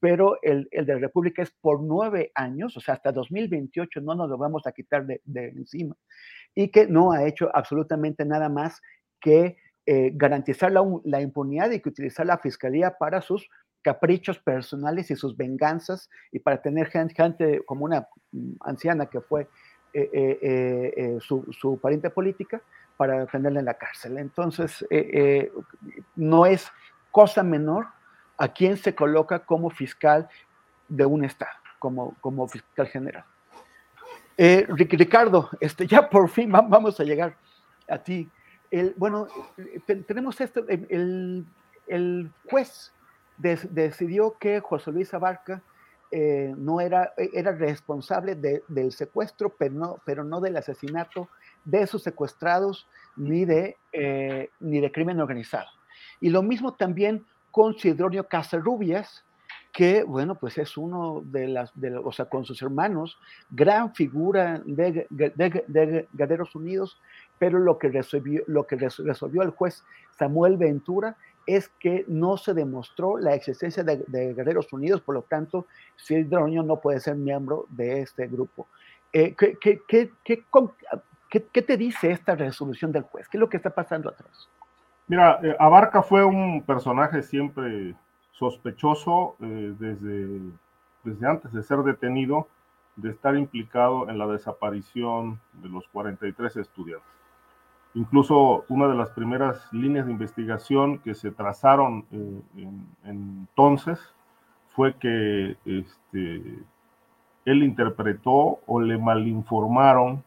pero 0.00 0.38
el, 0.42 0.68
el, 0.70 0.86
de 0.86 0.94
la 0.94 1.00
República 1.00 1.42
es 1.42 1.50
por 1.60 1.82
nueve 1.82 2.32
años, 2.34 2.76
o 2.78 2.80
sea, 2.80 2.94
hasta 2.94 3.12
2028 3.12 4.00
no 4.00 4.14
nos 4.14 4.30
lo 4.30 4.38
vamos 4.38 4.66
a 4.66 4.72
quitar 4.72 5.04
de, 5.06 5.20
de 5.24 5.48
encima, 5.48 5.94
y 6.54 6.68
que 6.70 6.86
no 6.86 7.12
ha 7.12 7.26
hecho 7.26 7.50
absolutamente 7.54 8.24
nada 8.24 8.48
más 8.48 8.80
que 9.20 9.58
eh, 9.86 10.12
garantizar 10.14 10.72
la, 10.72 11.20
impunidad 11.20 11.70
y 11.70 11.78
que 11.78 11.90
utilizar 11.90 12.24
la 12.24 12.38
fiscalía 12.38 12.96
para 12.96 13.20
sus 13.20 13.50
caprichos 13.82 14.38
personales 14.38 15.10
y 15.10 15.16
sus 15.16 15.36
venganzas 15.36 16.08
y 16.32 16.38
para 16.38 16.62
tener 16.62 16.86
gente, 16.88 17.60
como 17.66 17.84
una 17.84 18.08
mm, 18.32 18.52
anciana 18.60 19.04
que 19.04 19.20
fue 19.20 19.46
eh, 19.92 20.08
eh, 20.40 21.18
su, 21.20 21.44
su, 21.52 21.78
pariente 21.78 22.08
política 22.08 22.62
para 22.96 23.26
tenerla 23.26 23.60
en 23.60 23.66
la 23.66 23.74
cárcel. 23.74 24.16
Entonces, 24.16 24.86
no 26.16 26.46
es 26.46 26.70
cosa 27.10 27.42
menor 27.42 27.88
a 28.38 28.48
quien 28.48 28.78
se 28.78 28.94
coloca 28.94 29.40
como 29.40 29.68
fiscal 29.68 30.30
de 30.88 31.04
un 31.04 31.26
Estado, 31.26 31.52
como, 31.78 32.14
como 32.22 32.48
fiscal 32.48 32.86
general. 32.86 33.24
Ricardo, 34.38 35.50
este, 35.60 35.86
ya 35.86 36.08
por 36.08 36.30
fin 36.30 36.50
vamos 36.50 36.98
a 37.00 37.04
llegar 37.04 37.36
a 37.86 37.98
ti 37.98 38.30
bueno, 38.96 39.28
tenemos 40.06 40.40
esto, 40.40 40.64
el, 40.68 41.46
juez 42.50 42.92
decidió 43.36 44.36
que 44.38 44.60
José 44.60 44.92
Luis 44.92 45.12
Abarca 45.12 45.62
eh, 46.10 46.54
no 46.56 46.80
era, 46.80 47.12
era 47.16 47.52
responsable 47.52 48.34
del 48.34 48.92
secuestro, 48.92 49.50
pero 49.58 49.74
no, 49.74 49.98
pero 50.04 50.24
no 50.24 50.40
del 50.40 50.56
asesinato 50.56 51.28
de 51.64 51.86
sus 51.86 52.02
secuestrados 52.02 52.86
ni 53.16 53.44
de, 53.44 53.76
eh, 53.92 54.50
ni 54.60 54.80
de 54.80 54.92
crimen 54.92 55.20
organizado. 55.20 55.68
Y 56.20 56.30
lo 56.30 56.42
mismo 56.42 56.74
también 56.74 57.24
con 57.50 57.78
Sidronio 57.78 58.26
Casarrubias, 58.28 59.24
que, 59.72 60.04
bueno, 60.04 60.36
pues 60.36 60.56
es 60.58 60.76
uno 60.76 61.22
de 61.24 61.48
las, 61.48 61.72
de, 61.74 61.96
o 61.96 62.12
sea, 62.12 62.26
con 62.26 62.44
sus 62.44 62.62
hermanos, 62.62 63.18
gran 63.50 63.92
figura 63.92 64.62
de, 64.64 65.06
de, 65.10 66.46
Unidos, 66.54 67.00
pero 67.38 67.58
lo 67.58 67.78
que, 67.78 67.88
resolvió, 67.88 68.42
lo 68.46 68.66
que 68.66 68.76
resolvió 68.76 69.42
el 69.42 69.50
juez 69.50 69.84
Samuel 70.18 70.56
Ventura 70.56 71.16
es 71.46 71.68
que 71.68 72.04
no 72.08 72.36
se 72.36 72.54
demostró 72.54 73.18
la 73.18 73.34
existencia 73.34 73.84
de, 73.84 74.34
Guerreros 74.34 74.72
Unidos, 74.72 75.00
por 75.00 75.14
lo 75.14 75.22
tanto, 75.22 75.66
Sidronio 75.96 76.62
no 76.62 76.80
puede 76.80 77.00
ser 77.00 77.16
miembro 77.16 77.66
de 77.68 78.02
este 78.02 78.26
grupo. 78.26 78.66
Eh, 79.12 79.34
¿qué, 79.34 81.62
te 81.62 81.76
dice 81.76 82.10
esta 82.10 82.34
resolución 82.34 82.92
del 82.92 83.02
juez? 83.02 83.28
¿Qué 83.28 83.36
es 83.36 83.40
lo 83.40 83.48
que 83.48 83.58
está 83.58 83.70
pasando 83.70 84.08
atrás? 84.08 84.48
Mira, 85.06 85.38
eh, 85.42 85.54
Abarca 85.58 86.02
fue 86.02 86.24
un 86.24 86.62
personaje 86.62 87.22
siempre 87.22 87.94
sospechoso 88.32 89.36
eh, 89.40 89.74
desde, 89.78 90.40
desde 91.04 91.26
antes 91.26 91.52
de 91.52 91.62
ser 91.62 91.78
detenido 91.80 92.48
de 92.96 93.10
estar 93.10 93.36
implicado 93.36 94.08
en 94.08 94.18
la 94.18 94.26
desaparición 94.26 95.40
de 95.52 95.68
los 95.68 95.86
43 95.88 96.56
estudiantes. 96.56 97.08
Incluso 97.94 98.64
una 98.68 98.88
de 98.88 98.96
las 98.96 99.10
primeras 99.10 99.72
líneas 99.72 100.06
de 100.06 100.12
investigación 100.12 100.98
que 100.98 101.14
se 101.14 101.30
trazaron 101.30 102.04
eh, 102.10 102.42
entonces 103.04 104.00
fue 104.74 104.94
que 104.94 105.56
este, 105.64 106.58
él 107.44 107.62
interpretó 107.62 108.58
o 108.66 108.80
le 108.80 108.98
malinformaron 108.98 110.24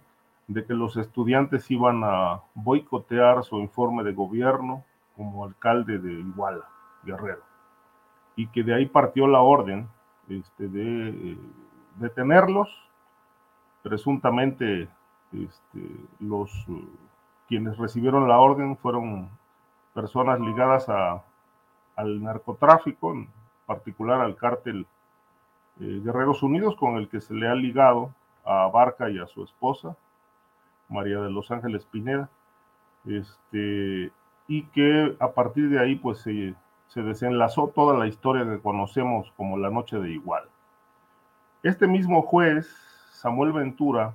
de 0.48 0.66
que 0.66 0.74
los 0.74 0.96
estudiantes 0.96 1.70
iban 1.70 2.04
a 2.06 2.42
boicotear 2.56 3.44
su 3.44 3.60
informe 3.60 4.04
de 4.04 4.14
gobierno 4.14 4.86
como 5.18 5.44
alcalde 5.44 5.98
de 5.98 6.14
Iguala, 6.14 6.70
Guerrero, 7.04 7.44
y 8.38 8.48
que 8.48 8.64
de 8.64 8.76
ahí 8.76 8.86
partió 8.86 9.28
la 9.28 9.42
orden 9.42 9.90
este, 10.30 10.70
de 10.70 11.10
eh, 11.10 11.38
detenerlos, 11.98 12.70
presuntamente 13.84 14.88
este, 15.34 15.82
los 16.20 16.66
quienes 17.48 17.78
recibieron 17.78 18.28
la 18.28 18.40
orden 18.40 18.78
fueron 18.78 19.30
personas 19.94 20.40
ligadas 20.40 20.88
al 20.90 22.24
narcotráfico, 22.24 23.14
en 23.14 23.30
particular 23.66 24.22
al 24.22 24.36
cártel 24.36 24.86
eh, 25.80 26.02
Guerreros 26.04 26.44
Unidos, 26.44 26.76
con 26.76 26.98
el 26.98 27.10
que 27.10 27.22
se 27.22 27.34
le 27.34 27.48
ha 27.48 27.56
ligado 27.56 28.14
a 28.46 28.68
Barca 28.68 29.10
y 29.10 29.20
a 29.20 29.28
su 29.28 29.44
esposa, 29.44 29.96
María 30.90 31.20
de 31.20 31.30
los 31.30 31.52
Ángeles 31.52 31.86
Pineda, 31.86 32.30
este, 33.06 34.12
y 34.48 34.64
que 34.68 35.16
a 35.20 35.32
partir 35.32 35.70
de 35.70 35.80
ahí 35.80 35.96
pues 35.96 36.20
se 36.20 37.02
desenlazó 37.02 37.68
toda 37.68 37.98
la 37.98 38.08
historia 38.08 38.46
que 38.46 38.62
conocemos 38.62 39.32
como 39.36 39.58
la 39.58 39.70
noche 39.70 39.98
de 40.00 40.12
igual. 40.12 40.44
Este 41.64 41.88
mismo 41.88 42.22
juez, 42.22 42.68
Samuel 43.12 43.52
Ventura, 43.52 44.14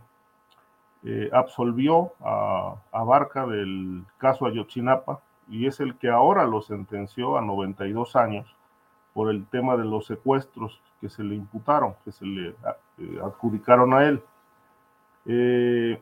eh, 1.05 1.31
absolvió 1.33 2.13
a, 2.21 2.77
a, 2.93 3.03
Barca 3.03 3.47
del 3.47 4.05
caso 4.19 4.47
Ayotzinapa 4.47 5.21
y 5.49 5.67
es 5.67 5.81
el 5.81 5.97
que 5.97 6.09
ahora 6.09 6.47
lo 6.47 6.63
sentenció 6.63 7.37
a 7.37 7.43
92 7.43 8.15
años 8.15 8.47
por 9.13 9.31
el 9.31 9.45
tema 9.47 9.77
de 9.77 9.85
los 9.85 10.07
secuestros 10.07 10.81
que 11.01 11.09
se 11.09 11.23
le 11.23 11.35
imputaron, 11.35 11.95
que 12.05 12.13
se 12.13 12.25
le 12.25 12.51
eh, 12.51 13.21
adjudicaron 13.23 13.93
a 13.93 14.05
él. 14.05 14.23
Eh, 15.27 16.01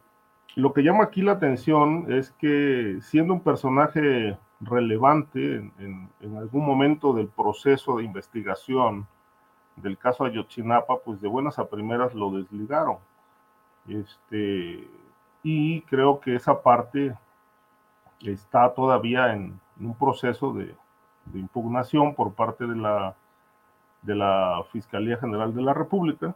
lo 0.57 0.73
que 0.73 0.83
llama 0.83 1.05
aquí 1.05 1.23
la 1.23 1.33
atención 1.33 2.07
es 2.13 2.31
que 2.33 2.99
siendo 3.01 3.35
un 3.35 3.41
personaje 3.41 4.37
relevante 4.61 5.57
en, 5.57 6.11
en, 6.21 6.37
algún 6.37 6.67
momento 6.67 7.13
del 7.15 7.29
proceso 7.29 7.97
de 7.97 8.05
investigación 8.05 9.07
del 9.77 9.97
caso 9.97 10.25
Ayotzinapa, 10.25 10.99
pues 10.99 11.21
de 11.21 11.29
buenas 11.29 11.59
a 11.59 11.69
primeras 11.69 12.15
lo 12.15 12.31
desligaron. 12.33 12.99
Este, 13.89 14.89
y 15.43 15.83
creo 15.83 16.21
que 16.21 16.37
esa 16.37 16.63
parte 16.63 17.17
está 18.21 18.73
todavía 18.75 19.33
en, 19.33 19.59
un 19.81 19.95
proceso 19.95 20.53
de, 20.53 20.75
de, 21.25 21.39
impugnación 21.39 22.15
por 22.15 22.35
parte 22.35 22.67
de 22.67 22.77
la, 22.77 23.15
de 24.03 24.15
la 24.15 24.63
Fiscalía 24.71 25.17
General 25.17 25.55
de 25.55 25.63
la 25.63 25.73
República, 25.73 26.35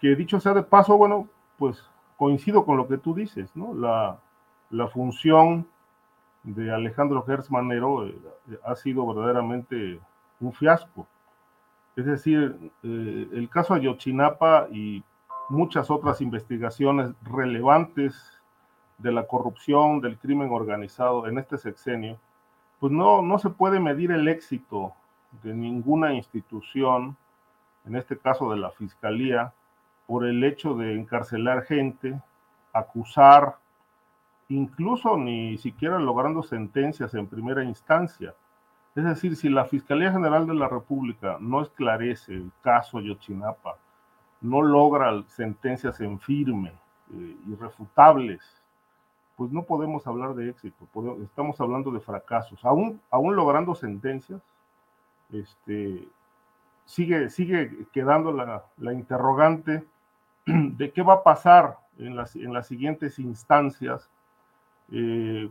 que 0.00 0.16
dicho 0.16 0.40
sea 0.40 0.54
de 0.54 0.64
paso, 0.64 0.96
bueno, 0.96 1.28
pues 1.56 1.88
coincido 2.16 2.64
con 2.64 2.76
lo 2.76 2.88
que 2.88 2.98
tú 2.98 3.14
dices, 3.14 3.54
¿no? 3.54 3.74
La, 3.74 4.18
la 4.70 4.88
función 4.88 5.68
de 6.42 6.72
Alejandro 6.72 7.22
Gertz 7.22 7.50
Manero 7.50 8.06
eh, 8.06 8.18
ha 8.64 8.74
sido 8.74 9.06
verdaderamente 9.06 10.00
un 10.40 10.52
fiasco. 10.52 11.06
Es 11.94 12.06
decir, 12.06 12.72
eh, 12.82 13.28
el 13.32 13.48
caso 13.48 13.74
Ayotzinapa 13.74 14.66
y 14.72 15.04
muchas 15.52 15.90
otras 15.90 16.22
investigaciones 16.22 17.10
relevantes 17.22 18.40
de 18.96 19.12
la 19.12 19.26
corrupción, 19.26 20.00
del 20.00 20.18
crimen 20.18 20.50
organizado 20.50 21.28
en 21.28 21.36
este 21.36 21.58
sexenio, 21.58 22.18
pues 22.80 22.90
no, 22.90 23.20
no 23.20 23.38
se 23.38 23.50
puede 23.50 23.78
medir 23.78 24.12
el 24.12 24.28
éxito 24.28 24.94
de 25.42 25.52
ninguna 25.52 26.14
institución, 26.14 27.18
en 27.84 27.96
este 27.96 28.16
caso 28.16 28.50
de 28.50 28.56
la 28.56 28.70
Fiscalía, 28.70 29.52
por 30.06 30.24
el 30.24 30.42
hecho 30.42 30.74
de 30.74 30.94
encarcelar 30.94 31.64
gente, 31.64 32.18
acusar, 32.72 33.56
incluso 34.48 35.18
ni 35.18 35.58
siquiera 35.58 35.98
logrando 35.98 36.42
sentencias 36.42 37.12
en 37.12 37.26
primera 37.26 37.62
instancia. 37.62 38.34
Es 38.94 39.04
decir, 39.04 39.36
si 39.36 39.50
la 39.50 39.66
Fiscalía 39.66 40.12
General 40.12 40.46
de 40.46 40.54
la 40.54 40.68
República 40.68 41.36
no 41.40 41.60
esclarece 41.60 42.32
el 42.32 42.50
caso 42.62 43.00
Yotzinapa, 43.00 43.76
no 44.42 44.62
logra 44.62 45.22
sentencias 45.28 46.00
en 46.00 46.18
firme, 46.18 46.72
eh, 47.14 47.36
irrefutables, 47.48 48.40
pues 49.36 49.50
no 49.50 49.62
podemos 49.62 50.06
hablar 50.06 50.34
de 50.34 50.50
éxito, 50.50 50.86
estamos 51.22 51.60
hablando 51.60 51.90
de 51.90 52.00
fracasos. 52.00 52.64
Aún, 52.64 53.00
aún 53.10 53.34
logrando 53.34 53.74
sentencias, 53.74 54.42
este, 55.32 56.06
sigue, 56.84 57.30
sigue 57.30 57.86
quedando 57.92 58.32
la, 58.32 58.64
la 58.76 58.92
interrogante 58.92 59.84
de 60.46 60.92
qué 60.92 61.02
va 61.02 61.14
a 61.14 61.22
pasar 61.22 61.78
en 61.98 62.16
las, 62.16 62.36
en 62.36 62.52
las 62.52 62.66
siguientes 62.66 63.18
instancias, 63.18 64.10
eh, 64.90 65.50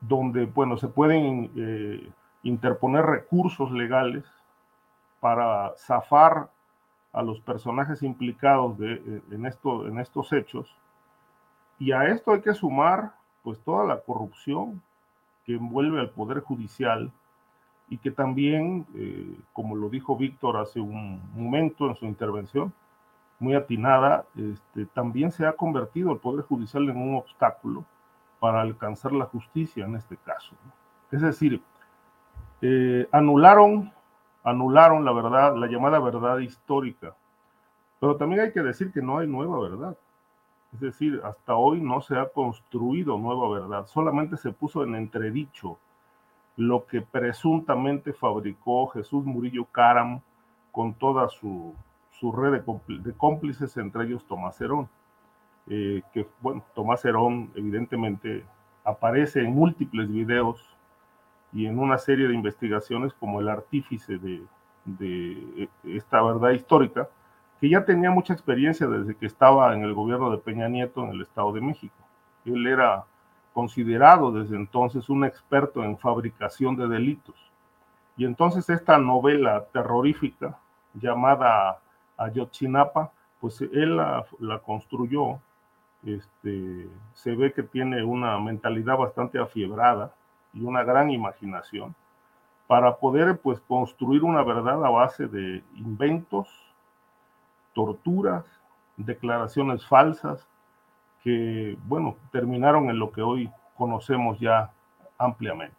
donde, 0.00 0.46
bueno, 0.46 0.76
se 0.76 0.88
pueden 0.88 1.50
eh, 1.56 2.10
interponer 2.42 3.06
recursos 3.06 3.72
legales 3.72 4.24
para 5.20 5.72
zafar 5.78 6.50
a 7.14 7.22
los 7.22 7.40
personajes 7.40 8.02
implicados 8.02 8.76
de, 8.78 9.22
en, 9.30 9.46
esto, 9.46 9.86
en 9.86 9.98
estos 9.98 10.32
hechos. 10.32 10.76
Y 11.78 11.92
a 11.92 12.08
esto 12.08 12.32
hay 12.32 12.40
que 12.40 12.52
sumar, 12.52 13.14
pues, 13.42 13.58
toda 13.60 13.84
la 13.84 14.00
corrupción 14.00 14.82
que 15.46 15.54
envuelve 15.54 16.00
al 16.00 16.10
Poder 16.10 16.40
Judicial 16.40 17.10
y 17.88 17.98
que 17.98 18.10
también, 18.10 18.86
eh, 18.94 19.38
como 19.52 19.76
lo 19.76 19.88
dijo 19.88 20.16
Víctor 20.16 20.56
hace 20.56 20.80
un 20.80 21.22
momento 21.34 21.88
en 21.88 21.94
su 21.94 22.06
intervención, 22.06 22.72
muy 23.38 23.54
atinada, 23.54 24.24
este, 24.36 24.86
también 24.86 25.30
se 25.30 25.46
ha 25.46 25.52
convertido 25.52 26.12
el 26.12 26.18
Poder 26.18 26.44
Judicial 26.44 26.88
en 26.88 26.96
un 26.96 27.16
obstáculo 27.16 27.84
para 28.40 28.60
alcanzar 28.60 29.12
la 29.12 29.26
justicia 29.26 29.84
en 29.84 29.96
este 29.96 30.16
caso. 30.16 30.54
Es 31.10 31.20
decir, 31.20 31.62
eh, 32.62 33.06
anularon, 33.12 33.92
anularon 34.44 35.04
la 35.04 35.12
verdad, 35.12 35.56
la 35.56 35.66
llamada 35.66 35.98
verdad 35.98 36.38
histórica, 36.38 37.16
pero 37.98 38.16
también 38.16 38.42
hay 38.42 38.52
que 38.52 38.62
decir 38.62 38.92
que 38.92 39.02
no 39.02 39.18
hay 39.18 39.26
nueva 39.26 39.58
verdad. 39.60 39.96
Es 40.72 40.80
decir, 40.80 41.20
hasta 41.24 41.54
hoy 41.54 41.80
no 41.80 42.00
se 42.00 42.18
ha 42.18 42.28
construido 42.28 43.18
nueva 43.18 43.48
verdad, 43.48 43.86
solamente 43.86 44.36
se 44.36 44.52
puso 44.52 44.84
en 44.84 44.94
entredicho 44.94 45.78
lo 46.56 46.86
que 46.86 47.00
presuntamente 47.00 48.12
fabricó 48.12 48.86
Jesús 48.88 49.24
Murillo 49.24 49.64
Caram 49.64 50.20
con 50.70 50.94
toda 50.94 51.28
su 51.28 51.74
su 52.18 52.32
red 52.32 52.62
de, 52.88 53.12
cómplices, 53.14 53.76
entre 53.76 54.04
ellos 54.04 54.24
Tomás 54.26 54.60
Herón. 54.60 54.88
Eh, 55.66 56.02
que, 56.12 56.26
bueno, 56.40 56.64
Tomás 56.74 57.04
Herón 57.04 57.50
evidentemente 57.54 58.44
aparece 58.84 59.40
en 59.40 59.54
múltiples 59.54 60.10
videos 60.10 60.73
y 61.54 61.66
en 61.66 61.78
una 61.78 61.98
serie 61.98 62.26
de 62.26 62.34
investigaciones 62.34 63.14
como 63.14 63.40
el 63.40 63.48
artífice 63.48 64.18
de, 64.18 64.42
de 64.84 65.68
esta 65.84 66.20
verdad 66.20 66.50
histórica, 66.50 67.08
que 67.60 67.68
ya 67.68 67.84
tenía 67.84 68.10
mucha 68.10 68.32
experiencia 68.32 68.86
desde 68.88 69.14
que 69.14 69.26
estaba 69.26 69.72
en 69.74 69.82
el 69.82 69.94
gobierno 69.94 70.30
de 70.30 70.38
Peña 70.38 70.68
Nieto 70.68 71.04
en 71.04 71.10
el 71.10 71.22
Estado 71.22 71.52
de 71.52 71.60
México. 71.60 71.94
Él 72.44 72.66
era 72.66 73.04
considerado 73.52 74.32
desde 74.32 74.56
entonces 74.56 75.08
un 75.08 75.24
experto 75.24 75.84
en 75.84 75.96
fabricación 75.96 76.76
de 76.76 76.88
delitos. 76.88 77.36
Y 78.16 78.24
entonces 78.24 78.68
esta 78.68 78.98
novela 78.98 79.64
terrorífica 79.72 80.58
llamada 80.94 81.78
Ayotzinapa, 82.16 83.12
pues 83.40 83.60
él 83.60 83.96
la, 83.96 84.24
la 84.40 84.58
construyó, 84.58 85.40
este, 86.04 86.88
se 87.12 87.34
ve 87.34 87.52
que 87.52 87.62
tiene 87.62 88.02
una 88.02 88.38
mentalidad 88.38 88.98
bastante 88.98 89.38
afiebrada 89.38 90.12
y 90.54 90.62
una 90.62 90.84
gran 90.84 91.10
imaginación 91.10 91.94
para 92.66 92.96
poder 92.96 93.38
pues 93.38 93.60
construir 93.60 94.24
una 94.24 94.42
verdad 94.42 94.84
a 94.84 94.90
base 94.90 95.26
de 95.26 95.62
inventos, 95.76 96.48
torturas, 97.74 98.44
declaraciones 98.96 99.84
falsas 99.86 100.48
que, 101.22 101.76
bueno, 101.86 102.16
terminaron 102.30 102.90
en 102.90 102.98
lo 102.98 103.10
que 103.10 103.22
hoy 103.22 103.50
conocemos 103.76 104.38
ya 104.38 104.70
ampliamente. 105.18 105.76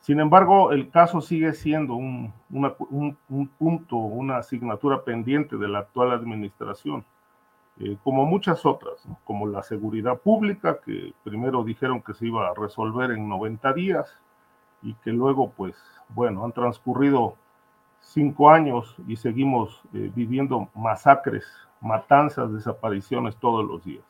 Sin 0.00 0.18
embargo, 0.18 0.72
el 0.72 0.90
caso 0.90 1.20
sigue 1.20 1.52
siendo 1.52 1.94
un, 1.94 2.32
un, 2.50 3.46
punto, 3.58 3.96
una 3.96 4.38
asignatura 4.38 5.04
pendiente 5.04 5.56
de 5.56 5.68
la 5.68 5.80
actual 5.80 6.10
administración, 6.10 7.04
eh, 7.80 7.96
como 8.04 8.24
muchas 8.26 8.66
otras, 8.66 9.06
como 9.24 9.46
la 9.46 9.62
seguridad 9.62 10.18
pública, 10.18 10.78
que 10.84 11.14
primero 11.24 11.64
dijeron 11.64 12.02
que 12.02 12.14
se 12.14 12.26
iba 12.26 12.48
a 12.48 12.54
resolver 12.54 13.10
en 13.10 13.28
90 13.28 13.72
días 13.72 14.18
y 14.82 14.94
que 14.94 15.10
luego, 15.10 15.50
pues, 15.50 15.76
bueno, 16.08 16.44
han 16.44 16.52
transcurrido 16.52 17.36
cinco 18.00 18.50
años 18.50 18.94
y 19.06 19.16
seguimos 19.16 19.82
eh, 19.94 20.10
viviendo 20.14 20.68
masacres, 20.74 21.46
matanzas, 21.80 22.52
desapariciones 22.52 23.36
todos 23.36 23.64
los 23.64 23.84
días. 23.84 24.04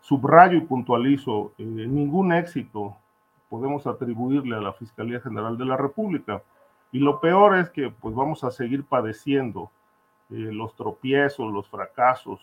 Subrayo 0.00 0.56
y 0.56 0.62
puntualizo, 0.62 1.52
eh, 1.58 1.64
ningún 1.64 2.32
éxito 2.32 2.96
podemos 3.50 3.86
atribuirle 3.86 4.56
a 4.56 4.60
la 4.60 4.72
Fiscalía 4.72 5.20
General 5.20 5.58
de 5.58 5.64
la 5.66 5.76
República. 5.76 6.42
Y 6.92 7.00
lo 7.00 7.20
peor 7.20 7.58
es 7.58 7.68
que 7.68 7.90
pues 7.90 8.14
vamos 8.14 8.42
a 8.44 8.50
seguir 8.50 8.84
padeciendo 8.84 9.70
eh, 10.30 10.34
los 10.34 10.74
tropiezos, 10.74 11.52
los 11.52 11.68
fracasos, 11.68 12.40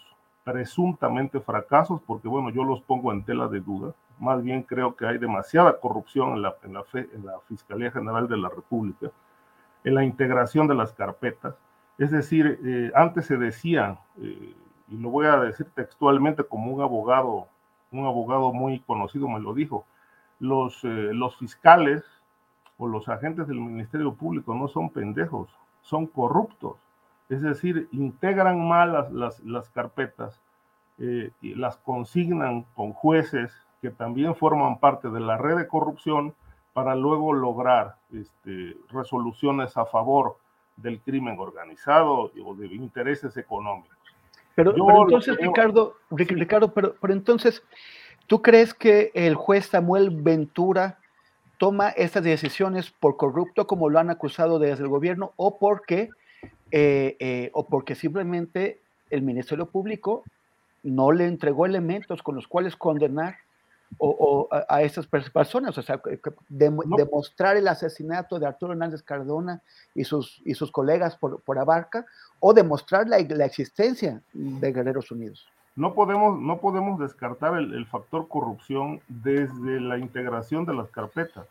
presuntamente 0.47 1.41
fracasos, 1.41 1.99
porque 2.07 2.29
bueno, 2.29 2.49
yo 2.51 2.63
los 2.63 2.81
pongo 2.81 3.11
en 3.11 3.21
tela 3.21 3.49
de 3.49 3.59
duda. 3.59 3.93
Más 4.17 4.41
bien 4.41 4.63
creo 4.63 4.95
que 4.95 5.05
hay 5.05 5.17
demasiada 5.17 5.77
corrupción 5.77 6.37
en 6.37 6.41
la, 6.41 6.55
en 6.63 6.73
la, 6.73 7.39
Fiscalía 7.49 7.91
General 7.91 8.29
de 8.29 8.37
la 8.37 8.47
República, 8.47 9.11
en 9.83 9.93
la 9.93 10.05
integración 10.05 10.65
de 10.65 10.75
las 10.75 10.93
carpetas. 10.93 11.53
Es 11.97 12.11
decir, 12.11 12.61
eh, 12.63 12.93
antes 12.95 13.25
se 13.25 13.35
decía, 13.35 13.99
eh, 14.21 14.55
y 14.87 14.97
lo 14.97 15.09
voy 15.09 15.25
a 15.25 15.35
decir 15.35 15.67
textualmente 15.75 16.45
como 16.45 16.71
un 16.71 16.81
abogado, 16.81 17.49
un 17.91 18.05
abogado 18.05 18.53
muy 18.53 18.79
conocido 18.79 19.27
me 19.27 19.41
lo 19.41 19.53
dijo, 19.53 19.85
los, 20.39 20.81
eh, 20.85 21.11
los 21.11 21.35
fiscales 21.35 22.05
o 22.77 22.87
los 22.87 23.09
agentes 23.09 23.49
del 23.49 23.59
Ministerio 23.59 24.13
Público 24.13 24.55
no 24.55 24.69
son 24.69 24.91
pendejos, 24.91 25.49
son 25.81 26.07
corruptos. 26.07 26.77
Es 27.29 27.41
decir, 27.41 27.87
integran 27.91 28.67
mal 28.67 29.09
las, 29.11 29.39
las, 29.41 29.69
carpetas 29.69 30.41
eh, 30.99 31.31
y 31.41 31.55
las 31.55 31.77
consignan 31.77 32.65
con 32.75 32.93
jueces 32.93 33.51
que 33.81 33.89
también 33.89 34.35
forman 34.35 34.79
parte 34.79 35.09
de 35.09 35.19
la 35.19 35.37
red 35.37 35.57
de 35.57 35.67
corrupción 35.67 36.33
para 36.73 36.95
luego 36.95 37.33
lograr 37.33 37.95
este, 38.13 38.77
resoluciones 38.89 39.75
a 39.77 39.85
favor 39.85 40.37
del 40.77 41.01
crimen 41.01 41.37
organizado 41.39 42.31
o 42.45 42.55
de 42.55 42.67
intereses 42.67 43.35
económicos. 43.35 43.97
Pero, 44.55 44.73
entonces, 45.03 45.37
Ricardo, 45.37 45.95
Ricardo 46.09 46.73
pero, 46.73 46.95
pero 46.99 47.13
entonces, 47.13 47.63
¿tú 48.25 48.41
crees 48.41 48.73
que 48.73 49.11
el 49.13 49.35
juez 49.35 49.67
Samuel 49.67 50.09
Ventura 50.09 50.97
toma 51.57 51.89
estas 51.89 52.23
decisiones 52.23 52.91
por 52.91 53.17
corrupto, 53.17 53.67
como 53.67 53.89
lo 53.89 53.99
han 53.99 54.09
acusado 54.09 54.59
desde 54.59 54.83
el 54.83 54.89
gobierno, 54.89 55.33
o 55.35 55.57
porque, 55.59 56.09
eh, 56.71 57.15
eh, 57.19 57.49
o 57.53 57.65
porque 57.65 57.95
simplemente 57.95 58.81
el 59.09 59.21
Ministerio 59.21 59.67
Público 59.67 60.23
no 60.83 61.11
le 61.11 61.25
entregó 61.25 61.65
elementos 61.65 62.21
con 62.21 62.35
los 62.35 62.47
cuales 62.47 62.75
condenar 62.75 63.37
o, 63.99 64.49
a, 64.51 64.81
esas 64.81 65.07
personas, 65.07 65.77
o 65.77 65.81
sea, 65.81 66.01
demostrar 66.49 67.55
el 67.55 67.67
asesinato 67.67 68.37
de 68.37 68.45
Arturo 68.45 68.73
Hernández 68.73 69.01
Cardona 69.01 69.61
y 69.95 70.03
sus, 70.03 70.41
y 70.45 70.53
sus 70.55 70.71
colegas 70.71 71.15
por, 71.15 71.41
por 71.41 71.57
Abarca, 71.57 72.05
o 72.39 72.53
demostrar 72.53 73.07
la, 73.07 73.17
la, 73.19 73.45
existencia 73.45 74.21
de 74.33 74.73
Guerreros 74.73 75.09
Unidos. 75.11 75.47
No 75.75 75.93
podemos, 75.93 76.39
no 76.39 76.59
podemos 76.59 76.99
descartar 76.99 77.57
el, 77.57 77.73
el, 77.73 77.85
factor 77.85 78.27
corrupción 78.27 78.99
desde 79.07 79.79
la 79.79 79.97
integración 79.97 80.65
de 80.65 80.73
las 80.73 80.89
carpetas. 80.89 81.47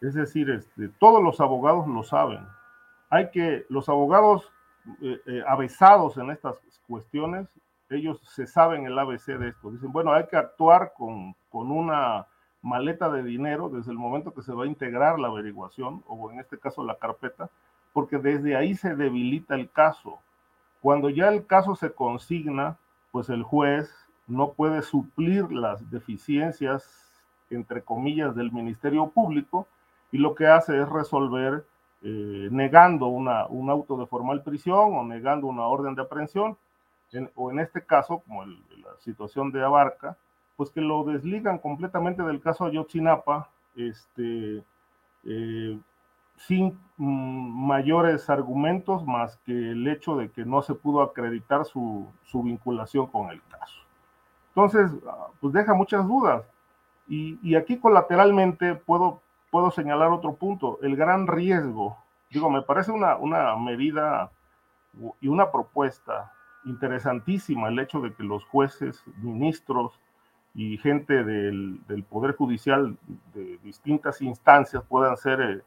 Es 0.00 0.14
decir, 0.14 0.50
este, 0.50 0.88
todos 0.98 1.22
los 1.22 1.40
abogados 1.40 1.88
lo 1.88 2.02
saben. 2.02 2.40
Hay 3.10 3.30
que, 3.30 3.66
los 3.68 3.88
abogados 3.88 4.50
eh, 5.02 5.20
eh, 5.26 5.42
avesados 5.46 6.16
en 6.16 6.30
estas 6.30 6.58
cuestiones 6.86 7.48
ellos 7.90 8.20
se 8.22 8.46
saben 8.46 8.86
el 8.86 8.98
ABC 8.98 9.26
de 9.38 9.48
esto. 9.48 9.70
Dicen, 9.70 9.92
bueno, 9.92 10.12
hay 10.12 10.26
que 10.26 10.36
actuar 10.36 10.92
con, 10.96 11.34
con 11.50 11.70
una 11.70 12.26
maleta 12.62 13.10
de 13.10 13.22
dinero 13.22 13.68
desde 13.68 13.92
el 13.92 13.98
momento 13.98 14.32
que 14.32 14.42
se 14.42 14.52
va 14.52 14.64
a 14.64 14.68
integrar 14.68 15.18
la 15.18 15.28
averiguación, 15.28 16.02
o 16.06 16.30
en 16.30 16.40
este 16.40 16.58
caso 16.58 16.82
la 16.82 16.96
carpeta, 16.96 17.50
porque 17.92 18.18
desde 18.18 18.56
ahí 18.56 18.74
se 18.74 18.96
debilita 18.96 19.54
el 19.54 19.70
caso. 19.70 20.18
Cuando 20.80 21.10
ya 21.10 21.28
el 21.28 21.46
caso 21.46 21.76
se 21.76 21.92
consigna, 21.92 22.78
pues 23.12 23.28
el 23.28 23.42
juez 23.42 23.94
no 24.26 24.52
puede 24.52 24.82
suplir 24.82 25.52
las 25.52 25.90
deficiencias, 25.90 27.22
entre 27.50 27.82
comillas, 27.82 28.34
del 28.34 28.50
Ministerio 28.50 29.08
Público 29.08 29.68
y 30.10 30.18
lo 30.18 30.34
que 30.34 30.46
hace 30.46 30.80
es 30.80 30.88
resolver 30.88 31.66
eh, 32.04 32.48
negando 32.52 33.06
una, 33.08 33.46
un 33.46 33.70
auto 33.70 33.96
de 33.96 34.06
formal 34.06 34.42
prisión 34.42 34.94
o 34.96 35.04
negando 35.04 35.48
una 35.48 35.66
orden 35.66 35.96
de 35.96 36.02
aprehensión 36.02 36.56
o 37.34 37.50
en 37.50 37.60
este 37.60 37.84
caso, 37.84 38.22
como 38.26 38.44
la 38.44 38.96
situación 39.00 39.52
de 39.52 39.64
Abarca, 39.64 40.16
pues 40.56 40.70
que 40.70 40.80
lo 40.80 41.04
desligan 41.04 41.58
completamente 41.58 42.22
del 42.22 42.40
caso 42.40 42.64
Ayotzinapa, 42.64 43.50
este, 43.76 44.62
eh, 45.24 45.78
sin 46.36 46.78
mm, 46.96 47.66
mayores 47.66 48.28
argumentos 48.30 49.04
más 49.04 49.36
que 49.46 49.52
el 49.52 49.86
hecho 49.88 50.16
de 50.16 50.30
que 50.30 50.44
no 50.44 50.62
se 50.62 50.74
pudo 50.74 51.02
acreditar 51.02 51.64
su, 51.64 52.06
su 52.24 52.42
vinculación 52.42 53.06
con 53.06 53.30
el 53.30 53.40
caso. 53.48 53.74
Entonces, 54.48 54.90
ah, 55.08 55.28
pues 55.40 55.52
deja 55.52 55.74
muchas 55.74 56.06
dudas. 56.06 56.44
Y, 57.08 57.38
y, 57.42 57.54
aquí 57.54 57.78
colateralmente 57.78 58.76
puedo, 58.76 59.20
puedo 59.54 59.70
señalar 59.70 60.10
otro 60.10 60.34
punto, 60.34 60.80
el 60.82 60.96
gran 60.96 61.28
riesgo. 61.28 61.96
Digo, 62.28 62.50
me 62.50 62.62
parece 62.62 62.90
una, 62.90 63.14
una 63.14 63.54
medida 63.54 64.32
y 65.20 65.28
una 65.28 65.52
propuesta 65.52 66.32
interesantísima 66.64 67.68
el 67.68 67.78
hecho 67.78 68.00
de 68.00 68.12
que 68.12 68.24
los 68.24 68.44
jueces, 68.46 69.04
ministros 69.18 69.92
y 70.56 70.76
gente 70.78 71.22
del, 71.22 72.04
Poder 72.10 72.34
Judicial 72.34 72.96
de 73.32 73.58
distintas 73.58 74.20
instancias 74.22 74.82
puedan 74.88 75.16
ser 75.16 75.40
eh, 75.40 75.62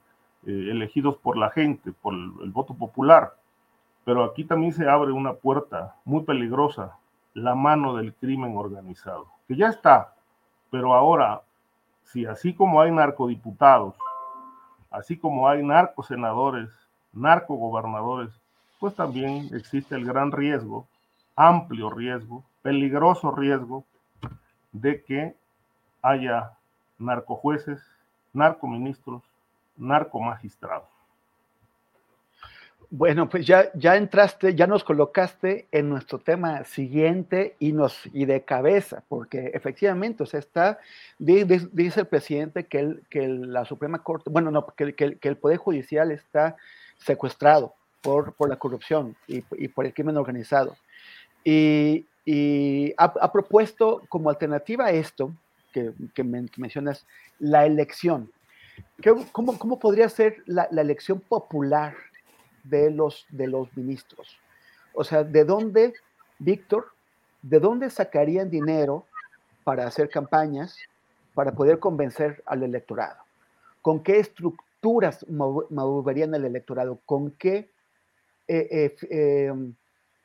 eh, 0.47 0.67
elegidos 0.69 1.15
por 1.15 1.37
la 1.37 1.49
gente, 1.49 1.93
por 1.93 2.13
el, 2.13 2.51
voto 2.51 2.73
popular. 2.73 3.35
Pero 4.03 4.25
aquí 4.25 4.43
también 4.43 4.73
se 4.73 4.89
abre 4.89 5.13
una 5.13 5.31
puerta 5.31 5.95
muy 6.03 6.23
peligrosa, 6.23 6.97
la 7.33 7.55
mano 7.55 7.95
del 7.95 8.13
crimen 8.13 8.57
organizado, 8.57 9.27
que 9.47 9.55
ya 9.55 9.69
está, 9.69 10.13
pero 10.71 10.93
ahora, 10.93 11.43
si 12.07 12.25
así 12.25 12.53
como 12.53 12.81
hay 12.81 12.91
narcodiputados, 12.91 13.95
así 14.91 15.17
como 15.17 15.47
hay 15.47 15.63
narcosenadores, 15.63 16.69
narcogobernadores, 17.13 18.31
pues 18.79 18.95
también 18.95 19.49
existe 19.53 19.95
el 19.95 20.05
gran 20.05 20.31
riesgo, 20.31 20.87
amplio 21.35 21.89
riesgo, 21.89 22.43
peligroso 22.61 23.31
riesgo 23.31 23.85
de 24.71 25.03
que 25.03 25.35
haya 26.01 26.53
narcojueces, 26.97 27.81
narcoministros, 28.33 29.23
narcomagistrados. 29.75 30.96
Bueno, 32.89 33.27
pues 33.27 33.45
ya, 33.45 33.69
ya 33.73 33.97
entraste, 33.97 34.55
ya 34.55 34.65
nos 34.65 34.83
colocaste 34.83 35.67
en 35.71 35.89
nuestro 35.89 36.19
tema 36.19 36.63
siguiente 36.63 37.55
y, 37.59 37.73
nos, 37.73 37.99
y 38.13 38.25
de 38.25 38.43
cabeza, 38.43 39.03
porque 39.09 39.51
efectivamente, 39.53 40.23
o 40.23 40.25
sea, 40.25 40.39
está, 40.39 40.79
dice 41.19 41.99
el 41.99 42.07
presidente 42.07 42.65
que, 42.65 42.79
el, 42.79 43.03
que 43.09 43.27
la 43.27 43.65
Suprema 43.65 44.01
Corte, 44.03 44.29
bueno, 44.29 44.51
no, 44.51 44.65
que, 44.67 44.93
que, 44.93 45.17
que 45.17 45.27
el 45.27 45.35
Poder 45.35 45.57
Judicial 45.57 46.11
está 46.11 46.55
secuestrado 46.97 47.73
por, 48.01 48.33
por 48.33 48.49
la 48.49 48.55
corrupción 48.55 49.15
y, 49.27 49.41
por 49.41 49.85
el 49.85 49.93
crimen 49.93 50.17
organizado. 50.17 50.77
Y, 51.43 52.05
ha, 52.97 53.31
propuesto 53.31 54.01
como 54.09 54.29
alternativa 54.29 54.85
a 54.85 54.91
esto, 54.91 55.33
que, 55.73 56.23
mencionas, 56.57 57.05
la 57.39 57.65
elección. 57.65 58.31
¿Cómo, 59.31 59.57
cómo 59.57 59.79
podría 59.79 60.09
ser 60.09 60.37
la, 60.45 60.63
elección 60.71 61.19
popular 61.19 61.95
de 62.69 62.91
los, 62.91 63.25
de 63.29 63.47
los 63.47 63.75
ministros? 63.75 64.37
O 64.93 65.03
sea, 65.03 65.23
¿de 65.23 65.43
dónde, 65.43 65.93
Víctor, 66.39 66.87
de 67.41 67.59
dónde 67.59 67.89
sacarían 67.89 68.49
dinero 68.49 69.05
para 69.63 69.85
hacer 69.85 70.09
campañas, 70.09 70.77
para 71.33 71.51
poder 71.51 71.79
convencer 71.79 72.43
al 72.45 72.63
electorado? 72.63 73.17
¿Con 73.81 74.01
qué 74.01 74.19
estructuras 74.19 75.25
moverían 75.29 76.33
el 76.35 76.45
electorado? 76.45 76.99
¿Con 77.05 77.31
qué 77.31 77.69
eh, 78.47 78.95
eh, 79.09 79.47
em, 79.49 79.73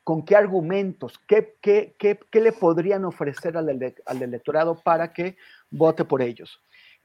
con 0.03 0.23
qué 0.23 0.35
argumentos, 0.35 1.19
qué, 1.27 1.55
qué, 1.61 1.95
qué, 1.97 2.19
qué 2.29 2.41
le 2.41 2.51
podrían 2.51 3.05
ofrecer 3.05 3.55
al, 3.55 3.69
al, 4.05 4.21
electorado 4.21 4.75
para 4.75 5.13
que 5.13 5.37
vote 5.71 6.03
por 6.03 6.21
ellos. 6.21 6.59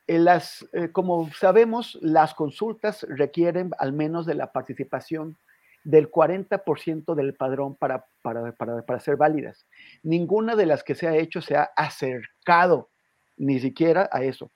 Eh, 0.09 0.19
las, 0.19 0.67
como 0.93 1.31
sabemos, 1.33 1.99
las 2.01 2.35
consultas 2.35 3.07
requieren 3.09 3.71
al 3.79 3.93
menos 3.93 4.27
de 4.27 4.35
la 4.35 4.51
participación 4.51 5.37
del 5.85 6.11
40% 6.11 7.15
del 7.15 7.35
padrón 7.35 7.77
para, 7.77 8.05
para, 8.23 8.53
para, 8.53 8.83
para, 8.83 9.01
ser 9.01 9.17
válidas. 9.17 9.67
Ninguna 10.03 10.57
de 10.57 10.67
las 10.67 10.83
que 10.83 10.95
se 10.95 11.07
ha 11.07 11.17
hecho 11.17 11.41
se 11.41 11.57
ha 11.57 11.71
acercado 11.77 12.91
ni 13.37 13.61
siquiera 13.61 14.09
a 14.11 14.23
eso. 14.23 14.51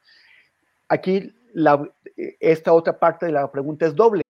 Aquí 0.88 1.32
la, 1.54 1.88
esta 2.40 2.72
otra 2.72 2.98
parte 2.98 3.26
de 3.26 3.32
la 3.32 3.50
pregunta 3.50 3.86
es 3.86 3.94
doble. 3.94 4.22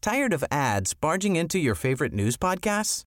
Tired 0.00 0.32
of 0.32 0.44
ads 0.50 0.94
barging 0.94 1.36
into 1.36 1.58
your 1.58 1.74
favorite 1.74 2.14
news 2.14 2.36
podcasts? 2.36 3.07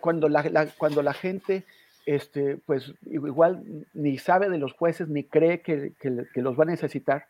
cuando 0.00 0.28
la, 0.28 0.66
cuando 0.78 1.02
la 1.02 1.12
gente 1.14 1.64
este, 2.06 2.56
pues 2.56 2.92
igual 3.06 3.86
ni 3.92 4.18
sabe 4.18 4.48
de 4.48 4.58
los 4.58 4.72
jueces 4.72 5.08
ni 5.08 5.24
cree 5.24 5.60
que, 5.60 5.92
los 6.34 6.58
va 6.58 6.64
a 6.64 6.66
necesitar. 6.66 7.28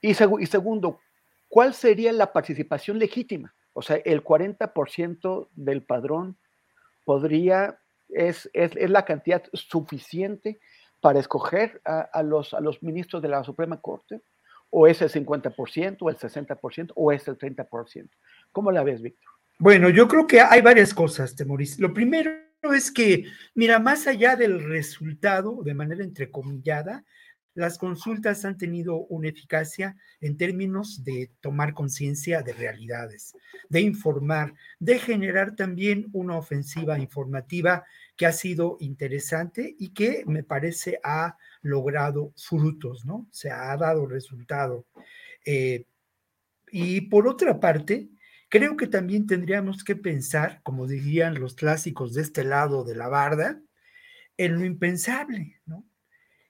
Y, 0.00 0.10
y, 0.10 0.46
segundo, 0.46 1.00
¿cuál 1.48 1.74
sería 1.74 2.12
la 2.12 2.32
participación 2.32 2.98
legítima? 2.98 3.54
O 3.72 3.82
sea, 3.82 3.96
el 4.04 4.22
40% 4.22 5.48
del 5.54 5.82
padrón 5.82 6.36
podría, 7.04 7.78
es, 8.08 8.50
es, 8.52 8.74
la 8.90 9.04
cantidad 9.04 9.42
suficiente 9.52 10.60
para 11.00 11.20
escoger 11.20 11.82
a, 11.84 12.22
los, 12.22 12.54
a 12.54 12.60
los 12.60 12.82
ministros 12.82 13.20
de 13.20 13.28
la 13.28 13.44
Suprema 13.44 13.80
Corte, 13.80 14.22
o 14.70 14.86
es 14.86 15.02
el 15.02 15.10
50%, 15.10 15.98
o 16.00 16.08
el 16.10 16.16
60%, 16.16 16.92
o 16.94 17.12
es 17.12 17.28
el 17.28 17.38
30%. 17.38 18.08
¿Cómo 18.52 18.72
la 18.72 18.82
ves, 18.82 19.02
Víctor? 19.02 19.30
Bueno, 19.58 19.88
yo 19.88 20.08
creo 20.08 20.26
que 20.26 20.40
hay 20.40 20.60
varias 20.60 20.92
cosas, 20.92 21.36
Temoris. 21.36 21.78
Lo 21.78 21.94
primero 21.94 22.32
es 22.74 22.90
que, 22.90 23.24
mira, 23.54 23.78
más 23.78 24.06
allá 24.06 24.36
del 24.36 24.62
resultado, 24.64 25.62
de 25.62 25.74
manera 25.74 26.02
entrecomillada, 26.02 27.04
las 27.54 27.78
consultas 27.78 28.44
han 28.44 28.58
tenido 28.58 28.96
una 28.96 29.28
eficacia 29.28 29.96
en 30.20 30.36
términos 30.36 31.04
de 31.04 31.30
tomar 31.40 31.72
conciencia 31.72 32.42
de 32.42 32.52
realidades, 32.52 33.36
de 33.68 33.80
informar, 33.80 34.54
de 34.80 34.98
generar 34.98 35.54
también 35.54 36.08
una 36.12 36.36
ofensiva 36.36 36.98
informativa 36.98 37.84
que 38.16 38.26
ha 38.26 38.32
sido 38.32 38.76
interesante 38.80 39.76
y 39.78 39.90
que 39.90 40.24
me 40.26 40.42
parece 40.42 40.98
ha 41.04 41.36
logrado 41.62 42.32
frutos, 42.36 43.04
¿no? 43.06 43.28
Se 43.30 43.52
ha 43.52 43.76
dado 43.76 44.06
resultado. 44.06 44.84
Eh, 45.46 45.84
y 46.72 47.02
por 47.02 47.28
otra 47.28 47.60
parte, 47.60 48.08
creo 48.48 48.76
que 48.76 48.86
también 48.86 49.26
tendríamos 49.26 49.84
que 49.84 49.96
pensar, 49.96 50.60
como 50.62 50.86
dirían 50.86 51.40
los 51.40 51.54
clásicos 51.54 52.14
de 52.14 52.22
este 52.22 52.44
lado 52.44 52.84
de 52.84 52.96
la 52.96 53.08
barda, 53.08 53.60
en 54.36 54.58
lo 54.58 54.64
impensable, 54.64 55.60
¿no? 55.66 55.84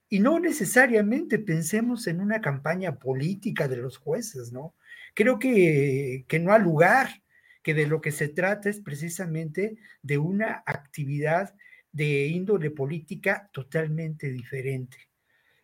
Y 0.09 0.21
no 0.21 0.39
necesariamente 0.39 1.39
pensemos 1.39 2.07
en 2.07 2.21
una 2.21 2.41
campaña 2.41 2.99
política 2.99 3.69
de 3.69 3.79
los 3.79 3.97
jueces, 3.97 4.53
¿no? 4.53 4.75
Creo 5.15 5.39
que, 5.39 6.25
que 6.29 6.39
no 6.39 6.53
ha 6.53 6.59
lugar, 6.59 7.23
que 7.63 7.75
de 7.75 7.87
lo 7.87 8.01
que 8.01 8.13
se 8.13 8.29
trata 8.29 8.69
es 8.69 8.81
precisamente 8.81 9.79
de 10.03 10.19
una 10.19 10.63
actividad 10.67 11.55
de 11.91 12.27
índole 12.27 12.71
política 12.71 13.49
totalmente 13.53 14.31
diferente. 14.31 14.99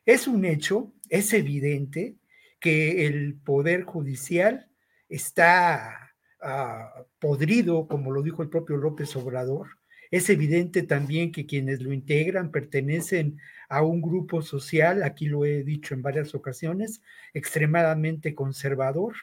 Es 0.07 0.26
un 0.26 0.45
hecho, 0.45 0.95
es 1.09 1.33
evidente 1.33 2.16
que 2.59 3.07
el 3.07 3.35
Poder 3.35 3.83
Judicial 3.83 4.70
está 5.09 6.09
ah, 6.43 7.05
podrido, 7.18 7.86
como 7.88 8.11
lo 8.12 8.22
dijo 8.22 8.43
el 8.43 8.49
propio 8.49 8.76
López 8.76 9.14
Obrador, 9.16 9.68
es 10.11 10.28
evidente 10.28 10.82
también 10.82 11.30
que 11.30 11.47
quienes 11.47 11.80
lo 11.82 11.93
integran 11.93 12.51
pertenecen 12.51 13.38
a 13.68 13.82
un 13.82 14.03
grupo 14.03 14.43
social, 14.43 15.05
aquí 15.05 15.26
lo 15.26 15.45
he 15.45 15.62
dicho 15.62 15.95
en 15.95 16.03
varias 16.03 16.34
ocasiones, 16.34 17.01
extremadamente 17.32 18.34
conservador. 18.34 19.14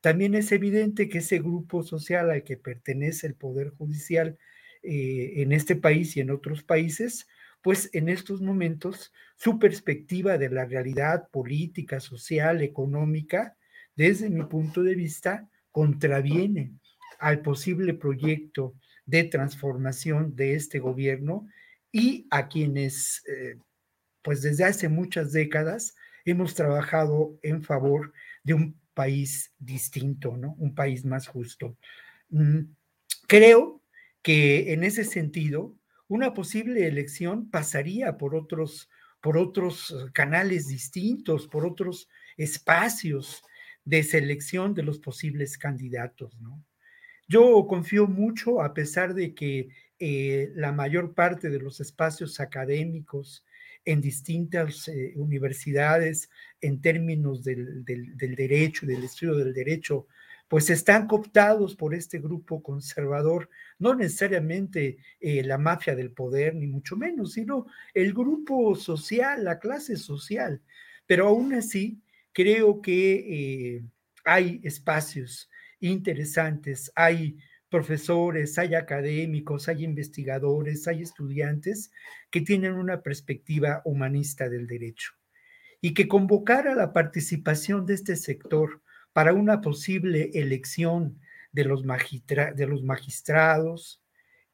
También 0.00 0.34
es 0.34 0.50
evidente 0.50 1.08
que 1.08 1.18
ese 1.18 1.38
grupo 1.38 1.84
social 1.84 2.30
al 2.30 2.42
que 2.42 2.56
pertenece 2.56 3.28
el 3.28 3.34
Poder 3.36 3.70
Judicial 3.70 4.36
eh, 4.82 5.34
en 5.36 5.52
este 5.52 5.76
país 5.76 6.16
y 6.16 6.20
en 6.20 6.30
otros 6.32 6.64
países, 6.64 7.28
pues 7.62 7.88
en 7.92 8.08
estos 8.08 8.40
momentos 8.42 9.12
su 9.36 9.60
perspectiva 9.60 10.38
de 10.38 10.50
la 10.50 10.64
realidad 10.64 11.28
política, 11.30 12.00
social, 12.00 12.62
económica, 12.62 13.56
desde 13.94 14.28
mi 14.28 14.42
punto 14.44 14.82
de 14.82 14.96
vista, 14.96 15.48
contraviene 15.72 16.72
al 17.18 17.42
posible 17.42 17.94
proyecto 17.94 18.74
de 19.06 19.24
transformación 19.24 20.36
de 20.36 20.54
este 20.54 20.78
gobierno 20.78 21.48
y 21.90 22.26
a 22.30 22.48
quienes, 22.48 23.22
eh, 23.28 23.56
pues 24.22 24.42
desde 24.42 24.64
hace 24.64 24.88
muchas 24.88 25.32
décadas, 25.32 25.94
hemos 26.24 26.54
trabajado 26.54 27.38
en 27.42 27.62
favor 27.62 28.12
de 28.44 28.54
un 28.54 28.80
país 28.94 29.52
distinto, 29.58 30.36
¿no? 30.36 30.54
Un 30.58 30.74
país 30.74 31.04
más 31.04 31.26
justo. 31.26 31.76
Mm, 32.30 32.60
creo 33.26 33.82
que 34.22 34.72
en 34.72 34.84
ese 34.84 35.04
sentido, 35.04 35.74
una 36.08 36.34
posible 36.34 36.86
elección 36.86 37.50
pasaría 37.50 38.18
por 38.18 38.34
otros, 38.34 38.90
por 39.20 39.36
otros 39.38 39.94
canales 40.12 40.68
distintos, 40.68 41.48
por 41.48 41.66
otros 41.66 42.08
espacios 42.36 43.42
de 43.84 44.02
selección 44.02 44.74
de 44.74 44.82
los 44.82 44.98
posibles 44.98 45.58
candidatos, 45.58 46.38
¿no? 46.40 46.64
Yo 47.28 47.66
confío 47.66 48.06
mucho, 48.06 48.60
a 48.62 48.74
pesar 48.74 49.14
de 49.14 49.34
que 49.34 49.68
eh, 49.98 50.50
la 50.54 50.72
mayor 50.72 51.14
parte 51.14 51.48
de 51.48 51.60
los 51.60 51.80
espacios 51.80 52.40
académicos 52.40 53.44
en 53.84 54.00
distintas 54.00 54.88
eh, 54.88 55.12
universidades, 55.16 56.30
en 56.60 56.80
términos 56.80 57.42
del, 57.42 57.84
del, 57.84 58.16
del, 58.16 58.34
derecho, 58.34 58.86
del 58.86 59.04
estudio 59.04 59.36
del 59.36 59.54
derecho, 59.54 60.06
pues 60.48 60.68
están 60.68 61.06
cooptados 61.06 61.74
por 61.74 61.94
este 61.94 62.18
grupo 62.18 62.62
conservador, 62.62 63.48
no 63.78 63.94
necesariamente 63.94 64.98
eh, 65.18 65.42
la 65.42 65.56
mafia 65.56 65.96
del 65.96 66.10
poder, 66.10 66.54
ni 66.54 66.66
mucho 66.66 66.94
menos, 66.94 67.32
sino 67.32 67.66
el 67.94 68.12
grupo 68.12 68.74
social, 68.74 69.44
la 69.44 69.58
clase 69.58 69.96
social. 69.96 70.60
Pero 71.06 71.28
aún 71.28 71.54
así, 71.54 72.02
creo 72.32 72.80
que 72.82 73.82
hay 74.24 74.60
espacios 74.62 75.50
interesantes. 75.80 76.92
Hay 76.94 77.38
profesores, 77.68 78.58
hay 78.58 78.74
académicos, 78.74 79.68
hay 79.68 79.84
investigadores, 79.84 80.86
hay 80.86 81.02
estudiantes 81.02 81.90
que 82.30 82.42
tienen 82.42 82.74
una 82.74 83.02
perspectiva 83.02 83.80
humanista 83.84 84.48
del 84.48 84.66
derecho 84.66 85.12
y 85.80 85.94
que 85.94 86.06
convocar 86.06 86.68
a 86.68 86.74
la 86.74 86.92
participación 86.92 87.86
de 87.86 87.94
este 87.94 88.16
sector 88.16 88.82
para 89.12 89.32
una 89.32 89.60
posible 89.60 90.30
elección 90.34 91.18
de 91.50 91.64
los, 91.64 91.82
de 91.82 92.66
los 92.66 92.82
magistrados 92.84 94.02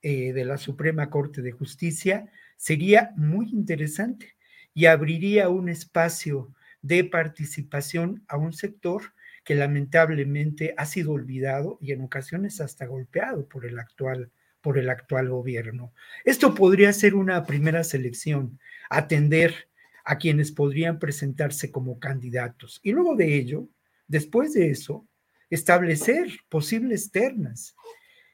eh, 0.01 0.33
de 0.33 0.45
la 0.45 0.57
Suprema 0.57 1.11
Corte 1.11 1.43
de 1.43 1.53
Justicia 1.53 2.31
sería 2.57 3.13
muy 3.17 3.51
interesante 3.51 4.37
y 4.75 4.87
abriría 4.87 5.49
un 5.49 5.69
espacio 5.69 6.55
de 6.89 7.05
participación 7.05 8.25
a 8.29 8.39
un 8.39 8.55
sector 8.55 9.13
que 9.45 9.55
lamentablemente 9.55 10.75
ha 10.79 10.87
sido 10.87 11.13
olvidado 11.13 11.79
y 11.83 11.93
en 11.93 12.01
ocasiones 12.01 12.61
hasta 12.61 12.87
golpeado 12.87 13.47
por 13.47 13.67
el 13.67 13.79
actual 13.79 14.33
por 14.61 14.77
el 14.77 14.91
actual 14.91 15.29
gobierno. 15.29 15.93
Esto 16.25 16.53
podría 16.53 16.93
ser 16.93 17.15
una 17.15 17.45
primera 17.45 17.85
selección, 17.85 18.59
atender 18.91 19.69
a 20.05 20.19
quienes 20.19 20.51
podrían 20.51 20.99
presentarse 20.99 21.71
como 21.71 22.01
candidatos 22.01 22.81
y 22.83 22.91
luego 22.91 23.15
de 23.15 23.37
ello, 23.37 23.69
después 24.09 24.55
de 24.55 24.71
eso, 24.71 25.07
establecer 25.49 26.27
posibles 26.49 27.13
ternas 27.13 27.77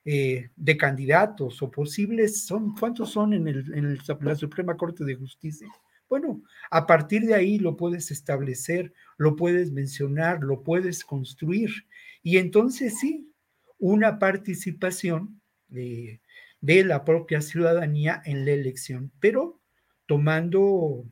eh, 0.07 0.49
de 0.57 0.77
candidatos 0.77 1.61
o 1.61 1.71
posibles, 1.71 2.47
son, 2.47 2.75
¿cuántos 2.75 3.11
son 3.11 3.35
en, 3.35 3.49
el, 3.49 3.75
en 3.75 3.99
la 4.21 4.35
Suprema 4.37 4.77
Corte 4.77 5.05
de 5.05 5.17
Justicia? 5.17 5.69
Bueno, 6.09 6.43
a 6.71 6.87
partir 6.87 7.23
de 7.23 7.35
ahí 7.35 7.59
lo 7.59 7.77
puedes 7.77 8.11
establecer, 8.11 8.93
lo 9.17 9.37
puedes 9.37 9.73
mencionar, 9.73 10.43
lo 10.43 10.63
puedes 10.63 11.05
construir. 11.05 11.71
Y 12.23 12.39
entonces 12.39 12.99
sí, 13.01 13.33
una 13.79 14.19
participación 14.19 15.41
de, 15.69 16.21
la 16.61 17.05
propia 17.05 17.43
ciudadanía 17.43 18.23
en 18.25 18.45
la 18.45 18.53
elección, 18.53 19.13
pero 19.21 19.61
tomando 20.07 21.05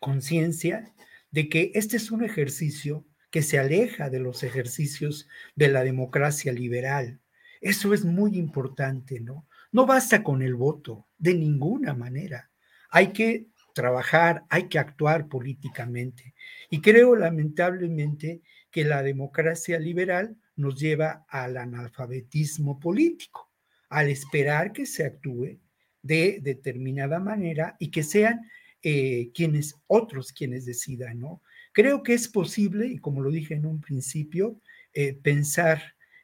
conciencia 0.00 0.94
de 1.30 1.48
que 1.48 1.72
este 1.74 1.98
es 1.98 2.10
un 2.10 2.24
ejercicio 2.24 3.04
que 3.30 3.42
se 3.42 3.58
aleja 3.58 4.08
de 4.08 4.18
los 4.18 4.42
ejercicios 4.42 5.28
de 5.54 5.68
la 5.68 5.84
democracia 5.84 6.52
liberal. 6.52 7.20
Eso 7.60 7.92
es 7.92 8.04
muy 8.04 8.38
importante, 8.38 9.20
¿no? 9.20 9.46
No 9.70 9.86
basta 9.86 10.22
con 10.24 10.40
el 10.40 10.54
voto, 10.54 11.06
de 11.18 11.34
ninguna 11.34 11.94
manera. 11.94 12.50
Hay 12.88 13.12
que 13.12 13.49
trabajar, 13.74 14.44
hay 14.48 14.68
que 14.68 14.78
actuar 14.78 15.28
políticamente. 15.28 16.34
Y 16.70 16.80
creo 16.80 17.16
lamentablemente 17.16 18.42
que 18.70 18.84
la 18.84 19.02
democracia 19.02 19.78
liberal 19.78 20.36
nos 20.56 20.78
lleva 20.78 21.24
al 21.28 21.56
analfabetismo 21.56 22.78
político, 22.78 23.50
al 23.88 24.08
esperar 24.08 24.72
que 24.72 24.86
se 24.86 25.04
actúe 25.04 25.58
de 26.02 26.38
determinada 26.42 27.18
manera 27.18 27.76
y 27.78 27.90
que 27.90 28.02
sean 28.02 28.40
eh, 28.82 29.30
quienes, 29.34 29.76
otros 29.86 30.32
quienes 30.32 30.64
decidan, 30.64 31.18
¿no? 31.20 31.42
Creo 31.72 32.02
que 32.02 32.14
es 32.14 32.28
posible, 32.28 32.86
y 32.86 32.98
como 32.98 33.20
lo 33.20 33.30
dije 33.30 33.54
en 33.54 33.66
un 33.66 33.80
principio, 33.80 34.60
eh, 34.92 35.14
pensar 35.14 35.82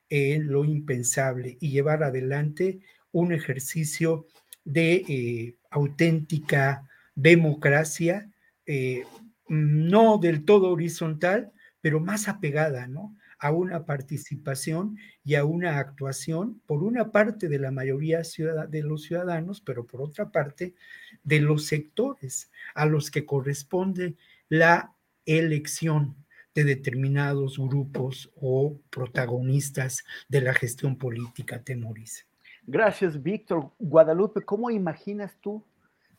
en 0.08 0.48
lo 0.48 0.64
impensable 0.64 1.56
y 1.60 1.70
llevar 1.70 2.02
adelante 2.02 2.80
un 3.12 3.32
ejercicio 3.32 4.26
de 4.64 5.04
eh, 5.08 5.56
auténtica 5.70 6.88
democracia, 7.16 8.30
eh, 8.66 9.04
no 9.48 10.18
del 10.18 10.44
todo 10.44 10.70
horizontal, 10.70 11.52
pero 11.80 11.98
más 11.98 12.28
apegada, 12.28 12.86
¿no? 12.86 13.16
a 13.38 13.50
una 13.50 13.84
participación 13.84 14.96
y 15.24 15.34
a 15.34 15.44
una 15.44 15.78
actuación 15.78 16.60
por 16.66 16.82
una 16.82 17.12
parte 17.12 17.48
de 17.48 17.58
la 17.58 17.70
mayoría 17.70 18.22
de 18.68 18.82
los 18.82 19.02
ciudadanos, 19.02 19.60
pero 19.60 19.86
por 19.86 20.00
otra 20.00 20.30
parte 20.30 20.74
de 21.22 21.40
los 21.40 21.66
sectores 21.66 22.50
a 22.74 22.86
los 22.86 23.10
que 23.10 23.26
corresponde 23.26 24.16
la 24.48 24.94
elección 25.26 26.16
de 26.54 26.64
determinados 26.64 27.58
grupos 27.58 28.30
o 28.40 28.80
protagonistas 28.88 30.04
de 30.28 30.40
la 30.40 30.54
gestión 30.54 30.96
política, 30.96 31.62
Temorice. 31.62 32.24
Gracias, 32.66 33.22
Víctor. 33.22 33.72
Guadalupe, 33.78 34.42
¿cómo 34.42 34.70
imaginas 34.70 35.36
tú 35.40 35.62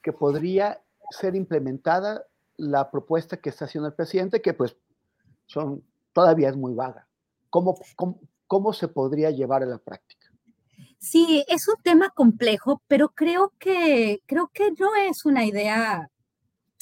que 0.03 0.13
podría 0.13 0.79
ser 1.09 1.35
implementada 1.35 2.25
la 2.57 2.89
propuesta 2.89 3.37
que 3.37 3.49
está 3.49 3.65
haciendo 3.65 3.87
el 3.87 3.93
presidente, 3.93 4.41
que 4.41 4.53
pues 4.53 4.75
son, 5.45 5.83
todavía 6.13 6.49
es 6.49 6.55
muy 6.55 6.73
vaga? 6.73 7.07
¿Cómo, 7.49 7.79
cómo, 8.47 8.73
se 8.73 8.87
podría 8.87 9.31
llevar 9.31 9.63
a 9.63 9.67
la 9.67 9.77
práctica? 9.77 10.31
Sí, 10.99 11.45
es 11.47 11.67
un 11.67 11.81
tema 11.81 12.09
complejo, 12.09 12.81
pero 12.87 13.09
creo 13.09 13.53
que, 13.57 14.21
creo 14.25 14.49
que 14.53 14.71
no 14.71 14.95
es 14.95 15.25
una 15.25 15.45
idea 15.45 16.09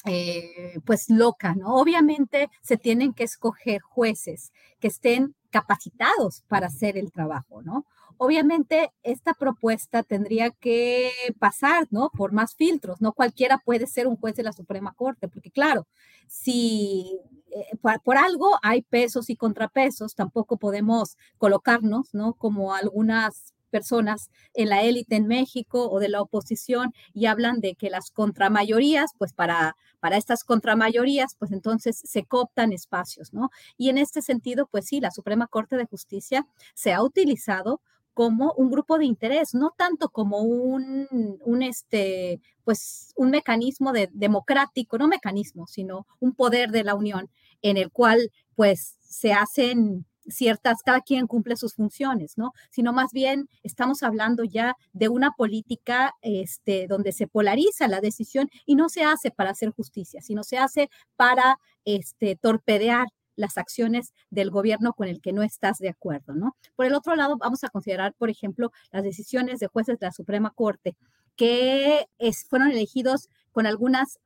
eh, 0.06 0.80
pues 0.86 1.10
loca, 1.10 1.56
¿no? 1.56 1.76
Obviamente 1.76 2.50
se 2.62 2.78
tienen 2.78 3.14
que 3.14 3.24
escoger 3.24 3.82
jueces 3.82 4.52
que 4.80 4.88
estén 4.88 5.36
capacitados 5.50 6.44
para 6.48 6.68
hacer 6.68 6.98
el 6.98 7.12
trabajo, 7.12 7.62
¿no? 7.62 7.86
Obviamente 8.18 8.92
esta 9.04 9.34
propuesta 9.34 10.04
tendría 10.04 10.52
que 10.52 11.12
pasar, 11.40 11.88
¿no? 11.92 12.10
Por 12.16 12.32
más 12.32 12.56
filtros, 12.56 13.02
no 13.02 13.14
cualquiera 13.14 13.58
puede 13.60 13.88
ser 13.88 14.08
un 14.08 14.18
juez 14.18 14.36
de 14.36 14.44
la 14.44 14.54
Suprema 14.54 14.94
Corte, 14.94 15.28
porque 15.28 15.52
claro, 15.52 15.88
si 16.28 17.20
eh, 17.52 17.78
por, 18.04 18.18
algo 18.18 18.58
hay 18.62 18.82
pesos 18.82 19.30
y 19.30 19.36
contrapesos, 19.36 20.16
tampoco 20.16 20.58
podemos 20.58 21.18
colocarnos, 21.38 22.14
¿no? 22.14 22.34
Como 22.34 22.74
algunas 22.74 23.54
personas 23.70 24.30
en 24.54 24.70
la 24.70 24.84
élite 24.84 25.16
en 25.16 25.28
México 25.28 25.90
o 25.90 26.00
de 26.00 26.10
la 26.10 26.22
oposición 26.22 26.94
y 27.14 27.26
hablan 27.26 27.60
de 27.60 27.76
que 27.76 27.90
las 27.90 28.12
contramayorías, 28.12 29.12
pues 29.18 29.34
para, 29.34 29.76
para 30.00 30.18
estas 30.18 30.44
contramayorías, 30.44 31.36
pues 31.38 31.52
entonces 31.52 32.02
se 32.04 32.24
cooptan 32.24 32.72
espacios, 32.72 33.34
¿no? 33.34 33.50
Y 33.78 33.90
en 33.90 33.98
este 33.98 34.22
sentido, 34.22 34.68
pues 34.68 34.86
sí, 34.86 35.02
la 35.02 35.12
Suprema 35.12 35.48
Corte 35.48 35.78
de 35.78 35.86
Justicia 35.86 36.48
se 36.74 36.94
ha 36.94 37.02
utilizado 37.02 37.82
como 38.16 38.54
un 38.54 38.72
grupo 38.72 38.98
de 38.98 39.06
interés, 39.06 39.54
no 39.54 39.74
tanto 39.78 40.10
como 40.10 40.40
un, 40.42 41.08
un 41.42 41.64
este, 41.64 42.42
pues, 42.64 43.14
un 43.18 43.30
mecanismo 43.30 43.92
de, 43.92 44.10
democrático, 44.14 44.98
no 44.98 45.08
mecanismo, 45.08 45.68
sino 45.68 46.08
un 46.20 46.34
poder 46.34 46.72
de 46.72 46.86
la 46.86 46.96
Unión 46.96 47.30
en 47.62 47.78
el 47.78 47.92
cual, 47.92 48.32
pues, 48.56 48.98
se 49.02 49.34
hacen 49.34 50.06
ciertas, 50.28 50.82
cada 50.84 51.02
quien 51.02 51.28
cumple 51.28 51.58
sus 51.58 51.76
funciones, 51.76 52.38
¿no? 52.38 52.54
Sino 52.72 52.94
más 52.94 53.12
bien 53.12 53.50
estamos 53.64 54.02
hablando 54.02 54.44
ya 54.44 54.76
de 54.94 55.10
una 55.10 55.32
política 55.32 56.14
este, 56.22 56.88
donde 56.88 57.12
se 57.12 57.28
polariza 57.28 57.88
la 57.88 58.02
decisión 58.02 58.50
y 58.66 58.76
no 58.76 58.90
se 58.90 59.04
hace 59.04 59.30
para 59.30 59.52
hacer 59.52 59.72
justicia, 59.72 60.22
sino 60.22 60.44
se 60.44 60.58
hace 60.58 60.90
para 61.16 61.58
este, 61.84 62.38
torpedear 62.38 63.08
las 63.36 63.58
acciones 63.58 64.14
del 64.30 64.50
gobierno 64.52 64.94
con 64.94 65.08
el 65.08 65.22
que 65.22 65.34
no 65.34 65.44
estás 65.44 65.78
de 65.78 65.90
acuerdo, 65.90 66.36
¿no? 66.36 66.56
Por 66.76 66.86
el 66.86 66.94
otro 66.94 67.16
lado, 67.16 67.38
vamos 67.38 67.64
a 67.64 67.70
considerar, 67.70 68.14
por 68.18 68.30
ejemplo, 68.30 68.72
las 68.92 69.04
decisiones 69.04 69.60
de 69.60 69.68
jueces 69.68 70.00
de 70.00 70.08
la 70.08 70.12
Suprema 70.12 70.52
Corte 70.52 70.96
que 71.36 72.08
fueron 72.50 72.72
elegidos 72.72 73.30
con 73.52 73.66
algunas 73.66 74.20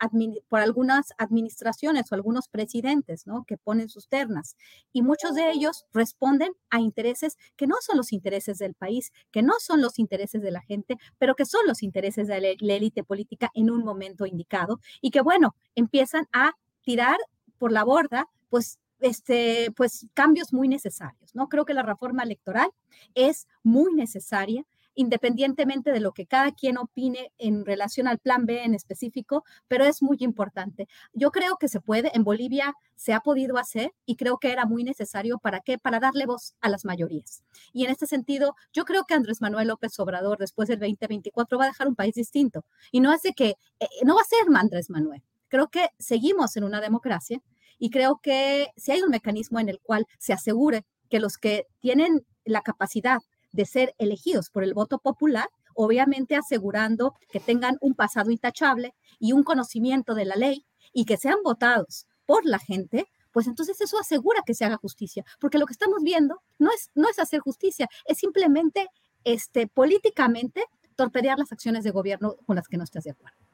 por 0.47 0.60
algunas 0.60 1.14
administraciones 1.20 2.12
o 2.12 2.16
algunos 2.16 2.47
presidentes, 2.47 3.28
¿no? 3.28 3.43
Que 3.45 3.57
ponen 3.57 3.88
sus 3.88 4.07
ternas. 4.07 4.55
Y 4.91 5.03
muchos 5.03 5.36
de 5.36 5.51
ellos 5.51 5.86
responden 5.93 6.51
a 6.72 6.80
intereses 6.80 7.38
que 7.55 7.68
no 7.68 7.76
son 7.80 7.97
los 7.97 8.12
intereses 8.12 8.57
del 8.57 8.74
país, 8.74 9.12
que 9.32 9.43
no 9.43 9.53
son 9.60 9.82
los 9.82 9.99
intereses 9.99 10.41
de 10.41 10.49
la 10.49 10.62
gente, 10.62 10.97
pero 11.20 11.36
que 11.36 11.45
son 11.45 11.62
los 11.68 11.84
intereses 11.84 12.28
de 12.28 12.57
la 12.60 12.74
élite 12.74 13.03
política 13.03 13.51
en 13.53 13.70
un 13.70 13.84
momento 13.84 14.26
indicado 14.26 14.80
y 14.99 15.12
que, 15.12 15.22
bueno, 15.22 15.55
empiezan 15.76 16.28
a 16.34 16.53
tirar 16.82 17.18
por 17.60 17.72
la 17.72 17.84
borda, 17.84 18.26
pues 18.49 18.80
este, 19.00 19.72
pues 19.76 20.08
cambios 20.14 20.54
muy 20.54 20.68
necesarios, 20.68 21.36
¿no? 21.36 21.47
Creo 21.50 21.66
que 21.66 21.74
la 21.74 21.84
reforma 21.84 22.24
electoral 22.24 22.70
es 23.16 23.47
muy 23.64 23.93
necesaria 23.93 24.66
independientemente 25.00 25.93
de 25.93 26.02
lo 26.02 26.12
que 26.12 26.26
cada 26.26 26.52
quien 26.52 26.78
opine 26.78 27.32
en 27.38 27.64
relación 27.64 28.06
al 28.06 28.20
plan 28.20 28.45
B 28.45 28.66
en 28.66 28.74
específico, 28.74 29.45
pero 29.70 29.86
es 29.86 30.02
muy 30.02 30.18
importante. 30.20 30.89
Yo 31.14 31.32
creo 31.32 31.56
que 31.56 31.70
se 31.70 31.80
puede, 31.80 32.12
en 32.14 32.26
Bolivia 32.26 32.74
se 32.95 33.14
ha 33.14 33.22
podido 33.22 33.58
hacer 33.58 33.93
y 34.06 34.18
creo 34.18 34.39
que 34.39 34.52
era 34.52 34.66
muy 34.66 34.84
necesario 34.84 35.38
para 35.39 35.62
qué, 35.62 35.78
para 35.78 36.02
darle 36.02 36.26
voz 36.26 36.54
a 36.60 36.68
las 36.68 36.84
mayorías. 36.84 37.43
Y 37.72 37.86
en 37.86 37.91
este 37.91 38.08
sentido, 38.08 38.56
yo 38.74 38.84
creo 38.84 39.06
que 39.06 39.14
Andrés 39.14 39.39
Manuel 39.39 39.70
López 39.70 39.97
Obrador 40.00 40.38
después 40.38 40.68
del 40.68 40.80
2024 40.80 41.58
va 41.58 41.64
a 41.64 41.68
dejar 41.68 41.88
un 41.88 41.95
país 41.95 42.16
distinto 42.16 42.66
y 42.91 43.00
no 43.00 43.16
de 43.18 43.34
que, 43.34 43.56
eh, 43.80 43.88
no 44.04 44.16
va 44.16 44.22
a 44.22 44.26
ser 44.26 44.39
Andrés 44.54 44.89
Manuel. 44.89 45.24
Creo 45.47 45.70
que 45.70 45.88
seguimos 45.97 46.58
en 46.58 46.66
una 46.66 46.82
democracia 46.82 47.41
y 47.80 47.90
creo 47.90 48.20
que 48.22 48.68
si 48.76 48.92
hay 48.92 49.02
un 49.02 49.10
mecanismo 49.10 49.60
en 49.60 49.70
el 49.70 49.80
cual 49.80 50.06
se 50.20 50.34
asegure 50.34 50.86
que 51.10 51.20
los 51.20 51.38
que 51.38 51.66
tienen 51.80 52.26
la 52.46 52.62
capacidad 52.62 53.20
de 53.52 53.66
ser 53.66 53.96
elegidos 53.98 54.50
por 54.50 54.64
el 54.64 54.74
voto 54.74 55.00
popular, 55.00 55.48
obviamente 55.74 56.36
asegurando 56.36 57.14
que 57.32 57.40
tengan 57.40 57.78
un 57.82 57.96
pasado 57.96 58.32
intachable 58.32 58.94
y 59.18 59.32
un 59.32 59.44
conocimiento 59.44 60.14
de 60.14 60.26
la 60.26 60.36
ley 60.36 60.66
y 60.94 61.06
que 61.06 61.18
sean 61.18 61.38
votados 61.44 62.06
por 62.26 62.46
la 62.46 62.60
gente, 62.60 63.08
pues 63.32 63.48
entonces 63.48 63.80
eso 63.82 63.98
asegura 63.98 64.42
que 64.46 64.54
se 64.54 64.66
haga 64.66 64.78
justicia, 64.78 65.24
porque 65.40 65.58
lo 65.58 65.66
que 65.66 65.74
estamos 65.74 66.04
viendo 66.04 66.42
no 66.58 66.70
es, 66.72 66.90
no 66.96 67.10
es 67.10 67.18
hacer 67.18 67.40
justicia, 67.40 67.88
es 68.06 68.18
simplemente 68.18 68.88
este, 69.24 69.68
políticamente 69.68 70.66
torpedear 70.96 71.40
las 71.40 71.52
acciones 71.52 71.84
de 71.84 71.92
gobierno 71.92 72.36
con 72.46 72.56
las 72.56 72.68
que 72.68 72.78
no 72.78 72.84
estás 72.84 73.06
de 73.06 73.12
acuerdo. 73.12 73.49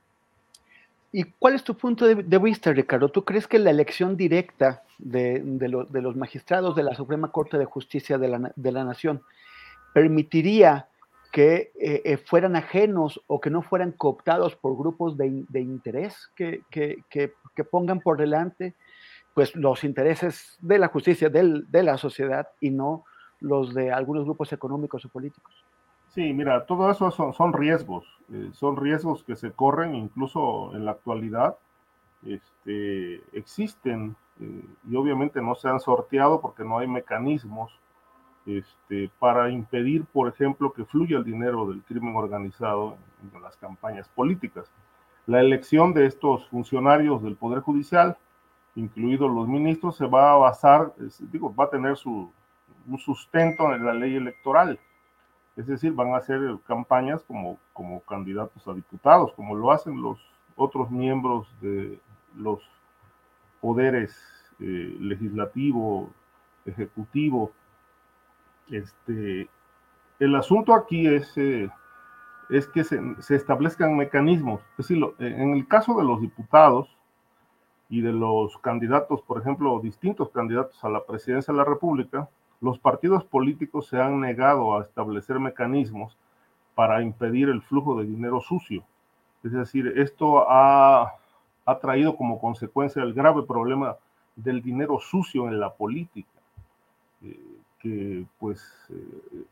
¿Y 1.18 1.24
cuál 1.40 1.54
es 1.54 1.64
tu 1.64 1.78
punto 1.78 2.06
de, 2.06 2.38
vista, 2.40 2.74
Ricardo? 2.74 3.08
¿Tú 3.08 3.24
crees 3.24 3.48
que 3.48 3.58
la 3.58 3.70
elección 3.70 4.18
directa 4.18 4.84
de, 4.98 5.42
los 5.94 6.16
magistrados 6.18 6.76
de 6.76 6.84
la 6.84 6.94
Suprema 6.94 7.32
Corte 7.32 7.58
de 7.58 7.64
Justicia 7.64 8.18
de 8.18 8.72
la 8.72 8.84
Nación 8.84 9.22
permitiría 9.94 10.90
que 11.32 11.72
eh, 11.80 12.02
eh, 12.04 12.18
fueran 12.18 12.58
ajenos 12.58 13.22
o 13.28 13.40
que 13.40 13.50
no 13.50 13.62
fueran 13.62 13.94
cooptados 13.94 14.58
por 14.58 14.76
grupos 14.76 15.16
de, 15.16 15.46
interés 15.54 16.30
que, 16.36 16.64
pongan 17.72 18.02
por 18.02 18.18
delante 18.18 18.74
pues, 19.34 19.56
los 19.56 19.86
intereses 19.86 20.58
de 20.60 20.80
la 20.80 20.90
justicia, 20.90 21.30
de 21.30 21.84
la 21.84 21.98
sociedad 21.98 22.50
y 22.60 22.72
no 22.72 23.06
los 23.40 23.74
de 23.74 23.90
algunos 23.90 24.26
grupos 24.26 24.52
económicos 24.52 25.06
o 25.06 25.10
políticos. 25.10 25.56
Sí, 26.16 26.32
mira, 26.32 26.66
todo 26.66 26.90
eso 26.90 27.12
son, 27.12 27.52
riesgos, 27.52 28.06
eh, 28.32 28.50
son 28.54 28.78
riesgos 28.78 29.26
que 29.26 29.36
se 29.36 29.52
corren 29.52 29.96
incluso 29.96 30.74
en 30.74 30.86
la 30.86 30.92
actualidad, 30.92 31.58
este, 32.26 33.22
existen 33.38 34.16
y 34.40 34.96
obviamente 34.96 35.42
no 35.42 35.56
se 35.56 35.70
han 35.70 35.80
sorteado 35.80 36.42
porque 36.42 36.64
no 36.64 36.78
hay 36.80 36.88
mecanismos 36.88 37.72
este, 38.46 39.10
para 39.20 39.50
impedir, 39.50 40.06
por 40.06 40.28
ejemplo, 40.28 40.72
que 40.74 40.86
fluya 40.86 41.18
el 41.18 41.24
dinero 41.24 41.68
del 41.68 41.82
crimen 41.84 42.16
organizado 42.16 42.98
en, 43.34 43.42
las 43.42 43.58
campañas 43.58 44.08
políticas. 44.10 44.72
La 45.26 45.40
elección 45.40 45.94
de 45.94 46.06
estos 46.06 46.48
funcionarios 46.50 47.24
del 47.24 47.36
Poder 47.36 47.62
Judicial, 47.62 48.18
incluidos 48.76 49.32
los 49.32 49.48
ministros, 49.48 49.98
se 49.98 50.06
va 50.06 50.32
a 50.32 50.36
basar, 50.36 50.94
digo, 51.32 51.54
va 51.56 51.66
a 51.66 51.70
tener 51.70 51.98
su, 51.98 52.32
un 52.88 53.00
sustento 53.00 53.74
en 53.74 53.86
la 53.86 53.94
ley 53.94 54.16
electoral. 54.16 54.80
Es 55.56 55.68
decir, 55.68 55.94
van 55.94 56.14
a 56.14 56.18
hacer 56.18 56.40
campañas 56.68 57.24
como, 57.24 57.58
como 57.74 58.02
candidatos 58.02 58.68
a 58.68 58.74
diputados, 58.74 59.34
como 59.34 59.56
lo 59.56 59.72
hacen 59.72 60.02
los 60.02 60.20
otros 60.56 60.92
miembros 60.92 61.48
de 61.62 62.00
los 62.36 62.62
poderes 63.62 64.16
eh, 64.60 64.98
legislativo, 65.00 66.10
ejecutivo, 66.66 67.52
este, 68.70 69.50
el 70.20 70.36
asunto 70.36 70.74
aquí 70.74 71.08
es, 71.08 71.38
eh, 71.38 71.70
es 72.50 72.68
que 72.68 72.84
se, 72.84 73.00
establezcan 73.30 73.98
mecanismos. 73.98 74.62
Es 74.78 74.88
decir, 74.88 75.04
en 75.20 75.54
el 75.54 75.68
caso 75.68 75.98
de 75.98 76.04
los 76.04 76.22
diputados 76.22 76.88
y 77.90 78.02
de 78.02 78.12
los 78.12 78.58
candidatos, 78.60 79.22
por 79.22 79.40
ejemplo, 79.40 79.80
distintos 79.82 80.30
candidatos 80.30 80.84
a 80.84 80.90
la 80.90 81.04
presidencia 81.06 81.54
de 81.54 81.58
la 81.58 81.66
República, 81.66 82.30
los 82.66 82.80
partidos 82.80 83.24
políticos 83.24 83.88
se 83.88 84.02
han 84.02 84.20
negado 84.20 84.76
a 84.76 84.82
establecer 84.82 85.40
mecanismos 85.40 86.18
para 86.74 87.04
impedir 87.04 87.48
el 87.48 87.62
flujo 87.62 87.96
de 88.00 88.08
dinero 88.08 88.42
sucio. 88.42 88.84
Es 89.44 89.52
decir, 89.52 89.94
esto 89.98 90.46
ha, 90.50 91.14
traído 91.80 92.18
como 92.18 92.40
consecuencia 92.40 93.04
el 93.04 93.14
grave 93.14 93.44
problema 93.44 93.98
del 94.36 94.64
dinero 94.64 95.00
sucio 95.00 95.48
en 95.48 95.60
la 95.60 95.72
política. 95.72 96.28
Eh, 97.24 97.40
que 97.80 98.26
pues 98.40 98.60
eh, 98.90 99.46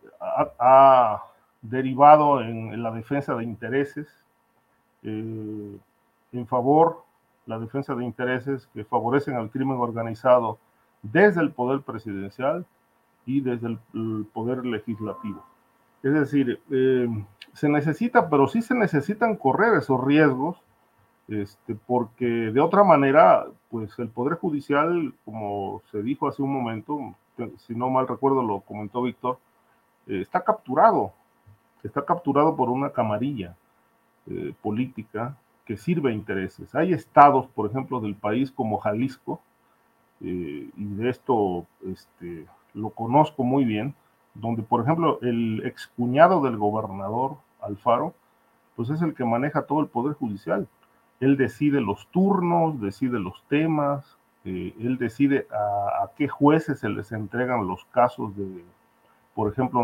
ha, 0.59 1.23
derivado 1.61 2.41
en, 2.41 2.81
la 2.81 2.89
defensa 2.89 3.35
de 3.35 3.43
intereses 3.43 4.07
eh, 5.03 5.77
en 6.31 6.47
favor, 6.47 7.03
la 7.45 7.59
defensa 7.59 7.93
de 7.93 8.03
intereses 8.03 8.67
que 8.73 8.83
favorecen 8.83 9.35
al 9.35 9.51
crimen 9.51 9.77
organizado 9.77 10.57
desde 11.03 11.41
el 11.41 11.51
poder 11.51 11.81
presidencial 11.81 12.65
y 13.25 13.41
desde 13.41 13.67
el, 13.93 14.25
poder 14.33 14.65
legislativo. 14.65 15.43
Es 16.01 16.13
decir, 16.13 16.59
eh, 16.69 17.07
se 17.53 17.69
necesita, 17.69 18.29
pero 18.29 18.47
sí 18.47 18.61
se 18.61 18.75
necesitan 18.75 19.35
correr 19.35 19.77
esos 19.77 20.03
riesgos, 20.03 20.57
este, 21.27 21.75
porque 21.75 22.25
de 22.25 22.59
otra 22.59 22.83
manera, 22.83 23.45
pues 23.69 23.97
el 23.99 24.09
Poder 24.09 24.37
Judicial, 24.37 25.13
como 25.23 25.81
se 25.91 26.03
dijo 26.03 26.27
hace 26.27 26.41
un 26.41 26.51
momento, 26.51 27.15
si 27.65 27.73
no 27.75 27.89
mal 27.89 28.07
recuerdo 28.07 28.43
lo 28.43 28.59
comentó 28.61 29.03
Víctor, 29.03 29.39
eh, 30.07 30.19
está 30.21 30.43
capturado, 30.43 31.13
está 31.83 32.03
capturado 32.03 32.55
por 32.57 32.69
una 32.69 32.91
camarilla 32.91 33.55
eh, 34.27 34.53
política 34.61 35.37
que 35.65 35.77
sirve 35.77 36.11
a 36.11 36.13
intereses. 36.13 36.75
Hay 36.75 36.91
estados, 36.91 37.47
por 37.47 37.69
ejemplo, 37.69 38.01
del 38.01 38.15
país 38.15 38.51
como 38.51 38.79
Jalisco, 38.79 39.41
y 40.25 40.71
de 40.77 41.09
esto 41.09 41.65
este, 41.85 42.47
lo 42.73 42.89
conozco 42.89 43.43
muy 43.43 43.65
bien, 43.65 43.95
donde, 44.33 44.63
por 44.63 44.81
ejemplo, 44.81 45.19
el 45.21 45.63
excuñado 45.65 46.41
del 46.41 46.57
gobernador 46.57 47.37
Alfaro, 47.61 48.13
pues 48.75 48.89
es 48.89 49.01
el 49.01 49.13
que 49.13 49.25
maneja 49.25 49.63
todo 49.63 49.81
el 49.81 49.87
poder 49.87 50.15
judicial. 50.15 50.67
Él 51.19 51.37
decide 51.37 51.81
los 51.81 52.07
turnos, 52.07 52.81
decide 52.81 53.19
los 53.19 53.43
temas, 53.47 54.17
eh, 54.45 54.73
él 54.79 54.97
decide 54.97 55.47
a, 55.51 56.09
qué 56.17 56.27
jueces 56.27 56.79
se 56.79 56.89
les 56.89 57.11
entregan 57.11 57.67
los 57.67 57.85
casos 57.85 58.35
de, 58.35 58.63
por 59.35 59.51
ejemplo, 59.51 59.81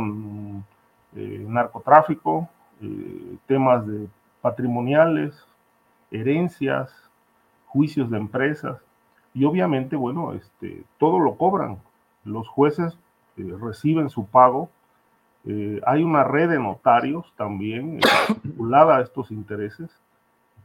eh, 1.15 1.45
narcotráfico, 1.47 2.49
eh, 2.81 3.37
temas 3.47 3.85
de 3.87 4.07
patrimoniales, 4.41 5.45
herencias, 6.11 6.91
juicios 7.67 8.09
de 8.09 8.17
empresas, 8.17 8.81
y 9.33 9.45
obviamente, 9.45 9.95
bueno, 9.95 10.33
este, 10.33 10.83
todo 10.97 11.19
lo 11.19 11.35
cobran, 11.35 11.77
los 12.29 12.47
jueces 12.47 12.97
eh, 13.37 13.55
reciben 13.59 14.09
su 14.09 14.25
pago. 14.25 14.69
Eh, 15.45 15.81
hay 15.85 16.03
una 16.03 16.23
red 16.23 16.49
de 16.49 16.59
notarios 16.59 17.33
también 17.37 17.97
eh, 17.97 18.35
vinculada 18.43 18.97
a 18.97 19.01
estos 19.01 19.31
intereses 19.31 19.89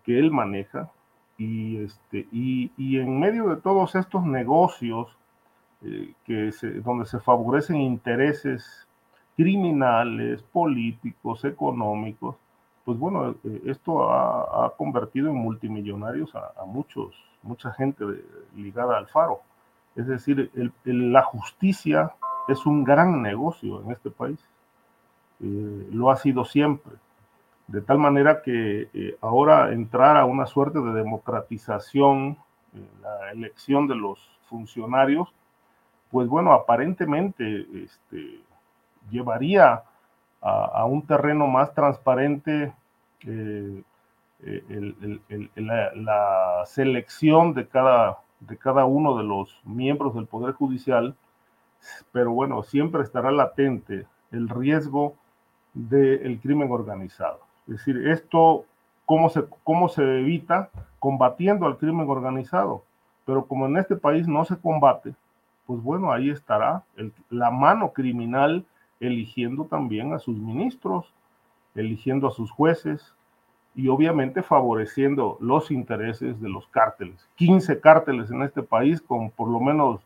que 0.05 0.19
él 0.19 0.31
maneja 0.31 0.91
y, 1.39 1.79
este, 1.79 2.29
y, 2.31 2.71
y 2.77 2.99
en 2.99 3.19
medio 3.19 3.49
de 3.49 3.57
todos 3.57 3.95
estos 3.95 4.25
negocios 4.25 5.09
que 6.25 6.51
donde 6.83 7.05
se 7.05 7.21
favorecen 7.21 7.77
intereses 7.77 8.89
criminales, 9.37 10.43
políticos, 10.43 11.45
económicos, 11.45 12.37
pues 12.87 12.99
bueno, 12.99 13.35
esto 13.67 14.11
ha, 14.11 14.73
convertido 14.79 15.29
en 15.29 15.37
multimillonarios 15.37 16.35
a, 16.35 16.53
a 16.59 16.65
muchos, 16.65 17.15
mucha 17.43 17.71
gente 17.73 18.03
ligada 18.57 18.97
al 18.97 19.09
faro. 19.09 19.43
Es 19.97 20.07
decir, 20.07 20.51
la 20.85 21.23
justicia 21.23 22.13
es 22.49 22.67
un 22.67 22.85
gran 22.85 23.23
negocio 23.23 23.83
en 23.83 23.93
este 23.93 24.11
país. 24.11 24.39
Eh, 25.41 25.89
lo 25.93 26.11
ha 26.11 26.17
sido 26.17 26.45
siempre. 26.45 26.95
De 27.67 27.81
tal 27.81 27.99
manera 27.99 28.43
que 28.43 28.89
eh, 28.93 29.17
ahora 29.21 29.73
entrar 29.73 30.17
a 30.17 30.25
una 30.25 30.47
suerte 30.47 30.81
de 30.81 30.93
democratización, 30.93 32.37
la 33.01 33.31
elección 33.31 33.87
de 33.87 33.95
los 33.95 34.19
funcionarios, 34.49 35.33
pues 36.11 36.29
bueno, 36.29 36.53
aparentemente 36.53 37.67
este, 37.85 38.41
llevaría 39.11 39.83
a, 40.41 40.85
un 40.85 41.07
terreno 41.07 41.47
más 41.47 41.73
transparente 41.73 42.75
eh, 43.27 43.83
la 45.55 46.63
selección 46.67 47.55
de 47.55 47.67
cada 47.67 48.19
de 48.47 48.57
cada 48.57 48.85
uno 48.85 49.17
de 49.17 49.25
los 49.25 49.61
miembros 49.65 50.15
del 50.15 50.27
Poder 50.27 50.55
Judicial, 50.55 51.17
pero 52.13 52.33
bueno, 52.33 52.63
siempre 52.63 53.03
estará 53.03 53.31
latente 53.31 54.07
el 54.31 54.49
riesgo 54.49 55.15
del 55.75 56.39
crimen 56.41 56.71
organizado. 56.71 57.41
Es 57.67 57.79
decir, 57.79 58.09
esto, 58.09 58.65
¿cómo 59.07 59.29
se, 59.29 59.45
¿cómo 59.63 59.89
se 59.89 60.03
evita? 60.21 60.71
Combatiendo 60.99 61.67
al 61.67 61.79
crimen 61.79 62.09
organizado. 62.09 62.85
Pero 63.27 63.47
como 63.47 63.67
en 63.67 63.77
este 63.79 63.97
país 63.97 64.29
no 64.29 64.45
se 64.45 64.57
combate, 64.57 65.15
pues 65.67 65.83
bueno, 65.83 66.13
ahí 66.13 66.31
estará 66.31 66.85
la 67.31 67.51
mano 67.51 67.93
criminal 67.93 68.65
eligiendo 69.01 69.65
también 69.65 70.13
a 70.13 70.19
sus 70.19 70.37
ministros, 70.37 71.13
eligiendo 71.75 72.29
a 72.29 72.33
sus 72.33 72.51
jueces, 72.51 73.15
y 73.75 73.89
obviamente 73.89 74.43
favoreciendo 74.43 75.37
los 75.41 75.71
intereses 75.71 76.41
de 76.41 76.49
los 76.49 76.67
cárteles. 76.69 77.29
15 77.37 77.81
cárteles 77.81 78.31
en 78.31 78.43
este 78.43 78.63
país 78.63 79.01
con 79.01 79.31
por 79.31 79.49
lo 79.49 79.61
menos 79.61 80.01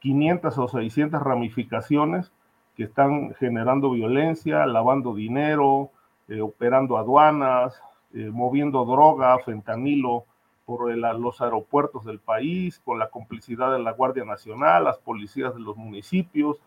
500 0.00 0.58
o 0.58 0.68
600 0.68 1.22
ramificaciones 1.22 2.30
que 2.76 2.84
están 2.84 3.34
generando 3.34 3.90
violencia, 3.90 4.66
lavando 4.66 5.14
dinero, 5.14 5.90
eh, 6.28 6.42
operando 6.42 6.98
aduanas, 6.98 7.80
eh, 8.12 8.30
moviendo 8.30 8.84
droga, 8.84 9.38
fentanilo 9.38 10.24
por 10.66 10.94
los 10.96 11.40
aeropuertos 11.40 12.04
del 12.04 12.18
país, 12.18 12.80
con 12.84 12.98
la 12.98 13.08
complicidad 13.08 13.72
de 13.72 13.78
la 13.78 13.92
Guardia 13.92 14.24
Nacional, 14.24 14.84
las 14.84 14.98
policías 14.98 15.54
de 15.54 15.60
los 15.60 15.76
municipios. 15.76 16.58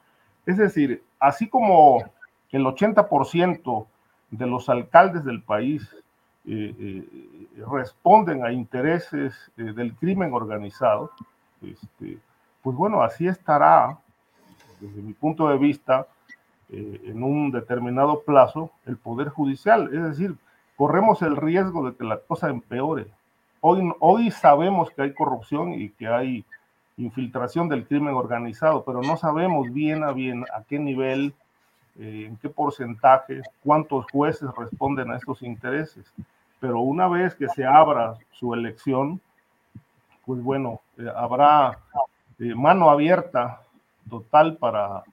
Es 0.46 0.58
decir, 0.58 1.04
así 1.20 1.50
como 1.50 2.04
el 2.50 2.64
80% 2.64 3.88
de 4.32 4.48
los 4.48 4.70
alcaldes 4.70 5.26
del 5.26 5.44
país 5.44 5.94
responden 6.46 8.44
a 8.44 8.52
intereses 8.52 9.34
eh, 9.58 9.64
del 9.64 9.96
crimen 9.96 10.34
organizado, 10.34 11.12
este, 11.62 12.18
pues 12.62 12.76
bueno, 12.76 13.02
así 13.02 13.28
estará, 13.28 13.98
desde 14.80 15.02
mi 15.02 15.14
punto 15.14 15.48
de 15.50 15.58
vista, 15.58 16.08
en 16.72 17.24
un 17.24 17.50
determinado 17.50 18.22
plazo, 18.22 18.70
el 18.86 18.96
Poder 18.96 19.30
Judicial. 19.30 19.90
Es 19.92 20.04
decir, 20.04 20.36
corremos 20.76 21.22
el 21.24 21.36
riesgo 21.36 21.90
de 21.90 21.98
que 21.98 22.04
la 22.04 22.20
cosa 22.20 22.50
empeore. 22.50 23.08
Hoy, 23.60 23.92
hoy 24.00 24.30
sabemos 24.30 24.92
que 24.92 25.02
hay 25.02 25.14
corrupción 25.14 25.74
y 25.74 25.90
que 25.90 26.08
hay 26.08 26.46
infiltración 27.00 27.70
del 27.70 27.88
crimen 27.88 28.14
organizado, 28.14 28.84
pero 28.84 29.02
no 29.02 29.18
sabemos 29.18 29.72
bien 29.74 30.04
a 30.04 30.12
bien 30.12 30.46
a 30.54 30.64
qué 30.64 30.80
nivel, 30.80 31.34
en 32.00 32.38
qué 32.38 32.50
porcentaje, 32.50 33.42
cuántos 33.64 34.06
jueces 34.12 34.50
responden 34.58 35.12
a 35.12 35.18
estos 35.18 35.42
intereses 35.44 36.12
pero 36.60 36.80
una 36.82 37.08
vez 37.08 37.36
que 37.36 37.48
se 37.50 37.66
abra 37.66 38.16
su 38.32 38.54
elección, 38.54 39.22
pues 40.26 40.42
bueno, 40.42 40.82
eh, 40.98 41.08
habrá 41.16 41.80
eh, 42.38 42.54
mano 42.54 42.90
abierta 42.90 43.62
total 44.10 44.58
para 44.58 45.04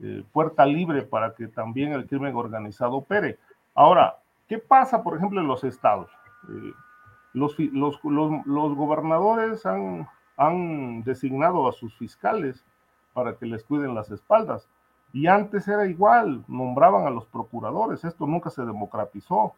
eh, 0.00 0.22
puerta 0.32 0.66
libre 0.66 1.02
para 1.02 1.34
que 1.34 1.46
también 1.48 1.92
el 1.92 2.06
crimen 2.06 2.36
organizado 2.36 2.96
opere. 2.96 3.38
Ahora, 3.74 4.18
¿qué 4.48 4.58
pasa, 4.58 5.02
por 5.02 5.16
ejemplo, 5.16 5.40
en 5.40 5.48
los 5.48 5.64
estados? 5.64 6.10
Los, 7.32 7.58
los, 7.58 8.00
los, 8.02 8.74
gobernadores 8.74 9.64
han, 9.64 10.08
han 10.36 11.02
designado 11.04 11.68
a 11.68 11.72
sus 11.72 11.94
fiscales 11.96 12.64
para 13.12 13.36
que 13.36 13.46
les 13.46 13.62
cuiden 13.62 13.94
las 13.94 14.10
espaldas. 14.10 14.68
Y 15.12 15.26
antes 15.26 15.66
era 15.68 15.86
igual, 15.86 16.44
nombraban 16.46 17.06
a 17.06 17.10
los 17.10 17.26
procuradores, 17.26 18.04
esto 18.04 18.26
nunca 18.26 18.50
se 18.50 18.62
democratizó 18.62 19.54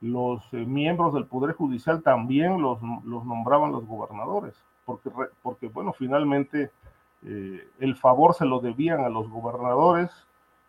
los 0.00 0.42
eh, 0.52 0.58
miembros 0.58 1.14
del 1.14 1.26
Poder 1.26 1.54
Judicial 1.54 2.02
también 2.02 2.60
los, 2.60 2.82
nombraban 2.82 3.72
los 3.72 3.86
gobernadores, 3.86 4.54
porque, 4.84 5.10
porque 5.42 5.68
bueno, 5.68 5.92
finalmente 5.92 6.70
eh, 7.22 7.68
el 7.78 7.96
favor 7.96 8.34
se 8.34 8.44
lo 8.44 8.60
debían 8.60 9.04
a 9.04 9.08
los 9.08 9.28
gobernadores 9.28 10.10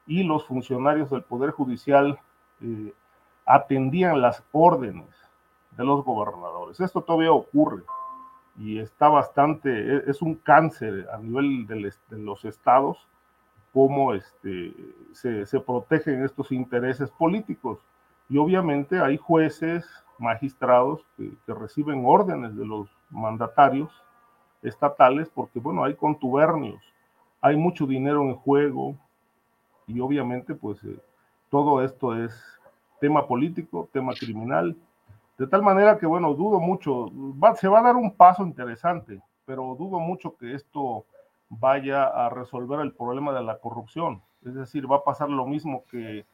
y 0.05 0.23
los 0.23 0.45
funcionarios 0.45 1.09
del 1.09 1.23
Poder 1.23 1.51
Judicial 1.51 2.17
eh, 2.61 2.93
atendían 3.45 4.21
las 4.21 4.43
órdenes 4.51 5.09
de 5.71 5.83
los 5.83 6.03
gobernadores. 6.03 6.79
Esto 6.79 7.01
todavía 7.01 7.31
ocurre 7.31 7.83
y 8.57 8.79
está 8.79 9.09
bastante, 9.09 9.69
e, 9.69 10.03
es 10.07 10.21
un 10.21 10.35
cáncer 10.35 11.07
a 11.13 11.17
nivel 11.17 11.67
de, 11.67 11.93
los 12.17 12.45
estados, 12.45 13.07
cómo 13.77 14.15
este, 14.15 14.73
se, 15.13 15.59
protegen 15.59 16.23
estos 16.23 16.51
intereses 16.51 17.11
políticos. 17.11 17.77
Y 18.27 18.39
obviamente 18.39 18.99
hay 18.99 19.17
jueces, 19.17 19.85
magistrados 20.17 21.05
que, 21.15 21.31
reciben 21.53 22.01
órdenes 22.03 22.55
de 22.55 22.65
los 22.65 22.89
mandatarios 23.11 23.91
estatales 24.63 25.29
porque, 25.29 25.59
bueno, 25.59 25.83
hay 25.83 25.93
contubernios, 25.93 26.81
hay 27.39 27.55
mucho 27.55 27.85
dinero 27.85 28.23
en 28.23 28.33
juego 28.33 28.95
y 29.85 29.99
obviamente 29.99 30.55
pues 30.55 30.83
eh, 30.83 30.97
todo 31.51 31.83
esto 31.83 32.15
es 32.15 32.33
tema 32.99 33.27
político, 33.27 33.87
tema 33.93 34.15
criminal, 34.15 34.75
de 35.37 35.45
tal 35.45 35.61
manera 35.61 35.99
que, 35.99 36.07
bueno, 36.07 36.33
dudo 36.33 36.59
mucho, 36.59 37.11
se 37.57 37.67
va 37.67 37.81
a 37.81 37.83
dar 37.83 37.95
un 37.95 38.11
paso 38.15 38.43
interesante, 38.43 39.21
pero 39.45 39.75
dudo 39.77 39.99
mucho 39.99 40.35
que 40.35 40.55
esto 40.55 41.05
vaya 41.49 42.03
a 42.03 42.29
resolver 42.29 42.79
el 42.81 42.93
problema 42.93 43.33
de 43.33 43.43
la 43.43 43.59
corrupción. 43.59 44.21
Es 44.45 44.53
decir, 44.53 44.89
va 44.89 44.97
a 44.97 45.03
pasar 45.03 45.29
lo 45.29 45.45
mismo 45.45 45.83
que 45.89 46.25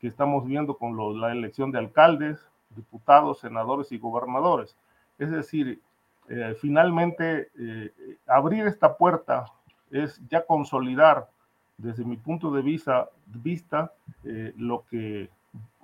que 0.00 0.08
estamos 0.08 0.46
viendo 0.46 0.76
con 0.78 1.20
la 1.20 1.30
elección 1.30 1.70
de 1.70 1.78
alcaldes, 1.78 2.40
diputados, 2.70 3.40
senadores 3.40 3.92
y 3.92 3.98
gobernadores. 3.98 4.76
Es 5.18 5.30
decir, 5.30 5.80
eh, 6.28 6.56
finalmente 6.58 7.50
eh, 7.58 7.92
abrir 8.26 8.66
esta 8.66 8.96
puerta 8.96 9.44
es 9.90 10.20
ya 10.28 10.46
consolidar 10.46 11.28
desde 11.76 12.04
mi 12.04 12.16
punto 12.16 12.50
de 12.50 12.62
vista, 12.62 13.10
vista 13.26 13.92
eh, 14.24 14.54
lo 14.56 14.84
que 14.90 15.28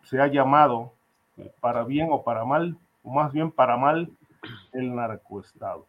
se 0.03 0.20
ha 0.20 0.26
llamado, 0.28 0.93
para 1.61 1.84
bien 1.84 2.09
o 2.11 2.22
para 2.22 2.45
mal, 2.45 2.78
o 3.03 3.11
más 3.11 3.32
bien 3.32 3.51
para 3.51 3.76
mal, 3.76 4.11
el 4.72 4.95
narcoestado. 4.95 5.84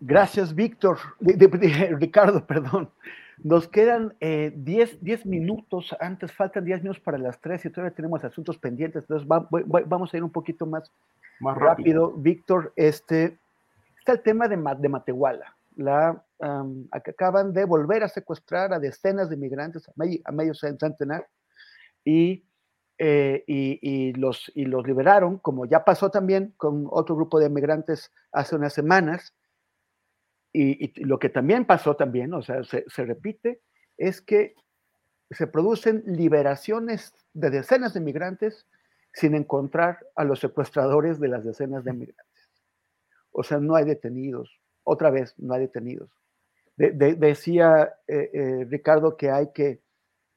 Gracias, 0.00 0.54
Víctor, 0.54 0.98
Ricardo, 1.20 2.46
perdón. 2.46 2.90
Nos 3.42 3.66
quedan 3.66 4.14
10 4.20 4.20
eh, 4.20 5.20
minutos, 5.24 5.96
antes 5.98 6.30
faltan 6.32 6.64
10 6.64 6.82
minutos 6.82 7.02
para 7.02 7.18
las 7.18 7.40
3 7.40 7.64
y 7.64 7.70
todavía 7.70 7.94
tenemos 7.94 8.22
asuntos 8.22 8.58
pendientes, 8.58 9.02
entonces 9.02 9.26
vamos 9.26 10.14
a 10.14 10.16
ir 10.16 10.22
un 10.22 10.30
poquito 10.30 10.66
más, 10.66 10.92
más 11.40 11.56
rápido. 11.56 12.12
Víctor, 12.12 12.72
este, 12.76 13.38
está 13.98 14.12
el 14.12 14.20
tema 14.20 14.46
de, 14.46 14.56
de 14.78 14.88
Matehuala. 14.88 15.56
La, 15.76 16.22
acaban 16.90 17.52
de 17.52 17.64
volver 17.64 18.02
a 18.02 18.08
secuestrar 18.08 18.72
a 18.74 18.78
decenas 18.78 19.30
de 19.30 19.36
migrantes 19.36 19.88
a 19.88 19.92
medio, 19.96 20.20
a 20.24 20.32
medio 20.32 20.54
centenar 20.54 21.26
y, 22.04 22.44
eh, 22.98 23.42
y, 23.46 23.78
y, 23.80 24.12
los, 24.12 24.52
y 24.54 24.66
los 24.66 24.86
liberaron, 24.86 25.38
como 25.38 25.64
ya 25.64 25.84
pasó 25.84 26.10
también 26.10 26.52
con 26.58 26.86
otro 26.90 27.16
grupo 27.16 27.40
de 27.40 27.48
migrantes 27.48 28.12
hace 28.32 28.54
unas 28.54 28.74
semanas 28.74 29.32
y, 30.52 31.04
lo 31.04 31.18
que 31.18 31.28
también 31.28 31.64
pasó 31.64 31.96
también, 31.96 32.34
o 32.34 32.42
sea, 32.42 32.62
se, 32.64 33.04
repite, 33.04 33.62
es 33.96 34.20
que 34.20 34.54
se 35.30 35.46
producen 35.46 36.02
liberaciones 36.06 37.14
de 37.32 37.50
decenas 37.50 37.94
de 37.94 38.00
migrantes 38.00 38.66
sin 39.14 39.34
encontrar 39.34 39.98
a 40.14 40.24
los 40.24 40.40
secuestradores 40.40 41.20
de 41.20 41.28
las 41.28 41.44
decenas 41.44 41.84
de 41.84 41.92
migrantes. 41.92 42.50
O 43.30 43.42
sea, 43.42 43.58
no 43.58 43.76
hay 43.76 43.84
detenidos. 43.84 44.60
Otra 44.84 45.10
vez, 45.10 45.34
no 45.38 45.54
hay 45.54 45.62
detenidos. 45.62 46.10
decía 46.76 47.94
eh, 48.06 48.30
eh, 48.32 48.66
Ricardo 48.68 49.16
que 49.16 49.30
hay 49.30 49.52
que, 49.52 49.80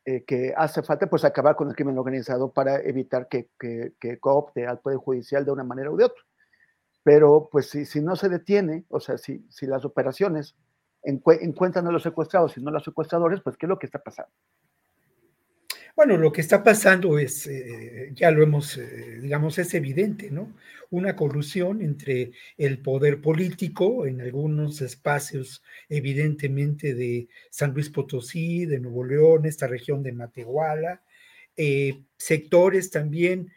eh, 0.05 0.23
que 0.23 0.53
hace 0.55 0.81
falta 0.83 1.07
pues 1.07 1.25
acabar 1.25 1.55
con 1.55 1.69
el 1.69 1.75
crimen 1.75 1.97
organizado 1.97 2.53
para 2.53 2.79
evitar 2.81 3.27
que, 3.27 3.49
que, 3.59 3.93
que 3.99 4.19
coopte 4.19 4.65
al 4.65 4.79
Poder 4.79 4.97
Judicial 4.97 5.43
de 5.43 5.51
una 5.51 5.63
manera 5.63 5.91
u 5.91 5.97
de 5.97 6.05
otra. 6.05 6.23
Pero 7.05 7.49
pues 7.51 7.69
si, 7.69 7.85
si 7.85 8.01
no 8.01 8.15
se 8.15 8.29
detiene, 8.29 8.83
o 8.89 8.99
sea, 8.99 9.19
si, 9.19 9.45
si 9.51 9.67
las 9.67 9.85
operaciones 9.85 10.55
encuentran 11.03 11.85
a 11.85 11.91
los 11.91 12.01
secuestrados 12.01 12.57
y 12.57 12.61
no 12.61 12.69
a 12.69 12.73
los 12.73 12.83
secuestradores, 12.83 13.41
pues 13.41 13.57
¿qué 13.57 13.67
es 13.67 13.69
lo 13.69 13.77
que 13.77 13.85
está 13.85 13.99
pasando? 13.99 14.31
Bueno, 15.95 16.17
lo 16.17 16.31
que 16.31 16.41
está 16.41 16.63
pasando 16.63 17.19
es, 17.19 17.45
eh, 17.45 18.09
ya 18.15 18.31
lo 18.31 18.41
hemos, 18.41 18.75
eh, 18.79 19.19
digamos, 19.21 19.59
es 19.59 19.71
evidente, 19.75 20.31
¿no? 20.31 20.55
Una 20.89 21.15
colusión 21.15 21.83
entre 21.83 22.31
el 22.57 22.79
poder 22.79 23.21
político 23.21 24.07
en 24.07 24.19
algunos 24.19 24.81
espacios, 24.81 25.61
evidentemente, 25.87 26.95
de 26.95 27.27
San 27.51 27.75
Luis 27.75 27.91
Potosí, 27.91 28.65
de 28.65 28.79
Nuevo 28.79 29.03
León, 29.05 29.45
esta 29.45 29.67
región 29.67 30.01
de 30.01 30.11
Matehuala, 30.11 31.03
eh, 31.55 32.01
sectores 32.17 32.89
también, 32.89 33.51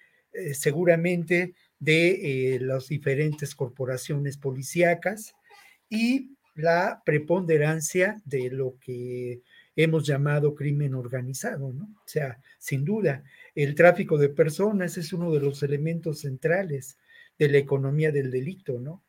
seguramente, 0.53 1.55
de 1.79 2.55
eh, 2.55 2.61
las 2.61 2.89
diferentes 2.89 3.55
corporaciones 3.55 4.37
policíacas 4.37 5.35
y 5.89 6.31
la 6.55 7.03
preponderancia 7.05 8.21
de 8.25 8.51
lo 8.51 8.77
que 8.81 9.43
hemos 9.77 10.05
llamado 10.05 10.57
crimen 10.57 10.95
organizado, 10.95 11.73
¿no? 11.73 11.85
O 11.85 12.09
sea, 12.09 12.41
sin 12.59 12.85
duda, 12.85 13.23
el 13.55 13.77
tráfico 13.77 14.19
de 14.19 14.29
personas 14.29 14.99
es 14.99 15.13
uno 15.13 15.33
de 15.33 15.41
los 15.41 15.63
elementos 15.63 16.21
centrales 16.21 16.99
de 17.39 17.49
la 17.49 17.59
economía 17.59 18.11
del 18.11 18.33
delito, 18.33 18.81
¿no? 18.81 19.05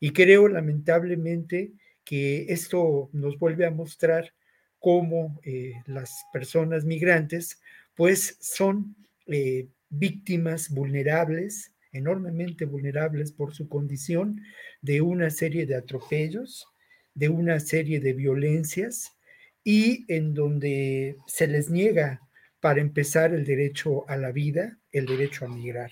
Y 0.00 0.12
creo 0.12 0.48
lamentablemente 0.48 1.72
que 2.02 2.46
esto 2.48 3.10
nos 3.12 3.38
vuelve 3.38 3.66
a 3.66 3.70
mostrar 3.70 4.32
cómo 4.78 5.38
eh, 5.42 5.74
las 5.86 6.24
personas 6.32 6.84
migrantes 6.84 7.60
pues 7.94 8.38
son 8.40 8.96
eh, 9.26 9.68
víctimas 9.88 10.70
vulnerables 10.70 11.72
enormemente 11.96 12.64
vulnerables 12.64 13.32
por 13.32 13.54
su 13.54 13.68
condición 13.68 14.40
de 14.82 15.00
una 15.00 15.30
serie 15.30 15.66
de 15.66 15.76
atropellos, 15.76 16.66
de 17.14 17.28
una 17.28 17.60
serie 17.60 18.00
de 18.00 18.12
violencias 18.12 19.16
y 19.64 20.04
en 20.08 20.34
donde 20.34 21.16
se 21.26 21.46
les 21.46 21.70
niega 21.70 22.20
para 22.60 22.80
empezar 22.80 23.34
el 23.34 23.44
derecho 23.44 24.08
a 24.08 24.16
la 24.16 24.32
vida, 24.32 24.78
el 24.92 25.06
derecho 25.06 25.44
a 25.44 25.48
migrar. 25.48 25.90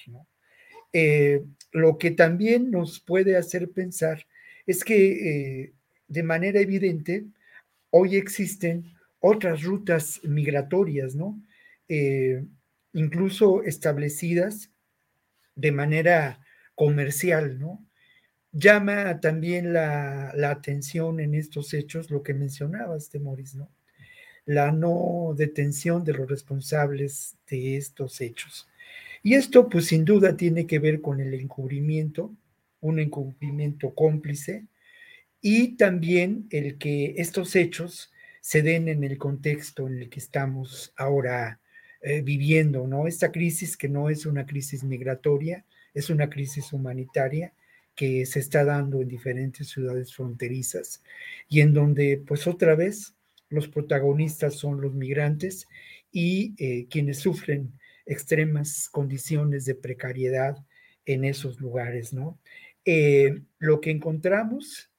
Eh, 0.93 1.43
lo 1.73 1.99
que 1.99 2.11
también 2.11 2.71
nos 2.71 3.01
puede 3.01 3.37
hacer 3.37 3.71
pensar 3.71 4.27
es 4.67 4.85
que 4.85 5.63
eh, 5.63 5.73
de 6.09 6.23
manera 6.23 6.61
evidente 6.61 7.25
hoy 7.91 8.17
existen 8.17 8.93
otras 9.19 9.63
rutas 9.63 10.21
migratorias, 10.25 11.15
¿no? 11.15 11.43
Eh, 11.89 12.45
incluso 12.93 13.63
establecidas 13.63 14.71
de 15.55 15.73
manera 15.73 16.41
comercial, 16.75 17.59
¿no? 17.59 17.85
Llama 18.53 19.21
también 19.21 19.73
la, 19.73 20.33
atención 20.49 21.21
en 21.21 21.35
estos 21.35 21.75
hechos 21.75 22.11
lo 22.11 22.23
que 22.23 22.35
mencionabas, 22.35 23.11
Temoris, 23.11 23.55
¿no? 23.55 23.71
La 24.47 24.73
no 24.73 25.35
detención 25.37 26.05
de 26.05 26.13
los 26.13 26.29
responsables 26.29 27.37
de 27.49 27.77
estos 27.77 28.21
hechos. 28.21 28.69
Y 29.23 29.35
esto, 29.35 29.69
pues 29.69 29.87
sin 29.87 30.05
duda, 30.05 30.37
tiene 30.37 30.67
que 30.67 30.79
ver 30.79 31.01
con 31.01 31.21
el 31.21 31.35
encubrimiento, 31.35 32.35
un 32.81 33.01
encubrimiento 33.01 33.95
cómplice, 33.95 34.67
y 35.41 35.77
también 35.77 36.47
el 36.51 36.79
que 36.79 37.15
estos 37.19 37.57
hechos 37.57 38.13
se 38.41 38.63
den 38.63 38.89
en 38.89 39.05
el 39.05 39.19
contexto 39.19 39.87
en 39.89 39.99
el 39.99 40.11
que 40.11 40.21
estamos 40.21 40.93
ahora 40.97 41.61
eh, 42.07 42.21
viviendo, 42.21 42.87
¿no? 42.87 43.07
Esta 43.07 43.33
crisis 43.33 43.79
que 43.79 43.89
no 43.89 44.11
es 44.11 44.27
una 44.27 44.45
crisis 44.45 44.85
migratoria, 44.85 45.65
es 45.95 46.11
una 46.11 46.29
crisis 46.29 46.75
humanitaria 46.75 47.55
que 47.95 48.27
se 48.27 48.41
está 48.41 48.63
dando 48.63 49.01
en 49.01 49.09
diferentes 49.09 49.69
ciudades 49.69 50.15
fronterizas 50.15 51.03
y 51.49 51.63
en 51.63 51.73
donde, 51.73 52.23
pues 52.27 52.47
otra 52.47 52.75
vez, 52.75 53.15
los 53.49 53.69
protagonistas 53.69 54.53
son 54.55 54.83
los 54.83 54.93
migrantes 54.93 55.67
y 56.13 56.55
eh, 56.59 56.89
quienes 56.91 57.21
sufren 57.21 57.73
extremas 58.05 58.91
condiciones 58.91 59.65
de 59.65 59.75
precariedad 59.75 60.59
en 61.07 61.25
esos 61.25 61.59
lugares, 61.59 62.13
¿no? 62.13 62.39
Eh, 62.85 63.41
lo 63.59 63.81
que 63.81 63.91
encontramos 63.91 64.91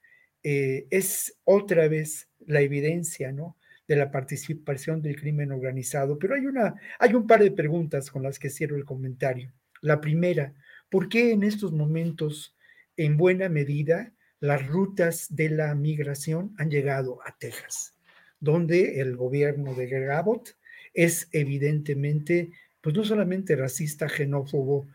es 0.42 1.38
otra 1.44 1.88
vez 1.88 2.30
la 2.46 2.62
evidencia, 2.62 3.32
¿no? 3.32 3.58
De 3.88 3.96
la 3.96 4.12
participación 4.12 5.02
del 5.02 5.20
crimen 5.20 5.52
organizado. 5.52 6.18
Pero 6.18 6.36
hay, 6.36 6.46
una, 6.46 6.76
hay 7.00 7.14
un 7.14 7.28
par 7.28 7.44
de 7.44 7.52
preguntas 7.52 8.10
con 8.10 8.24
las 8.24 8.40
que 8.40 8.50
cierro 8.50 8.76
el 8.76 8.86
comentario. 8.86 9.52
La 9.82 10.02
primera, 10.02 10.54
¿por 10.90 11.10
qué 11.10 11.32
en 11.32 11.44
estos 11.44 11.72
momentos, 11.72 12.56
en 12.98 13.18
buena 13.18 13.50
medida, 13.50 14.12
las 14.40 14.66
rutas 14.68 15.28
de 15.30 15.50
la 15.50 15.74
migración 15.76 16.54
han 16.58 16.70
llegado 16.70 17.20
a 17.26 17.38
Texas, 17.38 17.96
donde 18.40 19.00
el 19.02 19.16
gobierno 19.16 19.74
de 19.74 19.88
Gabot 19.88 20.56
es 20.94 21.28
evidentemente, 21.32 22.52
pues 22.82 22.96
no 22.96 23.04
solamente 23.04 23.56
racista, 23.56 24.08
xenófobo, 24.08 24.88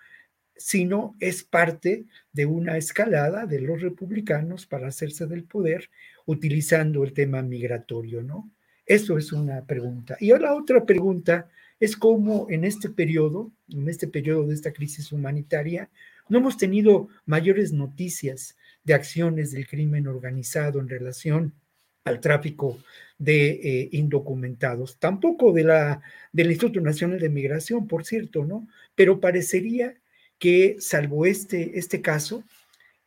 sino 0.57 1.17
es 1.21 1.43
parte 1.43 2.05
de 2.33 2.47
una 2.47 2.77
escalada 2.77 3.47
de 3.47 3.61
los 3.61 3.81
republicanos 3.81 4.67
para 4.67 4.89
hacerse 4.89 5.27
del 5.27 5.45
poder 5.45 5.91
utilizando 6.27 7.03
el 7.03 7.15
tema 7.15 7.43
migratorio, 7.43 8.23
¿no? 8.23 8.51
Eso 8.91 9.17
es 9.19 9.31
una 9.31 9.65
pregunta. 9.65 10.17
Y 10.19 10.37
la 10.37 10.53
otra 10.53 10.85
pregunta 10.85 11.49
es 11.79 11.97
cómo 11.97 12.49
en 12.51 12.65
este 12.65 12.89
periodo, 12.91 13.53
en 13.69 13.89
este 13.89 14.09
periodo 14.09 14.49
de 14.49 14.55
esta 14.55 14.73
crisis 14.73 15.13
humanitaria, 15.13 15.89
no 16.29 16.39
hemos 16.39 16.57
tenido 16.57 17.09
mayores 17.25 17.73
noticias 17.73 18.57
de 18.83 18.95
acciones 18.95 19.53
del 19.53 19.69
crimen 19.69 20.09
organizado 20.09 20.81
en 20.81 20.89
relación 20.89 21.55
al 22.03 22.19
tráfico 22.19 22.81
de 23.17 23.51
eh, 23.63 23.89
indocumentados, 23.93 24.99
tampoco 24.99 25.53
de 25.53 25.63
la, 25.63 26.03
del 26.33 26.51
Instituto 26.51 26.81
Nacional 26.81 27.21
de 27.21 27.29
Migración, 27.29 27.87
por 27.87 28.05
cierto, 28.05 28.45
¿no? 28.45 28.67
Pero 28.97 29.21
parecería 29.21 29.95
que, 30.41 30.79
salvo 30.81 31.27
este, 31.27 31.79
este 31.79 32.03
caso, 32.03 32.43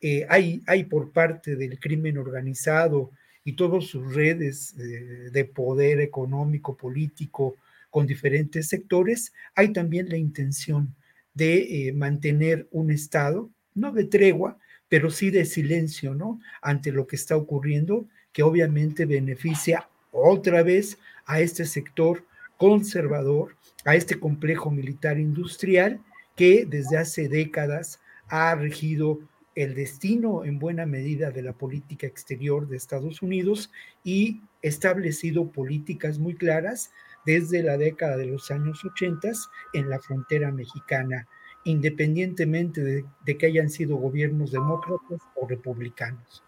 eh, 0.00 0.24
hay, 0.30 0.62
hay 0.66 0.84
por 0.84 1.12
parte 1.12 1.56
del 1.56 1.78
crimen 1.78 2.16
organizado 2.16 3.10
y 3.44 3.52
todas 3.52 3.84
sus 3.84 4.14
redes 4.14 4.74
eh, 4.78 5.30
de 5.30 5.44
poder 5.44 6.00
económico, 6.00 6.76
político, 6.76 7.56
con 7.90 8.06
diferentes 8.06 8.68
sectores, 8.68 9.32
hay 9.54 9.72
también 9.72 10.08
la 10.08 10.16
intención 10.16 10.94
de 11.32 11.88
eh, 11.88 11.92
mantener 11.92 12.66
un 12.72 12.90
estado, 12.90 13.50
no 13.74 13.92
de 13.92 14.04
tregua, 14.04 14.58
pero 14.88 15.10
sí 15.10 15.30
de 15.30 15.44
silencio, 15.44 16.14
¿no? 16.14 16.40
Ante 16.62 16.90
lo 16.90 17.06
que 17.06 17.16
está 17.16 17.36
ocurriendo, 17.36 18.08
que 18.32 18.42
obviamente 18.42 19.06
beneficia 19.06 19.88
otra 20.10 20.62
vez 20.62 20.98
a 21.26 21.40
este 21.40 21.66
sector 21.66 22.24
conservador, 22.56 23.56
a 23.84 23.94
este 23.94 24.18
complejo 24.18 24.70
militar 24.70 25.18
industrial 25.18 26.00
que 26.36 26.66
desde 26.66 26.96
hace 26.96 27.28
décadas 27.28 28.00
ha 28.28 28.54
regido 28.54 29.20
el 29.54 29.74
destino 29.74 30.44
en 30.44 30.58
buena 30.58 30.86
medida 30.86 31.30
de 31.30 31.42
la 31.42 31.52
política 31.52 32.06
exterior 32.06 32.66
de 32.68 32.76
Estados 32.76 33.22
Unidos 33.22 33.70
y 34.02 34.42
establecido 34.62 35.50
políticas 35.50 36.18
muy 36.18 36.34
claras 36.34 36.90
desde 37.24 37.62
la 37.62 37.76
década 37.76 38.16
de 38.16 38.26
los 38.26 38.50
años 38.50 38.84
80 38.84 39.32
en 39.72 39.88
la 39.88 39.98
frontera 39.98 40.50
mexicana, 40.50 41.26
independientemente 41.64 43.04
de, 43.24 43.38
que 43.38 43.46
hayan 43.46 43.70
sido 43.70 43.96
gobiernos 43.96 44.50
demócratas 44.50 45.20
o 45.34 45.46
republicanos. 45.46 46.42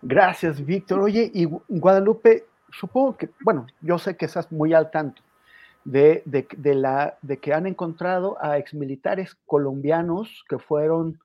Gracias, 0.00 0.64
Víctor. 0.64 1.00
Oye, 1.00 1.30
y 1.32 1.44
Guadalupe, 1.68 2.46
supongo 2.72 3.16
que, 3.16 3.30
bueno, 3.40 3.66
yo 3.80 3.98
sé 3.98 4.16
que 4.16 4.24
estás 4.24 4.50
muy 4.50 4.74
al 4.74 4.90
tanto 4.90 5.22
de, 5.84 6.22
de, 6.24 6.46
de, 6.56 6.74
la, 6.74 7.18
de 7.22 7.38
que 7.38 7.52
han 7.52 7.66
encontrado 7.66 8.36
a 8.40 8.58
exmilitares 8.58 9.36
colombianos 9.46 10.44
que 10.48 10.58
fueron 10.58 11.20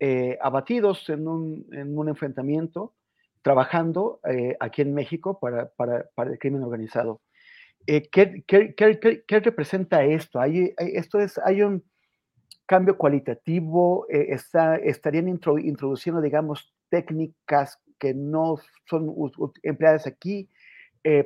eh, 0.00 0.38
abatidos 0.40 1.08
en 1.08 1.26
un, 1.26 1.66
en 1.72 1.98
un, 1.98 2.08
enfrentamiento 2.08 2.94
trabajando 3.42 4.20
eh, 4.30 4.56
aquí 4.60 4.82
en 4.82 4.94
México 4.94 5.40
para, 5.40 5.70
para, 5.70 6.06
para, 6.14 6.30
el 6.30 6.38
crimen 6.38 6.62
organizado. 6.62 7.20
Eh, 7.86 8.08
¿qué, 8.10 8.44
qué, 8.46 8.74
qué, 8.76 9.24
¿qué, 9.26 9.40
representa 9.40 10.04
esto? 10.04 10.40
¿Hay, 10.40 10.72
esto 10.78 11.18
es, 11.18 11.38
¿Hay 11.38 11.62
un 11.62 11.82
cambio 12.66 12.96
cualitativo? 12.96 14.06
Está, 14.08 14.76
¿Estarían 14.76 15.28
intro, 15.28 15.58
introduciendo, 15.58 16.20
digamos, 16.20 16.72
técnicas 16.90 17.80
que 17.98 18.14
no 18.14 18.56
son 18.86 19.14
empleadas 19.62 20.06
aquí? 20.06 20.48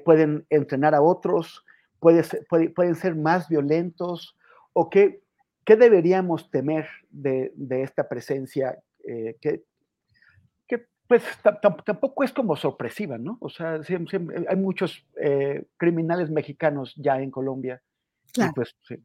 ¿Pueden 0.05 0.47
entrenar 0.49 0.95
a 0.95 1.03
otros? 1.03 1.65
Puede 1.99 2.23
ser, 2.23 2.47
puede, 2.49 2.71
¿Pueden 2.71 2.95
ser 2.95 3.17
más 3.17 3.49
violentos? 3.49 4.37
¿O 4.73 4.89
qué, 4.89 5.22
¿Qué 5.65 5.77
deberíamos 5.77 6.51
temer 6.51 6.89
de, 7.11 7.53
de 7.55 7.83
esta 7.83 8.09
presencia 8.09 8.79
eh, 9.05 9.37
que, 9.41 9.65
que, 10.67 10.87
pues 11.07 11.23
tampoco 11.63 12.25
es 12.25 12.33
como 12.33 12.57
sorpresiva, 12.57 13.19
¿no? 13.19 13.39
O 13.41 13.49
sea, 13.49 13.83
siempre, 13.83 14.11
siempre, 14.11 14.47
hay 14.49 14.57
muchos 14.57 15.07
eh, 15.21 15.65
criminales 15.77 16.31
mexicanos 16.31 16.95
ya 16.97 17.21
en 17.21 17.31
Colombia. 17.31 17.83
Claro. 18.33 18.51
Y 18.51 18.55
pues, 18.55 18.77
sí. 18.83 18.97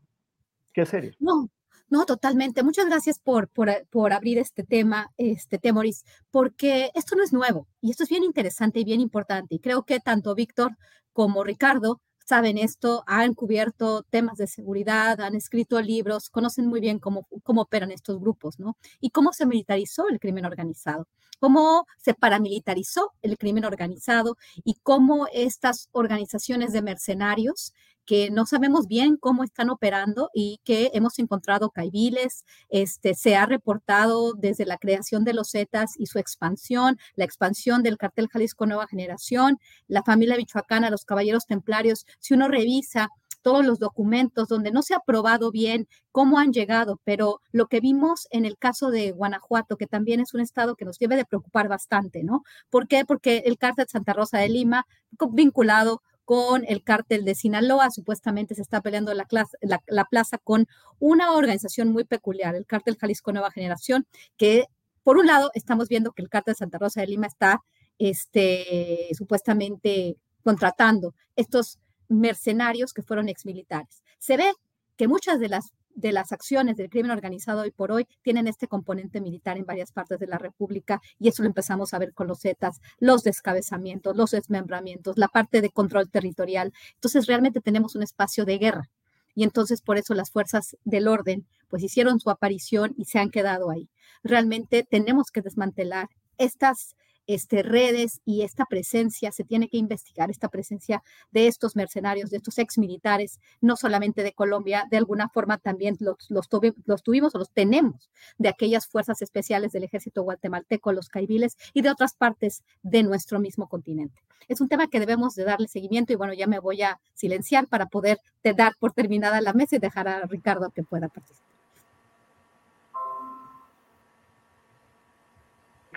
¿Qué 0.74 0.86
serio? 0.86 1.14
No, 1.20 1.50
no, 1.90 2.06
totalmente. 2.06 2.64
Muchas 2.64 2.86
gracias 2.86 3.20
por, 3.20 3.48
por, 3.48 3.70
por, 3.90 4.14
abrir 4.14 4.38
este 4.38 4.64
tema, 4.64 5.12
este 5.18 5.58
Temoris, 5.58 6.04
porque 6.32 6.92
esto 6.96 7.16
no 7.16 7.24
es 7.24 7.34
nuevo 7.34 7.68
y 7.82 7.92
esto 7.92 8.04
es 8.04 8.10
bien 8.10 8.24
interesante 8.24 8.80
y 8.80 8.84
bien 8.84 9.02
importante. 9.02 9.56
Y 9.56 9.60
creo 9.60 9.84
que 9.84 10.00
tanto 10.00 10.36
Víctor 10.36 10.78
como 11.14 11.44
Ricardo 11.44 12.02
saben 12.28 12.58
esto, 12.58 13.04
han 13.08 13.34
cubierto 13.34 14.04
temas 14.04 14.38
de 14.38 14.48
seguridad, 14.48 15.22
han 15.22 15.36
escrito 15.36 15.82
libros, 15.82 16.30
conocen 16.30 16.68
muy 16.68 16.82
bien 16.82 17.00
cómo, 17.00 17.26
cómo 17.44 17.62
operan 17.62 17.90
estos 17.92 18.20
grupos, 18.20 18.60
¿no? 18.60 18.78
Y 19.00 19.12
cómo 19.12 19.32
se 19.32 19.46
militarizó 19.46 20.10
el 20.10 20.20
crimen 20.20 20.46
organizado, 20.46 21.08
cómo 21.40 21.86
se 21.98 22.14
paramilitarizó 22.14 23.14
el 23.22 23.38
crimen 23.38 23.64
organizado 23.64 24.38
y 24.66 24.76
cómo 24.84 25.28
estas 25.32 25.88
organizaciones 25.94 26.74
de 26.74 26.82
mercenarios 26.82 27.74
que 28.08 28.32
no 28.32 28.48
sabemos 28.48 28.88
bien 28.88 29.18
cómo 29.18 29.44
están 29.44 29.70
operando 29.70 30.32
y 30.34 30.60
que 30.64 30.90
hemos 30.94 31.20
encontrado 31.20 31.70
caibiles, 31.70 32.46
este, 32.70 33.14
se 33.14 33.36
ha 33.36 33.46
reportado 33.46 34.34
desde 34.34 34.66
la 34.66 34.78
creación 34.78 35.26
de 35.26 35.34
los 35.34 35.52
Zetas 35.52 35.92
y 36.00 36.08
su 36.08 36.18
expansión, 36.18 36.98
la 37.16 37.26
expansión 37.26 37.84
del 37.84 37.98
cartel 37.98 38.30
Jalisco 38.30 38.66
Nueva 38.66 38.88
Generación, 38.88 39.60
la 39.88 40.04
familia 40.04 40.38
Michoacana, 40.38 40.90
los 40.90 41.06
caballeros 41.06 41.46
templarios, 41.46 42.06
si 42.20 42.34
uno 42.34 42.48
revisa 42.48 43.10
todos 43.42 43.66
los 43.66 43.80
documentos 43.80 44.48
donde 44.48 44.72
no 44.72 44.82
se 44.82 44.94
ha 44.94 45.00
probado 45.00 45.52
bien 45.52 45.88
cómo 46.12 46.40
han 46.40 46.52
llegado, 46.52 47.00
pero 47.04 47.42
lo 47.52 47.68
que 47.68 47.80
vimos 47.80 48.28
en 48.32 48.46
el 48.46 48.58
caso 48.58 48.90
de 48.90 49.12
Guanajuato, 49.12 49.78
que 49.78 49.88
también 49.88 50.20
es 50.20 50.34
un 50.34 50.42
estado 50.42 50.76
que 50.76 50.86
nos 50.86 50.98
debe 50.98 51.16
de 51.16 51.26
preocupar 51.26 51.68
bastante, 51.68 52.24
¿no? 52.24 52.44
¿Por 52.70 52.88
qué? 52.88 53.06
Porque 53.06 53.44
el 53.46 53.58
cártel 53.58 53.88
Santa 53.88 54.14
Rosa 54.14 54.40
de 54.40 54.50
Lima, 54.50 54.86
vinculado 55.32 56.02
con 56.28 56.66
el 56.68 56.84
cártel 56.84 57.24
de 57.24 57.36
Sinaloa, 57.36 57.90
supuestamente 57.90 58.54
se 58.54 58.62
está 58.62 58.82
peleando 58.82 59.14
la, 59.14 59.24
clase, 59.24 59.58
la, 59.62 59.82
la, 59.88 60.04
plaza 60.04 60.38
con 60.38 60.68
una 61.00 61.32
organización 61.32 61.88
muy 61.94 62.04
peculiar, 62.04 62.54
el 62.54 62.66
cártel 62.66 62.98
Jalisco 62.98 63.32
Nueva 63.32 63.50
Generación, 63.50 64.06
que 64.36 64.66
por 65.04 65.18
un 65.18 65.26
lado 65.26 65.52
estamos 65.54 65.88
viendo 65.88 66.12
que 66.12 66.22
el 66.22 66.28
cártel 66.28 66.58
Santa 66.58 66.80
Rosa 66.80 67.00
de 67.00 67.08
Lima 67.08 67.28
está 67.28 67.64
este, 67.98 69.08
supuestamente 69.18 70.18
contratando 70.44 71.16
estos 71.38 71.80
mercenarios 72.10 72.92
que 72.92 73.04
fueron 73.04 73.30
exmilitares. 73.30 74.04
Se 74.20 74.36
ve 74.36 74.52
que 74.98 75.08
muchas 75.08 75.40
de 75.40 75.48
las 75.48 75.72
de 75.98 76.12
las 76.12 76.32
acciones 76.32 76.78
del 76.78 76.90
crimen 76.90 77.12
organizado 77.12 77.64
hoy 77.64 77.72
por 77.72 77.92
hoy 77.92 78.08
tienen 78.22 78.48
este 78.48 78.68
componente 78.68 79.20
militar 79.20 79.58
en 79.58 79.66
varias 79.66 79.92
partes 79.92 80.20
de 80.20 80.28
la 80.28 80.38
República 80.38 81.02
y 81.20 81.28
eso 81.28 81.42
lo 81.42 81.48
empezamos 81.48 81.94
a 81.94 82.00
ver 82.00 82.14
con 82.14 82.28
los 82.28 82.40
Zetas, 82.40 82.80
los 83.00 83.24
descabezamientos, 83.24 84.16
los 84.16 84.32
desmembramientos, 84.32 85.18
la 85.18 85.28
parte 85.28 85.60
de 85.60 85.72
control 85.72 86.10
territorial. 86.10 86.72
Entonces 86.94 87.26
realmente 87.26 87.62
tenemos 87.62 87.96
un 87.96 88.04
espacio 88.04 88.46
de 88.46 88.60
guerra 88.60 88.90
y 89.34 89.44
entonces 89.44 89.82
por 89.82 89.98
eso 89.98 90.14
las 90.14 90.30
fuerzas 90.30 90.78
del 90.86 91.08
orden 91.08 91.48
pues 91.68 91.82
hicieron 91.82 92.20
su 92.20 92.30
aparición 92.30 92.94
y 92.96 93.06
se 93.06 93.18
han 93.18 93.32
quedado 93.32 93.72
ahí. 93.72 93.90
Realmente 94.24 94.86
tenemos 94.88 95.32
que 95.32 95.42
desmantelar 95.42 96.10
estas 96.38 96.96
este, 97.28 97.62
redes 97.62 98.22
y 98.26 98.42
esta 98.42 98.66
presencia, 98.66 99.32
se 99.32 99.44
tiene 99.44 99.70
que 99.70 99.78
investigar 99.78 100.32
esta 100.32 100.50
presencia 100.50 101.04
de 101.32 101.48
estos 101.48 101.76
mercenarios, 101.76 102.30
de 102.30 102.38
estos 102.38 102.58
ex 102.58 102.78
militares, 102.78 103.40
no 103.62 103.76
solamente 103.76 104.24
de 104.24 104.34
Colombia, 104.34 104.86
de 104.90 104.98
alguna 104.98 105.30
forma 105.30 105.58
también 105.58 105.98
los, 106.00 106.30
los, 106.30 106.48
los 106.86 107.04
tuvimos 107.04 107.36
o 107.36 107.38
los 107.38 107.52
tenemos 107.52 108.10
de 108.38 108.50
aquellas 108.50 108.88
fuerzas 108.88 109.22
especiales 109.22 109.72
del 109.72 109.84
ejército 109.84 110.24
guatemalteco, 110.24 110.92
los 110.92 111.10
caibiles 111.10 111.58
y 111.74 111.82
de 111.82 111.90
otras 111.90 112.14
partes 112.14 112.64
de 112.82 113.04
nuestro 113.04 113.40
mismo 113.40 113.68
continente. 113.68 114.22
Es 114.48 114.62
un 114.62 114.70
tema 114.70 114.88
que 114.88 115.00
debemos 115.00 115.36
de 115.36 115.44
darle 115.44 115.68
seguimiento 115.68 116.14
y 116.14 116.16
bueno, 116.16 116.34
ya 116.34 116.48
me 116.48 116.60
voy 116.60 116.82
a 116.82 117.00
silenciar 117.14 117.68
para 117.68 117.88
poder 117.88 118.20
dar 118.56 118.76
por 118.80 118.94
terminada 118.94 119.42
la 119.42 119.54
mesa 119.54 119.76
y 119.76 119.80
dejar 119.80 120.08
a 120.08 120.26
Ricardo 120.26 120.70
que 120.70 120.84
pueda 120.84 121.10
participar. 121.10 121.47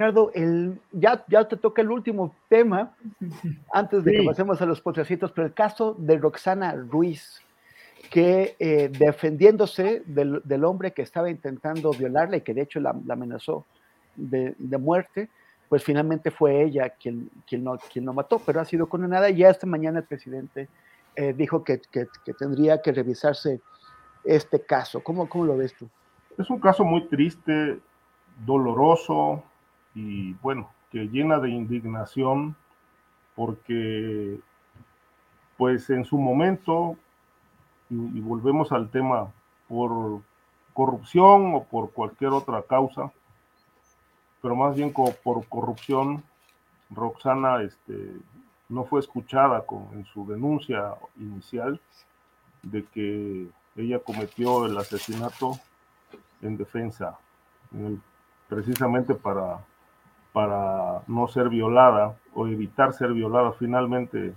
Ricardo, 0.00 0.30
el, 0.32 0.80
ya, 0.92 1.22
ya 1.28 1.46
te 1.46 1.58
toca 1.58 1.82
el 1.82 1.90
último 1.90 2.34
tema 2.48 2.94
antes 3.70 4.02
de 4.02 4.12
sí. 4.12 4.16
que 4.16 4.24
pasemos 4.24 4.62
a 4.62 4.64
los 4.64 4.80
potrecitos, 4.80 5.30
pero 5.30 5.46
el 5.46 5.52
caso 5.52 5.94
de 5.98 6.16
Roxana 6.16 6.74
Ruiz, 6.74 7.42
que 8.10 8.56
eh, 8.58 8.88
defendiéndose 8.88 10.02
del, 10.06 10.40
del, 10.42 10.64
hombre 10.64 10.94
que 10.94 11.02
estaba 11.02 11.28
intentando 11.28 11.90
violarla 11.90 12.38
y 12.38 12.40
que 12.40 12.54
de 12.54 12.62
hecho 12.62 12.80
la, 12.80 12.98
la 13.04 13.12
amenazó 13.12 13.66
de, 14.16 14.54
de, 14.56 14.78
muerte, 14.78 15.28
pues 15.68 15.84
finalmente 15.84 16.30
fue 16.30 16.62
ella 16.62 16.88
quien, 16.98 17.30
quien, 17.46 17.62
no, 17.62 17.76
quien 17.92 18.06
no 18.06 18.14
mató, 18.14 18.38
pero 18.38 18.58
ha 18.62 18.64
sido 18.64 18.88
condenada 18.88 19.28
y 19.28 19.36
ya 19.36 19.50
esta 19.50 19.66
mañana 19.66 19.98
el 19.98 20.06
presidente 20.06 20.70
eh, 21.14 21.34
dijo 21.34 21.62
que, 21.62 21.78
que, 21.78 22.06
que, 22.24 22.32
tendría 22.32 22.80
que 22.80 22.92
revisarse 22.92 23.60
este 24.24 24.62
caso. 24.62 25.02
¿Cómo, 25.02 25.28
¿Cómo 25.28 25.44
lo 25.44 25.58
ves 25.58 25.74
tú? 25.74 25.90
Es 26.38 26.48
un 26.48 26.58
caso 26.58 26.84
muy 26.84 27.06
triste, 27.08 27.78
doloroso, 28.46 29.44
y 29.94 30.34
bueno, 30.34 30.70
que 30.90 31.08
llena 31.08 31.38
de 31.38 31.50
indignación 31.50 32.56
porque 33.34 34.40
pues 35.56 35.90
en 35.90 36.04
su 36.06 36.16
momento, 36.16 36.96
y, 37.90 38.20
volvemos 38.20 38.72
al 38.72 38.90
tema, 38.90 39.30
por 39.68 40.22
corrupción 40.72 41.54
o 41.54 41.64
por 41.64 41.92
cualquier 41.92 42.30
otra 42.30 42.62
causa, 42.62 43.12
pero 44.40 44.56
más 44.56 44.74
bien 44.74 44.90
por 44.92 45.46
corrupción, 45.48 46.24
Roxana 46.88 47.62
este, 47.62 48.16
no 48.70 48.84
fue 48.84 49.00
escuchada 49.00 49.66
con, 49.66 49.88
en 49.92 50.06
su 50.06 50.26
denuncia 50.26 50.94
inicial 51.18 51.78
de 52.62 52.84
que 52.86 53.46
ella 53.76 53.98
cometió 53.98 54.64
el 54.64 54.78
asesinato 54.78 55.58
en 56.40 56.56
defensa, 56.56 57.18
precisamente 58.48 59.14
para 59.14 59.60
para 60.32 61.02
no 61.06 61.28
ser 61.28 61.48
violada 61.48 62.16
o 62.34 62.46
evitar 62.46 62.92
ser 62.92 63.12
violada. 63.12 63.52
Finalmente 63.52 64.34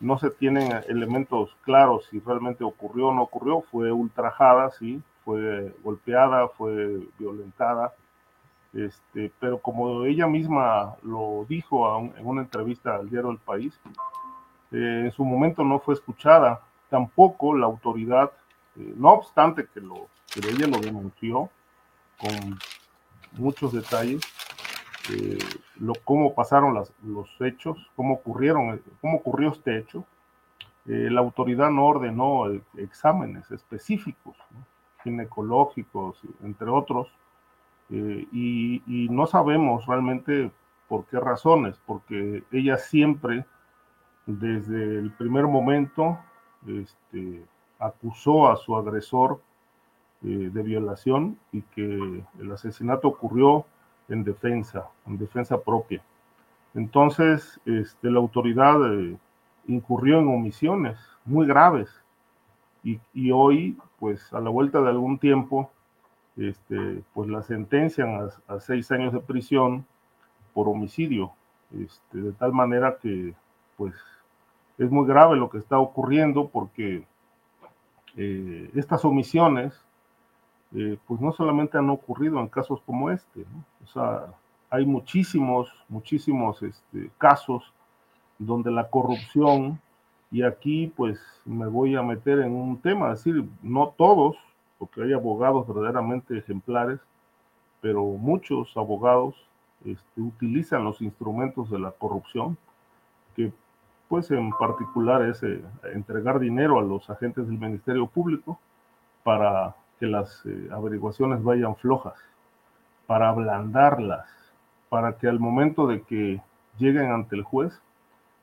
no 0.00 0.18
se 0.18 0.30
tienen 0.30 0.72
elementos 0.88 1.56
claros 1.62 2.06
si 2.10 2.20
realmente 2.20 2.64
ocurrió 2.64 3.08
o 3.08 3.14
no 3.14 3.22
ocurrió. 3.22 3.62
Fue 3.62 3.90
ultrajada, 3.90 4.70
sí, 4.70 5.02
fue 5.24 5.74
golpeada, 5.82 6.48
fue 6.48 7.00
violentada. 7.18 7.92
Este, 8.74 9.32
pero 9.40 9.58
como 9.58 10.04
ella 10.04 10.26
misma 10.26 10.96
lo 11.02 11.46
dijo 11.48 12.12
en 12.16 12.26
una 12.26 12.42
entrevista 12.42 12.96
al 12.96 13.08
diario 13.08 13.30
El 13.30 13.38
País, 13.38 13.80
eh, 14.72 15.02
en 15.04 15.12
su 15.12 15.24
momento 15.24 15.64
no 15.64 15.78
fue 15.78 15.94
escuchada. 15.94 16.60
Tampoco 16.90 17.56
la 17.56 17.66
autoridad, 17.66 18.30
eh, 18.76 18.94
no 18.96 19.12
obstante 19.12 19.66
que, 19.72 19.80
lo, 19.80 20.08
que 20.32 20.40
ella 20.48 20.66
lo 20.66 20.78
denunció 20.78 21.50
con 22.18 22.58
muchos 23.32 23.72
detalles, 23.72 24.20
eh, 25.10 25.38
lo, 25.76 25.94
cómo 26.04 26.34
pasaron 26.34 26.74
las, 26.74 26.92
los 27.02 27.28
hechos, 27.40 27.90
cómo 27.96 28.14
ocurrieron, 28.14 28.80
cómo 29.00 29.18
ocurrió 29.18 29.50
este 29.50 29.78
hecho. 29.78 30.04
Eh, 30.86 31.08
la 31.10 31.20
autoridad 31.20 31.70
no 31.70 31.86
ordenó 31.86 32.46
exámenes 32.76 33.50
específicos, 33.50 34.36
ginecológicos, 35.02 36.20
entre 36.42 36.68
otros, 36.68 37.08
eh, 37.90 38.26
y, 38.32 39.08
no 39.10 39.26
sabemos 39.26 39.86
realmente 39.86 40.50
por 40.88 41.06
qué 41.06 41.18
razones, 41.18 41.80
porque 41.86 42.44
ella 42.52 42.76
siempre, 42.76 43.46
desde 44.26 44.98
el 44.98 45.10
primer 45.12 45.46
momento, 45.46 46.18
este, 46.66 47.44
acusó 47.78 48.50
a 48.50 48.56
su 48.56 48.76
agresor 48.76 49.40
eh, 50.22 50.50
de 50.52 50.62
violación 50.62 51.38
y 51.52 51.62
que 51.62 52.24
el 52.38 52.52
asesinato 52.52 53.08
ocurrió 53.08 53.64
en 54.08 54.24
defensa, 54.24 54.88
en 55.06 55.18
defensa 55.18 55.60
propia. 55.60 56.02
Entonces, 56.74 57.60
este, 57.66 58.10
la 58.10 58.18
autoridad 58.18 58.76
eh, 58.92 59.16
incurrió 59.66 60.20
en 60.20 60.28
omisiones 60.28 60.98
muy 61.24 61.46
graves 61.46 61.88
y, 62.84 63.30
hoy, 63.30 63.76
pues 63.98 64.32
a 64.32 64.40
la 64.40 64.48
vuelta 64.48 64.80
de 64.80 64.88
algún 64.88 65.18
tiempo, 65.18 65.70
este, 66.36 67.02
pues 67.12 67.28
la 67.28 67.42
sentencian 67.42 68.30
a, 68.46 68.60
seis 68.60 68.90
años 68.92 69.12
de 69.12 69.20
prisión 69.20 69.84
por 70.54 70.68
homicidio, 70.68 71.32
este, 71.72 72.18
de 72.18 72.32
tal 72.32 72.52
manera 72.52 72.96
que, 73.02 73.34
pues, 73.76 73.94
es 74.78 74.90
muy 74.90 75.06
grave 75.06 75.36
lo 75.36 75.50
que 75.50 75.58
está 75.58 75.78
ocurriendo 75.78 76.48
porque 76.48 77.04
eh, 78.16 78.70
estas 78.74 79.04
omisiones, 79.04 79.74
eh, 80.74 80.98
pues 81.06 81.20
no 81.20 81.32
solamente 81.32 81.78
han 81.78 81.90
ocurrido 81.90 82.38
en 82.40 82.48
casos 82.48 82.80
como 82.84 83.10
este, 83.10 83.44
o 83.84 83.86
sea, 83.86 84.26
hay 84.70 84.84
muchísimos, 84.84 85.68
muchísimos 85.88 86.62
este, 86.62 87.10
casos 87.16 87.72
donde 88.38 88.70
la 88.70 88.88
corrupción, 88.88 89.80
y 90.30 90.42
aquí 90.42 90.92
pues 90.94 91.18
me 91.46 91.66
voy 91.66 91.96
a 91.96 92.02
meter 92.02 92.40
en 92.40 92.52
un 92.52 92.78
tema, 92.78 93.12
es 93.12 93.24
decir, 93.24 93.48
no 93.62 93.94
todos, 93.96 94.36
porque 94.78 95.02
hay 95.02 95.12
abogados 95.12 95.66
verdaderamente 95.66 96.36
ejemplares, 96.36 97.00
pero 97.80 98.04
muchos 98.04 98.76
abogados 98.76 99.34
este, 99.84 100.20
utilizan 100.20 100.84
los 100.84 101.00
instrumentos 101.00 101.70
de 101.70 101.78
la 101.78 101.92
corrupción, 101.92 102.58
que 103.34 103.52
pues 104.08 104.30
en 104.30 104.50
particular 104.50 105.22
es 105.22 105.42
eh, 105.42 105.62
entregar 105.94 106.38
dinero 106.38 106.78
a 106.78 106.82
los 106.82 107.08
agentes 107.10 107.46
del 107.46 107.58
Ministerio 107.58 108.06
Público 108.06 108.58
para 109.22 109.74
que 109.98 110.06
las 110.06 110.42
eh, 110.46 110.68
averiguaciones 110.72 111.42
vayan 111.42 111.76
flojas, 111.76 112.14
para 113.06 113.28
ablandarlas, 113.28 114.26
para 114.88 115.18
que 115.18 115.28
al 115.28 115.40
momento 115.40 115.86
de 115.86 116.02
que 116.02 116.40
lleguen 116.78 117.10
ante 117.10 117.36
el 117.36 117.42
juez, 117.42 117.80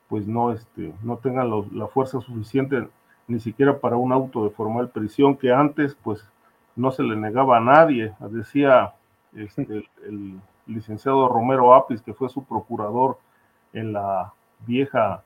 pues 0.10 0.28
no, 0.28 0.52
este, 0.52 0.94
no 1.02 1.18
tengan 1.18 1.50
la 1.72 1.88
fuerza 1.88 2.22
suficiente 2.22 2.88
ni 3.28 3.40
siquiera 3.40 3.80
para 3.80 3.98
un 3.98 4.12
auto 4.12 4.44
de 4.44 4.52
formal 4.52 4.90
prisión 4.90 5.36
que 5.36 5.52
antes 5.52 5.96
pues 6.04 6.24
no 6.76 6.92
se 6.92 7.04
le 7.04 7.16
negaba 7.16 7.58
a 7.58 7.62
nadie. 7.62 8.14
Decía 8.20 8.94
este, 9.34 9.86
el, 10.06 10.40
licenciado 10.68 11.30
Romero 11.30 11.76
Apis, 11.76 12.02
que 12.02 12.16
fue 12.16 12.28
su 12.28 12.44
procurador 12.44 13.20
en 13.72 13.94
la 13.94 14.34
vieja 14.66 15.24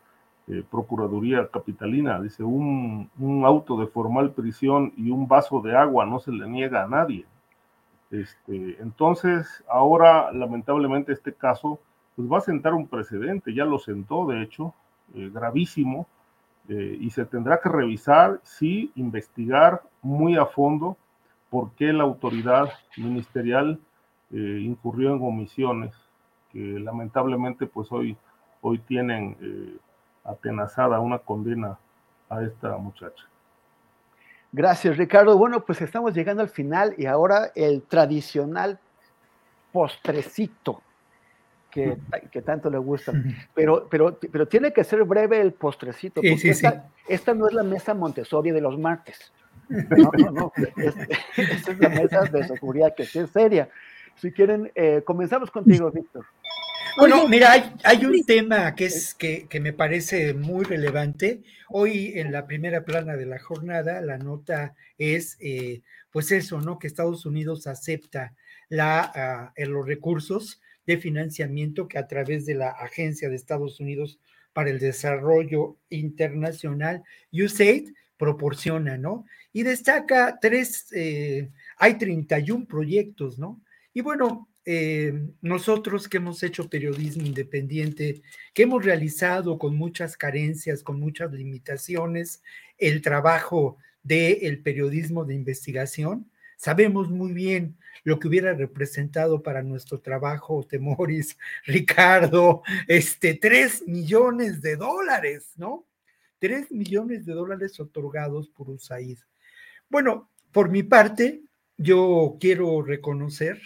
eh, 0.50 0.64
Procuraduría 0.68 1.48
Capitalina, 1.48 2.20
dice, 2.20 2.44
un, 2.44 3.08
auto 3.46 3.78
de 3.78 3.86
formal 3.86 4.32
prisión 4.32 4.92
y 4.98 5.12
un 5.12 5.28
vaso 5.28 5.62
de 5.62 5.78
agua 5.78 6.08
no 6.08 6.20
se 6.20 6.32
le 6.32 6.48
niega 6.48 6.84
a 6.84 6.88
nadie. 6.88 7.28
Este, 8.10 8.82
entonces, 8.82 9.64
ahora 9.70 10.32
lamentablemente 10.32 11.14
este 11.14 11.34
caso 11.34 11.80
pues 12.16 12.28
va 12.28 12.40
a 12.40 12.42
sentar 12.42 12.74
un 12.74 12.88
precedente, 12.88 13.54
ya 13.54 13.64
lo 13.64 13.78
sentó 13.78 14.26
de 14.26 14.42
hecho, 14.42 14.74
eh, 15.14 15.30
gravísimo, 15.32 16.08
eh, 16.68 16.98
y 17.00 17.12
se 17.12 17.26
tendrá 17.26 17.60
que 17.62 17.70
revisar, 17.70 18.40
sí, 18.42 18.92
investigar 18.96 19.84
muy 20.02 20.36
a 20.36 20.48
fondo 20.48 20.98
por 21.52 21.74
qué 21.74 21.94
la 21.94 22.04
autoridad 22.06 22.70
ministerial 22.98 23.80
incurrió 24.32 25.16
en 25.16 25.24
omisiones 25.24 25.92
que 26.52 26.60
lamentablemente 26.60 27.66
pues 27.66 27.92
hoy, 27.92 28.16
hoy 28.62 28.78
tienen 28.78 29.36
atenazada 30.24 31.00
una 31.00 31.20
condena 31.20 31.78
a 32.30 32.44
esta 32.44 32.78
muchacha. 32.78 33.24
Gracias, 34.52 34.98
Ricardo. 34.98 35.38
Bueno, 35.38 35.64
pues 35.64 35.82
estamos 35.82 36.14
llegando 36.14 36.42
al 36.42 36.50
final 36.50 36.96
y 36.98 37.06
ahora 37.06 37.52
el 37.56 37.84
tradicional 37.84 38.80
postrecito 39.72 40.82
que, 41.70 41.98
tanto 42.44 42.70
le 42.70 42.78
gusta. 42.78 43.14
Pero, 43.54 43.88
pero, 43.90 44.18
pero 44.32 44.48
tiene 44.48 44.74
que 44.74 44.84
ser 44.84 45.04
breve 45.04 45.40
el 45.40 45.54
postrecito, 45.54 46.22
porque 46.22 46.50
esta, 47.08 47.34
no 47.34 47.48
es 47.48 47.54
la 47.54 47.64
mesa 47.64 47.94
Montessori 47.94 48.52
de 48.52 48.62
los 48.62 48.78
martes. 48.78 49.32
No, 49.70 50.10
no, 50.18 50.32
no. 50.32 50.52
esta 51.38 51.72
es 51.72 51.80
la 51.80 51.90
mesa 51.90 52.22
de 52.24 52.48
seguridad 52.48 52.96
que 52.96 53.06
sí 53.06 53.20
es 53.20 53.30
seria. 53.30 53.70
Si 54.16 54.32
quieren, 54.32 54.72
eh, 54.74 55.04
comenzamos 55.06 55.52
contigo, 55.52 55.92
Víctor. 55.92 56.26
Bueno, 57.00 57.30
mira, 57.30 57.78
hay, 57.86 58.06
un 58.06 58.26
tema 58.26 58.76
que 58.76 58.88
es 58.88 59.14
que, 59.14 59.48
que, 59.48 59.62
me 59.62 59.72
parece 59.72 60.34
muy 60.34 60.66
relevante. 60.66 61.44
Hoy 61.70 62.12
en 62.16 62.34
la 62.34 62.46
primera 62.46 62.84
plana 62.84 63.16
de 63.16 63.26
la 63.26 63.40
jornada, 63.40 64.02
la 64.02 64.18
nota 64.18 64.76
es, 64.98 65.38
eh, 65.40 65.82
pues 66.12 66.34
eso, 66.34 66.60
¿no? 66.60 66.78
Que 66.78 66.88
Estados 66.88 67.26
Unidos 67.26 67.68
acepta 67.68 68.36
la, 68.68 69.00
ah, 69.16 69.54
los 69.56 69.88
recursos 69.88 70.62
de 70.86 70.98
financiamiento 70.98 71.88
que 71.88 72.00
a 72.00 72.08
través 72.08 72.46
de 72.46 72.56
la 72.56 72.72
Agencia 72.72 73.30
de 73.30 73.38
Estados 73.38 73.80
Unidos 73.80 74.20
para 74.52 74.70
el 74.70 74.80
Desarrollo 74.80 75.78
Internacional, 75.90 77.04
USAID, 77.32 77.94
proporciona, 78.18 78.98
¿no? 78.98 79.26
Y 79.54 79.64
destaca 79.64 80.38
tres, 80.42 80.92
eh, 80.92 81.50
hay 81.78 81.98
31 81.98 82.66
proyectos, 82.66 83.40
¿no? 83.40 83.62
Y 83.94 84.02
bueno, 84.02 84.49
eh, 84.66 85.28
nosotros 85.42 86.08
que 86.08 86.18
hemos 86.18 86.44
hecho 86.44 86.70
periodismo 86.70 87.26
independiente, 87.26 88.22
que 88.54 88.64
hemos 88.64 88.84
realizado 88.84 89.58
con 89.58 89.76
muchas 89.76 90.18
carencias, 90.18 90.84
con 90.84 91.00
muchas 91.00 91.32
limitaciones, 91.32 92.44
el 92.78 93.02
trabajo 93.02 93.78
del 94.04 94.62
periodismo 94.62 95.26
de 95.26 95.36
investigación, 95.36 96.30
sabemos 96.58 97.10
muy 97.10 97.34
bien 97.34 97.78
lo 98.04 98.20
que 98.20 98.28
hubiera 98.28 98.54
representado 98.54 99.44
para 99.44 99.64
nuestro 99.64 100.00
trabajo, 100.00 100.64
Temoris, 100.64 101.38
Ricardo, 101.66 102.62
este, 102.88 103.36
tres 103.36 103.84
millones 103.88 104.62
de 104.62 104.76
dólares, 104.76 105.54
¿no? 105.58 105.86
Tres 106.38 106.72
millones 106.72 107.26
de 107.26 107.34
dólares 107.34 107.80
otorgados 107.80 108.50
por 108.50 108.70
USAID. 108.70 109.20
Bueno, 109.90 110.30
por 110.52 110.70
mi 110.70 110.84
parte, 110.84 111.42
yo 111.78 112.38
quiero 112.40 112.82
reconocer 112.82 113.62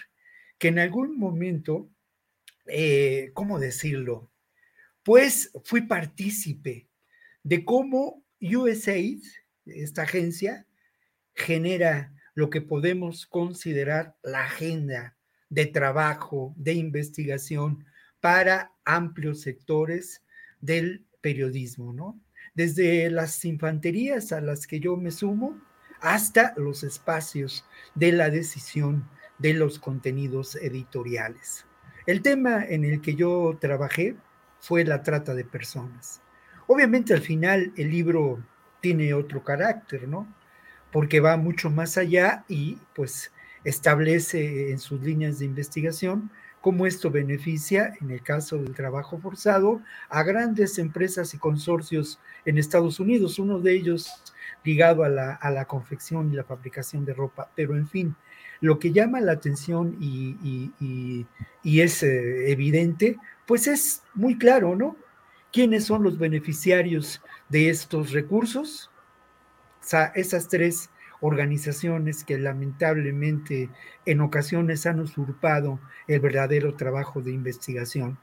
que 0.58 0.70
en 0.70 0.80
algún 0.80 1.18
momento, 1.18 1.90
eh, 2.68 3.32
¿cómo 3.34 3.60
decirlo? 3.60 4.32
Pues 5.04 5.52
fui 5.64 5.82
partícipe 5.82 6.88
de 7.44 7.66
cómo 7.66 8.24
USAID, 8.40 9.24
esta 9.66 10.04
agencia, 10.04 10.66
genera 11.36 12.14
lo 12.36 12.50
que 12.50 12.62
podemos 12.62 13.26
considerar 13.26 14.16
la 14.24 14.46
agenda 14.46 15.16
de 15.50 15.66
trabajo, 15.66 16.54
de 16.58 16.74
investigación 16.74 17.86
para 18.20 18.72
amplios 18.86 19.42
sectores 19.42 20.24
del 20.62 21.06
periodismo, 21.22 21.94
¿no? 21.94 22.20
Desde 22.56 23.10
las 23.10 23.44
infanterías 23.46 24.32
a 24.32 24.42
las 24.42 24.68
que 24.68 24.80
yo 24.80 24.98
me 24.98 25.12
sumo 25.12 25.62
hasta 26.00 26.54
los 26.58 26.84
espacios 26.84 27.66
de 27.96 28.12
la 28.12 28.30
decisión 28.30 29.08
de 29.38 29.54
los 29.54 29.80
contenidos 29.80 30.56
editoriales. 30.56 31.66
El 32.06 32.22
tema 32.22 32.64
en 32.64 32.84
el 32.84 33.02
que 33.02 33.16
yo 33.16 33.58
trabajé 33.60 34.16
fue 34.60 34.84
la 34.84 35.04
trata 35.04 35.34
de 35.34 35.46
personas. 35.46 36.22
Obviamente 36.68 37.14
al 37.14 37.22
final 37.22 37.74
el 37.76 37.92
libro 37.92 38.44
tiene 38.82 39.14
otro 39.14 39.44
carácter, 39.44 40.08
¿no? 40.08 40.28
porque 40.94 41.20
va 41.20 41.36
mucho 41.36 41.72
más 41.72 41.98
allá 41.98 42.46
y 42.48 42.78
pues 42.96 43.34
establece 43.66 44.72
en 44.72 44.80
sus 44.80 45.02
líneas 45.02 45.40
de 45.40 45.46
investigación 45.46 46.30
cómo 46.62 46.86
esto 46.86 47.10
beneficia, 47.12 47.94
en 48.00 48.12
el 48.12 48.22
caso 48.22 48.58
del 48.58 48.74
trabajo 48.74 49.18
forzado, 49.18 49.82
a 50.08 50.24
grandes 50.24 50.78
empresas 50.78 51.34
y 51.34 51.38
consorcios 51.38 52.20
en 52.46 52.58
Estados 52.58 53.02
Unidos, 53.02 53.38
uno 53.38 53.60
de 53.60 53.74
ellos 53.74 54.10
ligado 54.64 55.04
a 55.04 55.10
la, 55.10 55.66
confección 55.66 56.32
y 56.32 56.38
la 56.38 56.46
fabricación 56.46 57.04
de 57.04 57.14
ropa. 57.14 57.50
Pero 57.54 57.76
en 57.76 57.86
fin, 57.86 58.16
lo 58.64 58.80
que 58.80 58.94
llama 58.94 59.20
la 59.20 59.34
atención 59.34 59.98
y, 60.00 60.72
es 61.66 62.02
eh, 62.02 62.50
evidente, 62.50 63.18
pues 63.46 63.68
es 63.68 64.04
muy 64.14 64.38
claro, 64.38 64.74
¿no? 64.78 64.96
¿Quiénes 65.52 65.84
son 65.84 66.02
los 66.02 66.18
beneficiarios 66.18 67.22
de 67.50 67.70
estos 67.70 68.12
recursos? 68.12 68.90
esas 70.16 70.48
tres 70.48 70.90
organizaciones 71.20 72.24
que 72.24 72.38
lamentablemente 72.38 73.70
en 74.06 74.22
ocasiones 74.22 74.86
han 74.86 75.02
usurpado 75.02 75.82
el 76.08 76.22
verdadero 76.22 76.76
trabajo 76.76 77.22
de 77.22 77.32
investigación. 77.32 78.18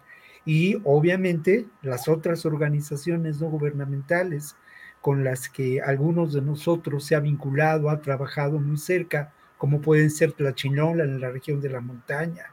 Y 0.47 0.81
obviamente 0.85 1.67
las 1.83 2.09
otras 2.09 2.47
organizaciones 2.47 3.43
no 3.43 3.51
gubernamentales 3.51 4.57
con 5.03 5.23
las 5.23 5.51
que 5.51 5.83
algunos 5.83 6.33
de 6.33 6.41
nosotros 6.41 7.05
se 7.05 7.15
ha 7.15 7.21
vinculado, 7.21 7.91
ha 7.91 8.01
trabajado 8.01 8.59
muy 8.59 8.79
cerca, 8.79 9.35
como 9.61 9.83
pueden 9.83 10.11
ser 10.11 10.33
Tlachinola 10.33 11.05
en 11.05 11.21
la 11.21 11.29
región 11.29 11.61
de 11.61 11.69
la 11.69 11.83
montaña, 11.83 12.47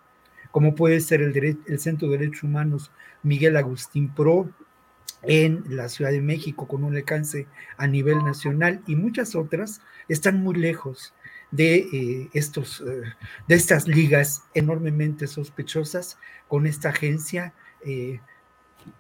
como 0.52 0.76
puede 0.76 1.00
ser 1.00 1.22
el, 1.22 1.80
Centro 1.80 2.10
de 2.10 2.18
Derechos 2.18 2.44
Humanos 2.44 2.92
Miguel 3.24 3.56
Agustín 3.56 4.14
Pro 4.14 4.50
en 5.22 5.64
la 5.70 5.88
Ciudad 5.88 6.12
de 6.12 6.20
México 6.20 6.68
con 6.68 6.84
un 6.84 6.98
alcance 6.98 7.48
a 7.78 7.88
nivel 7.88 8.18
nacional 8.26 8.82
y 8.88 8.98
muchas 8.98 9.36
otras 9.36 9.80
están 10.10 10.44
muy 10.44 10.56
lejos 10.56 11.14
de, 11.50 11.78
eh, 11.78 12.30
estos, 12.34 12.82
eh, 12.82 13.04
de 13.48 13.56
estas 13.56 13.88
ligas 13.88 14.44
enormemente 14.54 15.28
sospechosas 15.28 16.18
con 16.50 16.68
esta 16.68 16.90
agencia 16.90 17.54
eh, 17.86 18.20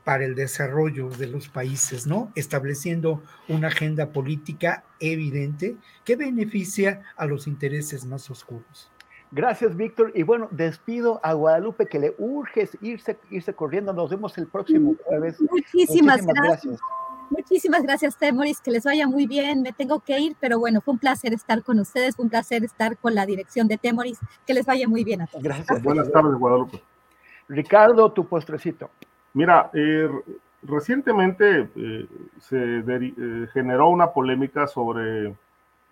para 0.03 0.25
el 0.25 0.35
desarrollo 0.35 1.09
de 1.09 1.27
los 1.27 1.49
países, 1.49 2.07
¿no? 2.07 2.31
Estableciendo 2.35 3.21
una 3.47 3.67
agenda 3.67 4.09
política 4.09 4.83
evidente 4.99 5.75
que 6.03 6.15
beneficia 6.15 7.01
a 7.15 7.25
los 7.25 7.47
intereses 7.47 8.05
más 8.05 8.29
oscuros. 8.29 8.89
Gracias, 9.31 9.75
Víctor. 9.75 10.11
Y 10.15 10.23
bueno, 10.23 10.47
despido 10.51 11.19
a 11.23 11.33
Guadalupe 11.33 11.88
que 11.88 11.99
le 11.99 12.15
urge 12.17 12.69
irse, 12.81 13.17
irse 13.29 13.53
corriendo. 13.53 13.91
Nos 13.91 14.09
vemos 14.09 14.38
el 14.38 14.47
próximo 14.47 14.95
jueves. 15.03 15.38
Muchísimas, 15.41 16.25
gracias. 16.25 16.79
Muchísimas 17.29 17.83
gracias, 17.83 18.17
Temoris, 18.17 18.61
que 18.61 18.71
les 18.71 18.85
vaya 18.85 19.05
muy 19.05 19.27
bien. 19.27 19.61
Me 19.61 19.73
tengo 19.73 19.99
que 19.99 20.17
ir, 20.17 20.38
pero 20.39 20.59
bueno, 20.59 20.79
fue 20.79 20.93
un 20.93 20.99
placer 20.99 21.33
estar 21.33 21.61
con 21.61 21.77
ustedes, 21.79 22.15
fue 22.15 22.23
un 22.23 22.29
placer 22.29 22.63
estar 22.63 22.97
con 22.97 23.15
la 23.15 23.25
dirección 23.25 23.67
de 23.67 23.77
Temoris. 23.77 24.19
Que 24.45 24.53
les 24.53 24.65
vaya 24.65 24.88
muy 24.88 25.03
bien 25.03 25.21
a 25.21 25.27
todos. 25.27 25.43
Gracias. 25.43 25.83
Buenas 25.83 26.09
tardes, 26.09 26.33
Guadalupe. 26.35 26.81
Ricardo, 27.49 28.11
tu 28.11 28.25
postrecito. 28.27 28.89
Mira, 29.34 29.69
eh, 29.73 30.09
recientemente 30.63 31.69
eh, 31.75 32.07
se 32.39 32.80
eh, 32.80 33.47
generó 33.53 33.89
una 33.89 34.11
polémica 34.11 34.67
sobre 34.67 35.36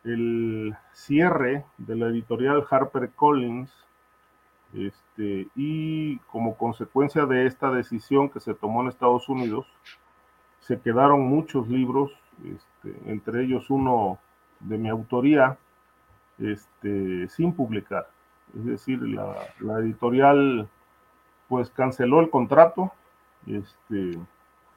el 0.03 0.75
cierre 0.93 1.65
de 1.77 1.95
la 1.95 2.07
editorial 2.07 2.65
HarperCollins 2.69 3.71
este, 4.73 5.47
y 5.55 6.17
como 6.31 6.57
consecuencia 6.57 7.25
de 7.25 7.45
esta 7.45 7.71
decisión 7.71 8.29
que 8.29 8.39
se 8.39 8.53
tomó 8.53 8.81
en 8.81 8.89
Estados 8.89 9.29
Unidos, 9.29 9.65
se 10.59 10.79
quedaron 10.79 11.21
muchos 11.21 11.67
libros, 11.69 12.11
este, 12.43 13.11
entre 13.11 13.43
ellos 13.43 13.69
uno 13.69 14.19
de 14.59 14.77
mi 14.77 14.89
autoría, 14.89 15.57
este, 16.39 17.27
sin 17.29 17.53
publicar. 17.53 18.09
Es 18.57 18.65
decir, 18.65 19.01
la, 19.01 19.36
la 19.59 19.79
editorial 19.79 20.67
pues 21.47 21.69
canceló 21.69 22.19
el 22.19 22.29
contrato 22.29 22.91
este, 23.47 24.19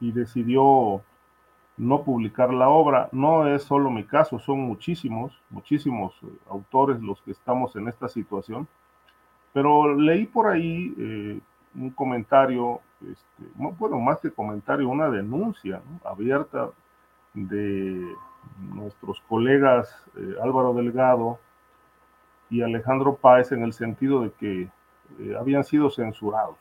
y 0.01 0.13
decidió 0.13 1.03
no 1.79 2.03
publicar 2.03 2.53
la 2.53 2.69
obra. 2.69 3.09
No 3.13 3.47
es 3.47 3.63
solo 3.63 3.91
mi 3.91 4.05
caso, 4.05 4.39
son 4.39 4.61
muchísimos, 4.61 5.33
muchísimos 5.49 6.15
eh, 6.23 6.27
autores 6.51 7.01
los 7.01 7.23
que 7.23 7.31
estamos 7.31 7.75
en 7.77 7.89
esta 7.89 8.09
situación. 8.09 8.69
Pero 9.53 9.95
leí 9.95 10.27
por 10.27 10.49
ahí 10.49 10.95
eh, 10.99 11.41
un 11.75 11.91
comentario, 11.91 12.81
este, 13.01 13.45
bueno, 13.55 13.99
más 13.99 14.21
que 14.21 14.31
comentario, 14.31 14.89
una 14.89 15.09
denuncia 15.09 15.81
abierta 16.05 16.71
de 17.33 18.13
nuestros 18.75 19.21
colegas 19.29 19.89
eh, 20.17 20.35
Álvaro 20.43 20.75
Delgado 20.75 21.39
y 22.51 22.63
Alejandro 22.63 23.17
Páez 23.17 23.53
en 23.53 23.63
el 23.63 23.73
sentido 23.73 24.23
de 24.23 24.33
que 24.33 24.69
habían 25.39 25.65
sido 25.65 25.91
censurados. 25.91 26.57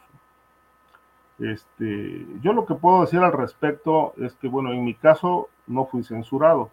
Este, 1.39 2.25
yo 2.41 2.53
lo 2.53 2.65
que 2.65 2.73
puedo 2.73 3.01
decir 3.01 3.19
al 3.19 3.31
respecto 3.31 4.13
es 4.17 4.33
que, 4.35 4.47
bueno, 4.47 4.73
en 4.73 4.83
mi 4.83 4.95
caso 4.95 5.49
no 5.67 5.85
fui 5.85 6.03
censurado. 6.03 6.71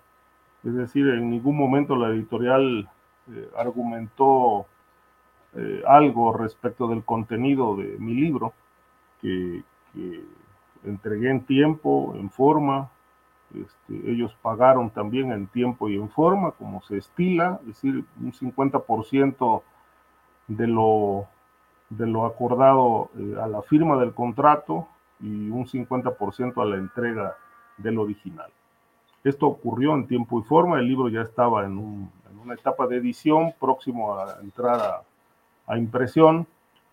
Es 0.65 0.75
decir, 0.75 1.07
en 1.09 1.31
ningún 1.31 1.57
momento 1.57 1.97
la 1.97 2.09
editorial 2.09 2.89
eh, 3.31 3.51
argumentó 3.57 4.67
eh, 5.55 5.83
algo 5.87 6.33
respecto 6.33 6.89
del 6.89 7.05
contenido 7.05 7.77
de 7.77 7.97
mi 7.99 8.15
libro, 8.15 8.55
que, 9.21 9.63
entregué 10.85 11.31
en 11.31 11.45
tiempo, 11.45 12.15
en 12.17 12.31
forma. 12.31 12.91
Este, 13.55 14.11
ellos 14.11 14.37
pagaron 14.43 14.91
también 14.91 15.31
en 15.31 15.47
tiempo 15.47 15.89
y 15.89 15.95
en 15.95 16.11
forma, 16.11 16.51
como 16.53 16.83
se 16.83 16.99
estila, 16.99 17.61
es 17.63 17.67
decir, 17.69 18.05
un 18.21 18.33
50% 18.33 19.63
de 20.49 20.67
lo 20.67 21.29
de 21.97 22.07
lo 22.07 22.27
acordado 22.27 23.11
eh, 23.19 23.37
a 23.41 23.47
la 23.47 23.63
firma 23.63 23.97
del 23.99 24.15
contrato 24.15 24.89
y 25.21 25.51
un 25.51 25.67
50% 25.67 26.61
a 26.61 26.65
la 26.65 26.77
entrega 26.77 27.37
del 27.77 27.99
original. 27.99 28.51
Esto 29.23 29.47
ocurrió 29.47 29.95
en 29.95 30.07
tiempo 30.07 30.39
y 30.41 30.43
forma, 30.43 30.79
el 30.79 30.87
libro 30.87 31.09
ya 31.09 31.23
estaba 31.23 31.65
en, 31.65 32.11
una 32.43 32.55
etapa 32.55 32.87
de 32.87 32.99
edición 32.99 33.55
próximo 33.59 34.19
a 34.19 34.39
entrar 34.43 35.03
a, 35.67 35.79
impresión, 35.79 36.47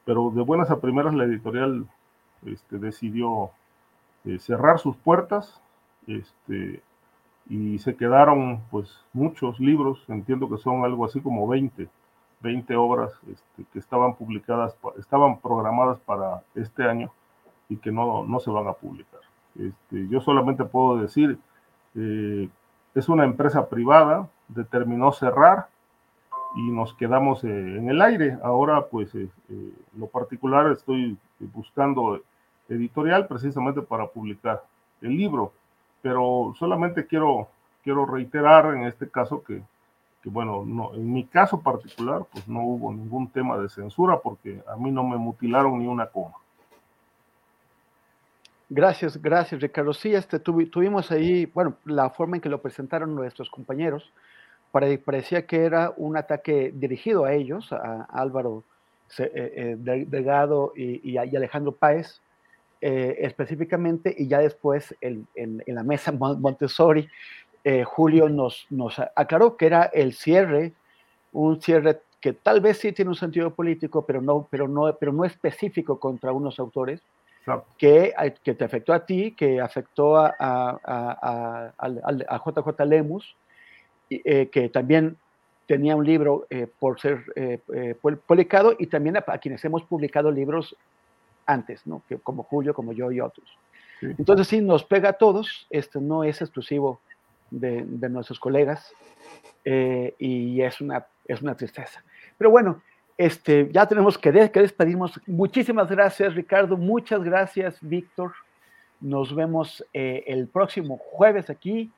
pero 0.06 0.32
de 0.34 0.42
buenas 0.42 0.72
a 0.72 0.80
primeras 0.80 1.14
la 1.14 1.26
editorial 1.26 1.86
este, 2.46 2.78
decidió 2.78 3.52
eh, 4.24 4.40
cerrar 4.40 4.80
sus 4.80 4.96
puertas 4.96 5.60
este, 6.08 6.82
y 7.50 7.80
se 7.80 7.98
quedaron 7.98 8.62
pues 8.72 9.04
muchos 9.12 9.60
libros, 9.60 10.06
entiendo 10.08 10.50
que 10.50 10.58
son 10.58 10.86
algo 10.86 11.04
así 11.04 11.20
como 11.20 11.46
20 11.50 11.90
20 12.42 12.76
obras 12.76 13.12
este, 13.30 13.66
que 13.72 13.80
estaban 13.80 14.16
publicadas, 14.16 14.76
estaban 14.98 15.40
programadas 15.40 16.00
para 16.00 16.44
este 16.56 16.84
año 16.84 17.12
y 17.70 17.78
que 17.78 17.92
no, 17.92 18.26
no 18.26 18.40
se 18.40 18.52
van 18.52 18.68
a 18.68 18.74
publicar. 18.74 19.22
Este, 19.60 20.08
yo 20.08 20.22
solamente 20.22 20.64
puedo 20.66 20.98
decir, 20.98 21.38
eh, 21.96 22.50
es 22.96 23.10
una 23.10 23.24
empresa 23.24 23.68
privada, 23.70 24.30
determinó 24.48 25.12
cerrar 25.12 25.68
y 26.56 26.70
nos 26.72 26.94
quedamos 26.96 27.44
eh, 27.44 27.48
en 27.48 27.90
el 27.90 28.02
aire. 28.02 28.38
Ahora, 28.44 28.86
pues, 28.88 29.14
eh, 29.16 29.30
lo 29.98 30.08
particular 30.08 30.72
estoy 30.72 31.18
buscando 31.40 32.22
editorial 32.70 33.28
precisamente 33.28 33.82
para 33.82 34.08
publicar 34.08 34.64
el 35.02 35.16
libro, 35.18 35.54
pero 36.02 36.54
solamente 36.58 37.06
quiero, 37.06 37.50
quiero 37.84 38.06
reiterar 38.06 38.74
en 38.76 38.84
este 38.86 39.10
caso 39.10 39.44
que 39.44 39.62
que 40.22 40.30
bueno, 40.30 40.64
no, 40.66 40.94
en 40.94 41.12
mi 41.12 41.26
caso 41.26 41.60
particular, 41.62 42.24
pues 42.32 42.48
no 42.48 42.64
hubo 42.64 42.94
ningún 42.94 43.28
tema 43.30 43.58
de 43.58 43.70
censura 43.70 44.20
porque 44.20 44.62
a 44.68 44.76
mí 44.76 44.92
no 44.92 45.04
me 45.04 45.18
mutilaron 45.18 45.80
ni 45.80 45.88
una 45.88 46.08
coma. 46.08 46.36
Gracias, 48.70 49.22
gracias 49.22 49.60
Ricardo. 49.60 49.94
Sí, 49.94 50.14
este, 50.14 50.40
tuvimos 50.40 51.12
ahí, 51.12 51.46
bueno, 51.48 51.76
la 51.84 52.10
forma 52.10 52.38
en 52.38 52.42
que 52.42 52.50
lo 52.50 52.62
presentaron 52.62 53.14
nuestros 53.14 53.50
compañeros, 53.50 54.14
parecía 54.72 55.46
que 55.46 55.66
era 55.66 55.94
un 55.98 56.16
ataque 56.16 56.72
dirigido 56.74 57.26
a 57.26 57.34
ellos, 57.34 57.74
a, 57.74 58.04
Álvaro 58.10 58.64
eh, 59.18 59.76
eh, 59.84 60.06
Delgado 60.08 60.72
y, 60.76 61.18
Alejandro 61.18 61.74
Páez, 61.74 62.22
eh, 62.80 63.18
específicamente, 63.20 64.16
y 64.18 64.28
ya 64.28 64.40
después 64.40 64.96
en, 65.02 65.28
la 65.68 65.84
mesa 65.84 66.14
Montessori 66.14 67.10
eh, 67.64 67.84
Julio 67.84 68.30
nos, 68.30 68.66
nos 68.70 69.00
aclaró 69.16 69.56
que 69.56 69.68
era 69.68 69.84
el 69.84 70.14
cierre, 70.14 70.74
un 71.32 71.62
cierre 71.62 72.02
que 72.20 72.34
tal 72.34 72.62
vez 72.62 72.80
sí 72.80 72.92
tiene 72.92 73.10
un 73.10 73.16
sentido 73.16 73.54
político, 73.54 74.06
pero 74.06 74.22
no, 74.22 74.48
pero 74.50 74.68
no, 74.68 74.96
pero 75.00 75.12
no 75.12 75.26
específico 75.26 76.00
contra 76.00 76.32
unos 76.32 76.60
autores, 76.60 77.02
que, 77.78 78.14
que 78.44 78.54
te 78.54 78.64
afectó 78.64 78.94
a 78.94 79.04
ti, 79.04 79.32
que 79.32 79.60
afectó 79.60 80.18
a, 80.18 80.36
a, 80.40 81.74
a, 81.76 82.38
JJ 82.46 82.86
Lemus, 82.86 83.36
eh, 84.12 84.50
que 84.52 84.70
también 84.70 85.18
tenía 85.66 85.96
un 85.96 86.06
libro 86.06 86.46
eh, 86.52 86.68
por 86.80 87.00
ser 87.00 87.26
publicado, 88.28 88.76
y 88.78 88.86
también 88.86 89.18
a, 89.18 89.22
quienes 89.40 89.66
hemos 89.66 89.84
publicado 89.84 90.30
libros 90.30 90.76
antes, 91.48 91.88
¿no? 91.88 92.04
que, 92.08 92.18
como 92.18 92.44
Julio, 92.44 92.76
como 92.76 92.94
yo 92.94 93.12
y 93.12 93.22
otros. 93.22 93.48
Entonces 94.02 94.48
sí, 94.48 94.62
nos 94.62 94.84
pega 94.84 95.10
a 95.10 95.14
todos, 95.14 95.68
esto 95.70 96.00
no 96.00 96.24
es 96.24 96.42
exclusivo 96.42 97.00
de, 97.52 98.10
nuestros 98.10 98.40
colegas 98.40 98.92
eh, 99.64 100.16
y 100.18 100.62
es 100.62 100.82
una, 100.82 101.06
es 101.28 101.42
una 101.42 101.56
tristeza. 101.56 102.04
Pero 102.38 102.50
bueno, 102.50 102.82
este, 103.18 103.70
ya 103.72 103.86
tenemos 103.86 104.18
que, 104.18 104.32
que 104.52 104.62
despedirnos. 104.62 105.20
Muchísimas 105.28 105.90
gracias, 105.90 106.34
Ricardo. 106.34 106.78
Muchas 106.78 107.24
gracias, 107.24 107.78
Víctor. 107.82 108.34
Nos 109.00 109.36
vemos 109.36 109.86
eh, 109.94 110.24
el 110.28 110.48
próximo 110.48 110.98
jueves 110.98 111.50
aquí. 111.50 111.92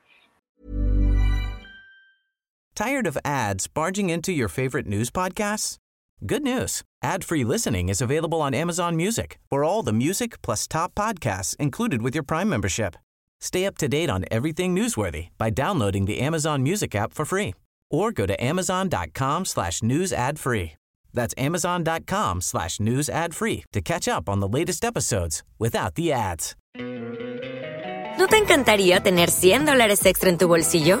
¿Tired 2.74 3.06
of 3.06 3.16
ads 3.24 3.68
barging 3.68 4.10
into 4.10 4.32
your 4.32 4.48
favorite 4.48 4.86
news 4.86 5.08
podcasts? 5.08 5.78
Good 6.26 6.42
news. 6.42 6.82
Ad-free 7.02 7.44
listening 7.44 7.88
is 7.88 8.00
available 8.00 8.40
on 8.40 8.54
Amazon 8.54 8.96
Music 8.96 9.38
for 9.48 9.62
all 9.62 9.82
the 9.82 9.92
music 9.92 10.40
plus 10.42 10.66
top 10.66 10.94
podcasts 10.94 11.54
included 11.56 12.02
with 12.02 12.14
your 12.14 12.24
Prime 12.24 12.48
membership. 12.48 12.96
Stay 13.44 13.66
up 13.66 13.76
to 13.76 13.88
date 13.88 14.08
on 14.08 14.24
everything 14.30 14.74
newsworthy 14.74 15.28
by 15.36 15.50
downloading 15.50 16.06
the 16.06 16.18
Amazon 16.18 16.62
Music 16.62 16.94
app 16.94 17.12
for 17.12 17.26
free 17.26 17.52
or 17.90 18.10
go 18.10 18.24
to 18.24 18.42
amazon.com 18.42 19.44
slash 19.44 19.82
news 19.82 20.14
ad 20.14 20.38
free. 20.38 20.72
That's 21.12 21.34
amazon.com 21.36 22.40
slash 22.40 22.80
news 22.80 23.10
ad 23.10 23.34
free 23.34 23.64
to 23.74 23.82
catch 23.82 24.08
up 24.08 24.30
on 24.30 24.40
the 24.40 24.48
latest 24.48 24.82
episodes 24.82 25.42
without 25.58 25.94
the 25.94 26.10
ads. 26.10 26.56
¿No 28.16 28.28
te 28.28 28.38
encantaría 28.38 29.00
tener 29.00 29.30
100 29.30 29.66
dólares 29.66 30.06
extra 30.06 30.30
en 30.30 30.38
tu 30.38 30.48
bolsillo? 30.48 31.00